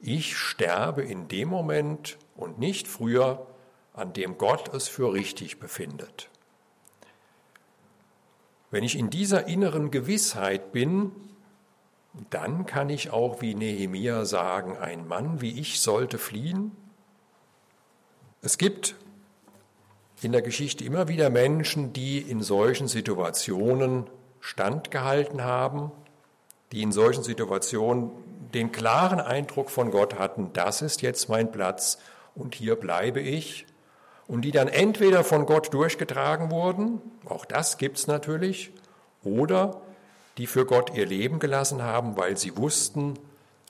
ich 0.00 0.36
sterbe 0.36 1.02
in 1.02 1.28
dem 1.28 1.48
Moment 1.48 2.16
und 2.36 2.58
nicht 2.58 2.88
früher, 2.88 3.46
an 3.92 4.12
dem 4.12 4.38
Gott 4.38 4.72
es 4.72 4.88
für 4.88 5.12
richtig 5.12 5.58
befindet. 5.58 6.30
Wenn 8.70 8.84
ich 8.84 8.96
in 8.96 9.10
dieser 9.10 9.48
inneren 9.48 9.90
Gewissheit 9.90 10.72
bin, 10.72 11.10
dann 12.30 12.66
kann 12.66 12.90
ich 12.90 13.10
auch 13.10 13.40
wie 13.40 13.54
Nehemia 13.54 14.24
sagen, 14.24 14.76
ein 14.76 15.08
Mann 15.08 15.40
wie 15.40 15.58
ich 15.58 15.80
sollte 15.80 16.18
fliehen. 16.18 16.72
Es 18.42 18.58
gibt 18.58 18.94
in 20.22 20.32
der 20.32 20.42
Geschichte 20.42 20.84
immer 20.84 21.08
wieder 21.08 21.30
Menschen, 21.30 21.92
die 21.92 22.18
in 22.18 22.42
solchen 22.42 22.88
Situationen 22.88 24.06
standgehalten 24.40 25.42
haben, 25.42 25.90
die 26.72 26.82
in 26.82 26.92
solchen 26.92 27.22
Situationen 27.22 28.10
den 28.54 28.72
klaren 28.72 29.20
Eindruck 29.20 29.70
von 29.70 29.90
Gott 29.90 30.18
hatten, 30.18 30.52
das 30.52 30.82
ist 30.82 31.02
jetzt 31.02 31.28
mein 31.28 31.52
Platz 31.52 31.98
und 32.34 32.54
hier 32.54 32.76
bleibe 32.76 33.20
ich, 33.20 33.66
und 34.26 34.42
die 34.42 34.52
dann 34.52 34.68
entweder 34.68 35.24
von 35.24 35.46
Gott 35.46 35.72
durchgetragen 35.72 36.50
wurden, 36.50 37.00
auch 37.24 37.46
das 37.46 37.78
gibt 37.78 37.98
es 37.98 38.06
natürlich, 38.06 38.70
oder 39.24 39.80
die 40.36 40.46
für 40.46 40.66
Gott 40.66 40.94
ihr 40.94 41.06
Leben 41.06 41.38
gelassen 41.38 41.82
haben, 41.82 42.16
weil 42.16 42.36
sie 42.36 42.56
wussten, 42.56 43.14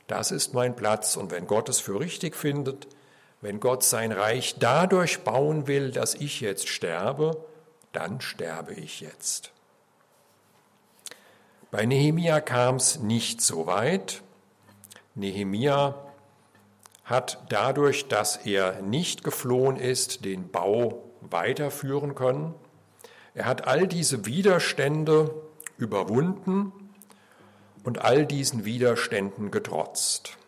das 0.09 0.33
ist 0.33 0.55
mein 0.55 0.75
Platz 0.75 1.17
und 1.17 1.31
wenn 1.31 1.47
Gott 1.47 1.69
es 1.69 1.81
für 1.81 2.01
richtig 2.01 2.35
findet, 2.35 2.89
wenn 3.41 3.61
Gott 3.61 3.85
sein 3.85 4.11
Reich 4.11 4.57
dadurch 4.59 5.21
bauen 5.21 5.69
will, 5.69 5.93
dass 5.93 6.15
ich 6.15 6.41
jetzt 6.41 6.69
sterbe, 6.69 7.45
dann 7.93 8.21
sterbe 8.21 8.75
ich 8.75 9.01
jetzt. 9.01 9.53
Bei 11.71 11.85
Nehemia 11.85 12.41
kam 12.41 12.77
es 12.77 12.99
nicht 12.99 13.43
so 13.43 13.67
weit. 13.67 14.23
Nehemia 15.15 15.95
hat 17.05 17.45
dadurch, 17.51 18.09
dass 18.09 18.37
er 18.47 18.81
nicht 18.81 19.23
geflohen 19.23 19.77
ist, 19.77 20.25
den 20.25 20.51
Bau 20.51 21.03
weiterführen 21.21 22.15
können. 22.15 22.55
Er 23.35 23.45
hat 23.45 23.67
all 23.67 23.87
diese 23.87 24.25
Widerstände 24.25 25.35
überwunden 25.77 26.73
und 27.85 28.01
all 28.01 28.25
diesen 28.25 28.65
Widerständen 28.65 29.51
getrotzt. 29.51 30.39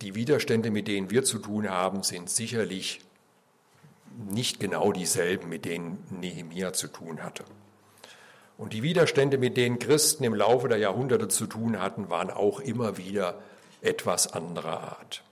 Die 0.00 0.14
Widerstände, 0.14 0.70
mit 0.70 0.86
denen 0.86 1.10
wir 1.10 1.24
zu 1.24 1.38
tun 1.38 1.68
haben, 1.68 2.02
sind 2.02 2.30
sicherlich 2.30 3.00
nicht 4.30 4.60
genau 4.60 4.92
dieselben, 4.92 5.48
mit 5.48 5.64
denen 5.64 6.04
Nehemia 6.10 6.72
zu 6.72 6.86
tun 6.86 7.22
hatte. 7.22 7.44
Und 8.58 8.72
die 8.72 8.82
Widerstände, 8.82 9.38
mit 9.38 9.56
denen 9.56 9.78
Christen 9.78 10.24
im 10.24 10.34
Laufe 10.34 10.68
der 10.68 10.78
Jahrhunderte 10.78 11.28
zu 11.28 11.46
tun 11.46 11.80
hatten, 11.80 12.08
waren 12.08 12.30
auch 12.30 12.60
immer 12.60 12.96
wieder 12.96 13.38
etwas 13.82 14.32
anderer 14.32 14.80
Art. 14.80 15.22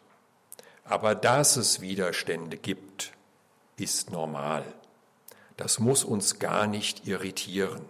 Aber 0.85 1.14
dass 1.14 1.57
es 1.57 1.81
Widerstände 1.81 2.59
gibt, 2.59 3.12
ist 3.79 4.12
normal. 4.12 4.64
Das 5.57 5.79
muss 5.79 6.05
uns 6.05 6.39
gar 6.39 6.66
nicht 6.66 7.07
irritieren. 7.07 7.83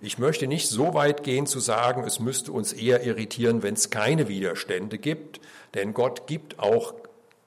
Ich 0.00 0.18
möchte 0.18 0.46
nicht 0.46 0.68
so 0.68 0.94
weit 0.94 1.24
gehen 1.24 1.46
zu 1.46 1.60
sagen, 1.60 2.04
es 2.04 2.20
müsste 2.20 2.52
uns 2.52 2.72
eher 2.72 3.02
irritieren, 3.04 3.62
wenn 3.62 3.74
es 3.74 3.90
keine 3.90 4.28
Widerstände 4.28 4.98
gibt, 4.98 5.40
denn 5.74 5.92
Gott 5.92 6.26
gibt 6.26 6.58
auch 6.58 6.94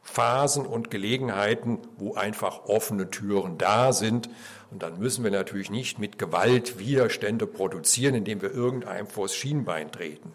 Phasen 0.01 0.65
und 0.65 0.91
Gelegenheiten, 0.91 1.79
wo 1.97 2.15
einfach 2.15 2.65
offene 2.65 3.09
Türen 3.09 3.57
da 3.57 3.93
sind. 3.93 4.29
Und 4.71 4.83
dann 4.83 4.99
müssen 4.99 5.23
wir 5.25 5.31
natürlich 5.31 5.69
nicht 5.69 5.99
mit 5.99 6.17
Gewalt 6.17 6.79
Widerstände 6.79 7.45
produzieren, 7.45 8.15
indem 8.15 8.41
wir 8.41 8.51
irgendeinem 8.51 9.05
vors 9.05 9.35
Schienbein 9.35 9.91
treten. 9.91 10.33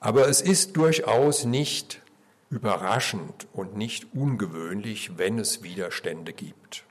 Aber 0.00 0.28
es 0.28 0.42
ist 0.42 0.76
durchaus 0.76 1.44
nicht 1.44 2.02
überraschend 2.50 3.48
und 3.54 3.76
nicht 3.76 4.14
ungewöhnlich, 4.14 5.18
wenn 5.18 5.38
es 5.38 5.62
Widerstände 5.62 6.34
gibt. 6.34 6.84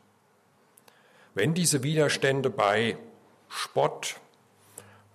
Wenn 1.35 1.53
diese 1.53 1.83
Widerstände 1.83 2.49
bei 2.49 2.97
Spott, 3.47 4.15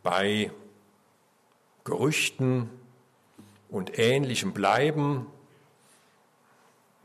bei 0.02 0.50
Gerüchten 1.84 2.70
und 3.68 3.98
Ähnlichem 3.98 4.52
bleiben, 4.52 5.26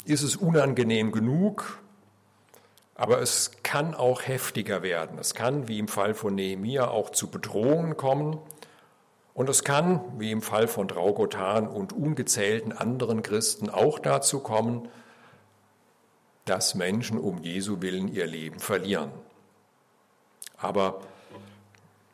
ist 0.06 0.22
es 0.22 0.36
unangenehm 0.36 1.12
genug, 1.12 1.80
aber 2.96 3.22
es 3.22 3.52
kann 3.62 3.94
auch 3.94 4.22
heftiger 4.22 4.82
werden. 4.82 5.20
Es 5.20 5.36
kann, 5.36 5.68
wie 5.68 5.80
im 5.80 5.90
Fall 5.90 6.14
von 6.14 6.34
Nehemia, 6.34 6.88
auch 6.88 7.10
zu 7.10 7.30
Bedrohungen 7.30 7.98
kommen. 7.98 8.40
Und 9.34 9.50
es 9.50 9.66
kann, 9.66 10.00
wie 10.18 10.32
im 10.32 10.42
Fall 10.42 10.70
von 10.70 10.88
Draugotan 10.88 11.68
und 11.68 11.92
ungezählten 11.92 12.72
anderen 12.72 13.22
Christen, 13.22 13.70
auch 13.70 14.00
dazu 14.00 14.40
kommen, 14.40 14.88
dass 16.46 16.74
Menschen 16.74 17.20
um 17.20 17.40
Jesu 17.40 17.82
willen 17.82 18.08
ihr 18.08 18.28
Leben 18.28 18.60
verlieren. 18.60 19.12
Aber 20.56 21.02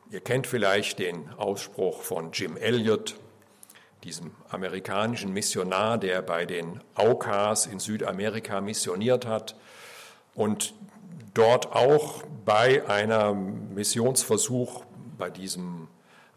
ihr 0.09 0.21
kennt 0.21 0.47
vielleicht 0.47 0.97
den 0.97 1.31
Ausspruch 1.37 2.01
von 2.01 2.31
Jim 2.31 2.57
Elliot, 2.57 3.17
diesem 4.03 4.31
amerikanischen 4.49 5.31
Missionar, 5.31 5.99
der 5.99 6.23
bei 6.23 6.47
den 6.47 6.81
Aukas 6.95 7.67
in 7.67 7.79
Südamerika 7.79 8.61
missioniert 8.61 9.27
hat 9.27 9.55
und 10.35 10.73
dort 11.33 11.73
auch 11.73 12.23
bei 12.45 12.87
einem 12.87 13.73
Missionsversuch 13.73 14.83
bei 15.17 15.29
diesem 15.29 15.87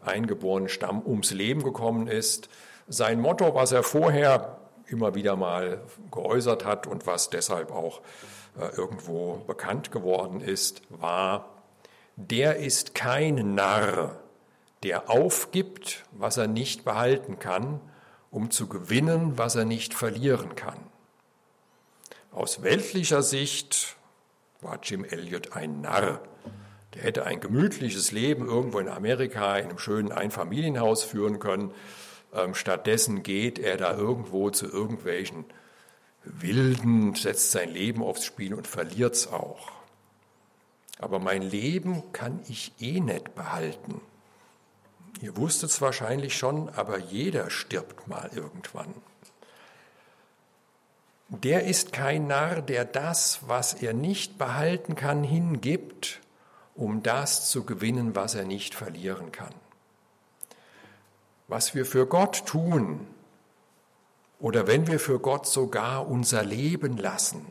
eingeborenen 0.03 0.69
Stamm 0.69 1.01
ums 1.05 1.31
Leben 1.31 1.63
gekommen 1.63 2.07
ist. 2.07 2.49
Sein 2.87 3.19
Motto, 3.19 3.55
was 3.55 3.71
er 3.71 3.83
vorher 3.83 4.57
immer 4.87 5.15
wieder 5.15 5.35
mal 5.35 5.81
geäußert 6.11 6.65
hat 6.65 6.85
und 6.85 7.07
was 7.07 7.29
deshalb 7.29 7.71
auch 7.71 8.01
äh, 8.59 8.67
irgendwo 8.75 9.37
bekannt 9.47 9.91
geworden 9.91 10.41
ist, 10.41 10.81
war, 10.89 11.49
der 12.15 12.57
ist 12.57 12.93
kein 12.93 13.55
Narr, 13.55 14.19
der 14.83 15.09
aufgibt, 15.09 16.05
was 16.11 16.37
er 16.37 16.47
nicht 16.47 16.85
behalten 16.85 17.39
kann, 17.39 17.79
um 18.29 18.51
zu 18.51 18.67
gewinnen, 18.67 19.37
was 19.37 19.55
er 19.55 19.65
nicht 19.65 19.93
verlieren 19.93 20.55
kann. 20.55 20.77
Aus 22.35 22.61
weltlicher 22.63 23.23
Sicht 23.23 23.95
war 24.59 24.77
Jim 24.83 25.05
Elliot 25.05 25.53
ein 25.53 25.79
Narr. 25.79 26.19
Der 26.93 27.03
hätte 27.03 27.25
ein 27.25 27.39
gemütliches 27.39 28.11
Leben 28.11 28.45
irgendwo 28.45 28.79
in 28.79 28.89
Amerika 28.89 29.57
in 29.57 29.69
einem 29.69 29.77
schönen 29.77 30.11
Einfamilienhaus 30.11 31.05
führen 31.05 31.39
können. 31.39 31.73
Ähm, 32.33 32.53
stattdessen 32.53 33.23
geht 33.23 33.57
er 33.57 33.77
da 33.77 33.95
irgendwo 33.95 34.49
zu 34.49 34.65
irgendwelchen 34.65 35.45
Wilden, 36.25 37.15
setzt 37.15 37.51
sein 37.51 37.69
Leben 37.69 38.03
aufs 38.03 38.25
Spiel 38.25 38.53
und 38.53 38.67
verliert 38.67 39.13
es 39.15 39.27
auch. 39.31 39.71
Aber 40.99 41.19
mein 41.19 41.41
Leben 41.41 42.03
kann 42.11 42.41
ich 42.49 42.73
eh 42.81 42.99
nicht 42.99 43.33
behalten. 43.33 44.01
Ihr 45.21 45.37
wusstet 45.37 45.69
es 45.69 45.79
wahrscheinlich 45.79 46.35
schon, 46.35 46.67
aber 46.67 46.99
jeder 46.99 47.49
stirbt 47.49 48.09
mal 48.09 48.29
irgendwann. 48.35 48.93
Der 51.43 51.65
ist 51.65 51.91
kein 51.91 52.27
Narr, 52.27 52.61
der 52.61 52.85
das, 52.85 53.39
was 53.47 53.73
er 53.73 53.93
nicht 53.93 54.37
behalten 54.37 54.95
kann, 54.95 55.23
hingibt, 55.23 56.21
um 56.75 57.03
das 57.03 57.49
zu 57.49 57.63
gewinnen, 57.63 58.15
was 58.15 58.35
er 58.35 58.45
nicht 58.45 58.75
verlieren 58.75 59.31
kann. 59.31 59.53
Was 61.47 61.75
wir 61.75 61.85
für 61.85 62.05
Gott 62.05 62.45
tun, 62.45 63.07
oder 64.39 64.67
wenn 64.67 64.87
wir 64.87 64.99
für 64.99 65.19
Gott 65.19 65.47
sogar 65.47 66.07
unser 66.07 66.43
Leben 66.43 66.97
lassen, 66.97 67.45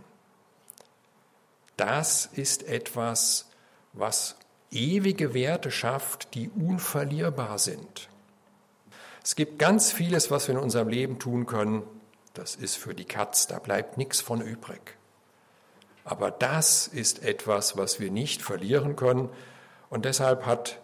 das 1.76 2.26
ist 2.26 2.62
etwas, 2.64 3.50
was 3.92 4.36
ewige 4.70 5.34
Werte 5.34 5.70
schafft, 5.70 6.34
die 6.34 6.48
unverlierbar 6.50 7.58
sind. 7.58 8.08
Es 9.22 9.36
gibt 9.36 9.58
ganz 9.58 9.90
vieles, 9.90 10.30
was 10.30 10.48
wir 10.48 10.54
in 10.54 10.60
unserem 10.60 10.88
Leben 10.88 11.18
tun 11.18 11.46
können, 11.46 11.82
das 12.34 12.56
ist 12.56 12.76
für 12.76 12.94
die 12.94 13.04
Katz, 13.04 13.46
da 13.46 13.58
bleibt 13.58 13.96
nichts 13.96 14.20
von 14.20 14.40
übrig. 14.40 14.96
Aber 16.04 16.30
das 16.30 16.86
ist 16.86 17.22
etwas, 17.22 17.76
was 17.76 17.98
wir 17.98 18.10
nicht 18.10 18.42
verlieren 18.42 18.96
können. 18.96 19.30
Und 19.88 20.04
deshalb 20.04 20.44
hat 20.44 20.80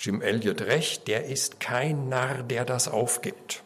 Jim 0.00 0.20
Elliot 0.22 0.62
recht, 0.62 1.06
der 1.06 1.26
ist 1.26 1.60
kein 1.60 2.08
Narr, 2.08 2.42
der 2.42 2.64
das 2.64 2.88
aufgibt. 2.88 3.62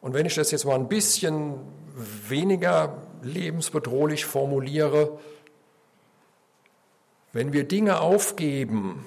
Und 0.00 0.14
wenn 0.14 0.26
ich 0.26 0.34
das 0.34 0.50
jetzt 0.50 0.64
mal 0.64 0.74
ein 0.74 0.88
bisschen 0.88 1.60
weniger 1.94 2.96
lebensbedrohlich 3.22 4.24
formuliere, 4.24 5.18
wenn 7.32 7.52
wir 7.52 7.64
Dinge 7.64 8.00
aufgeben 8.00 9.06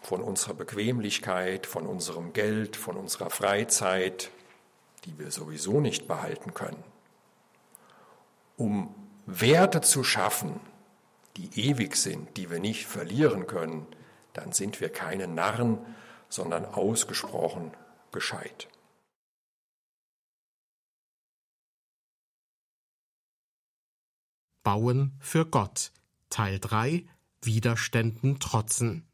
von 0.00 0.22
unserer 0.22 0.54
Bequemlichkeit, 0.54 1.66
von 1.66 1.86
unserem 1.86 2.32
Geld, 2.32 2.76
von 2.76 2.96
unserer 2.96 3.30
Freizeit, 3.30 4.30
die 5.04 5.18
wir 5.18 5.30
sowieso 5.30 5.80
nicht 5.80 6.06
behalten 6.08 6.54
können, 6.54 6.82
um 8.56 8.94
Werte 9.26 9.80
zu 9.80 10.04
schaffen, 10.04 10.60
die 11.36 11.68
ewig 11.68 11.96
sind, 11.96 12.36
die 12.36 12.50
wir 12.50 12.60
nicht 12.60 12.86
verlieren 12.86 13.46
können, 13.46 13.86
dann 14.32 14.52
sind 14.52 14.80
wir 14.80 14.90
keine 14.90 15.28
Narren, 15.28 15.78
sondern 16.28 16.64
ausgesprochen 16.64 17.72
gescheit. 18.12 18.68
Bauen 24.62 25.16
für 25.20 25.46
Gott 25.46 25.92
Teil 26.28 26.58
3 26.60 27.06
Widerständen 27.42 28.38
trotzen. 28.38 29.06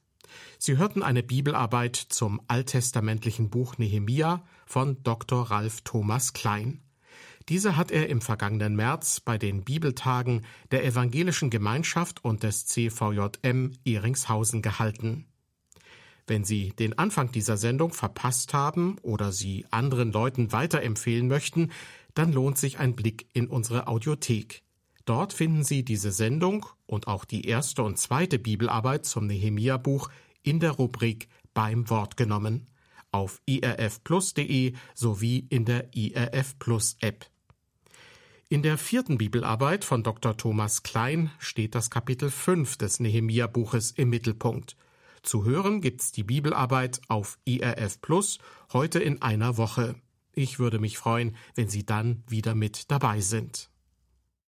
Sie 0.58 0.76
hörten 0.76 1.02
eine 1.02 1.22
Bibelarbeit 1.22 1.96
zum 1.96 2.42
alttestamentlichen 2.48 3.48
Buch 3.48 3.78
Nehemia 3.78 4.44
von 4.66 5.02
Dr. 5.02 5.50
Ralf 5.50 5.80
Thomas 5.82 6.32
Klein. 6.32 6.82
Diese 7.48 7.76
hat 7.76 7.92
er 7.92 8.08
im 8.08 8.20
vergangenen 8.20 8.74
März 8.74 9.20
bei 9.20 9.38
den 9.38 9.62
Bibeltagen 9.62 10.44
der 10.72 10.84
Evangelischen 10.84 11.48
Gemeinschaft 11.48 12.24
und 12.24 12.42
des 12.42 12.66
CVJM 12.66 13.72
Ehringshausen 13.84 14.62
gehalten. 14.62 15.26
Wenn 16.26 16.44
Sie 16.44 16.70
den 16.70 16.98
Anfang 16.98 17.30
dieser 17.30 17.56
Sendung 17.56 17.92
verpasst 17.92 18.52
haben 18.52 18.98
oder 19.02 19.30
sie 19.30 19.64
anderen 19.70 20.10
Leuten 20.10 20.50
weiterempfehlen 20.50 21.28
möchten, 21.28 21.70
dann 22.14 22.32
lohnt 22.32 22.58
sich 22.58 22.80
ein 22.80 22.96
Blick 22.96 23.28
in 23.32 23.46
unsere 23.46 23.86
Audiothek. 23.86 24.62
Dort 25.04 25.32
finden 25.32 25.62
Sie 25.62 25.84
diese 25.84 26.10
Sendung 26.10 26.66
und 26.86 27.06
auch 27.06 27.24
die 27.24 27.46
erste 27.46 27.84
und 27.84 27.96
zweite 27.96 28.40
Bibelarbeit 28.40 29.06
zum 29.06 29.28
Nehemia-Buch 29.28 30.10
in 30.42 30.58
der 30.58 30.72
Rubrik 30.72 31.28
Beim 31.54 31.88
Wort 31.88 32.16
genommen 32.16 32.66
auf 33.16 33.40
irfplus.de 33.46 34.74
sowie 34.94 35.46
in 35.48 35.64
der 35.64 35.94
IRF 35.94 36.58
Plus 36.58 36.96
App. 37.00 37.26
In 38.48 38.62
der 38.62 38.78
vierten 38.78 39.16
Bibelarbeit 39.18 39.84
von 39.84 40.02
Dr. 40.02 40.36
Thomas 40.36 40.82
Klein 40.82 41.30
steht 41.38 41.74
das 41.74 41.90
Kapitel 41.90 42.30
5 42.30 42.76
des 42.76 43.00
Nehemia-Buches 43.00 43.90
im 43.92 44.10
Mittelpunkt. 44.10 44.76
Zu 45.22 45.44
hören 45.44 45.80
gibt's 45.80 46.12
die 46.12 46.22
Bibelarbeit 46.22 47.00
auf 47.08 47.38
IRF 47.44 48.00
Plus 48.02 48.38
heute 48.72 49.00
in 49.00 49.22
einer 49.22 49.56
Woche. 49.56 49.96
Ich 50.34 50.58
würde 50.58 50.78
mich 50.78 50.98
freuen, 50.98 51.34
wenn 51.54 51.68
Sie 51.68 51.86
dann 51.86 52.22
wieder 52.28 52.54
mit 52.54 52.90
dabei 52.90 53.20
sind. 53.20 53.70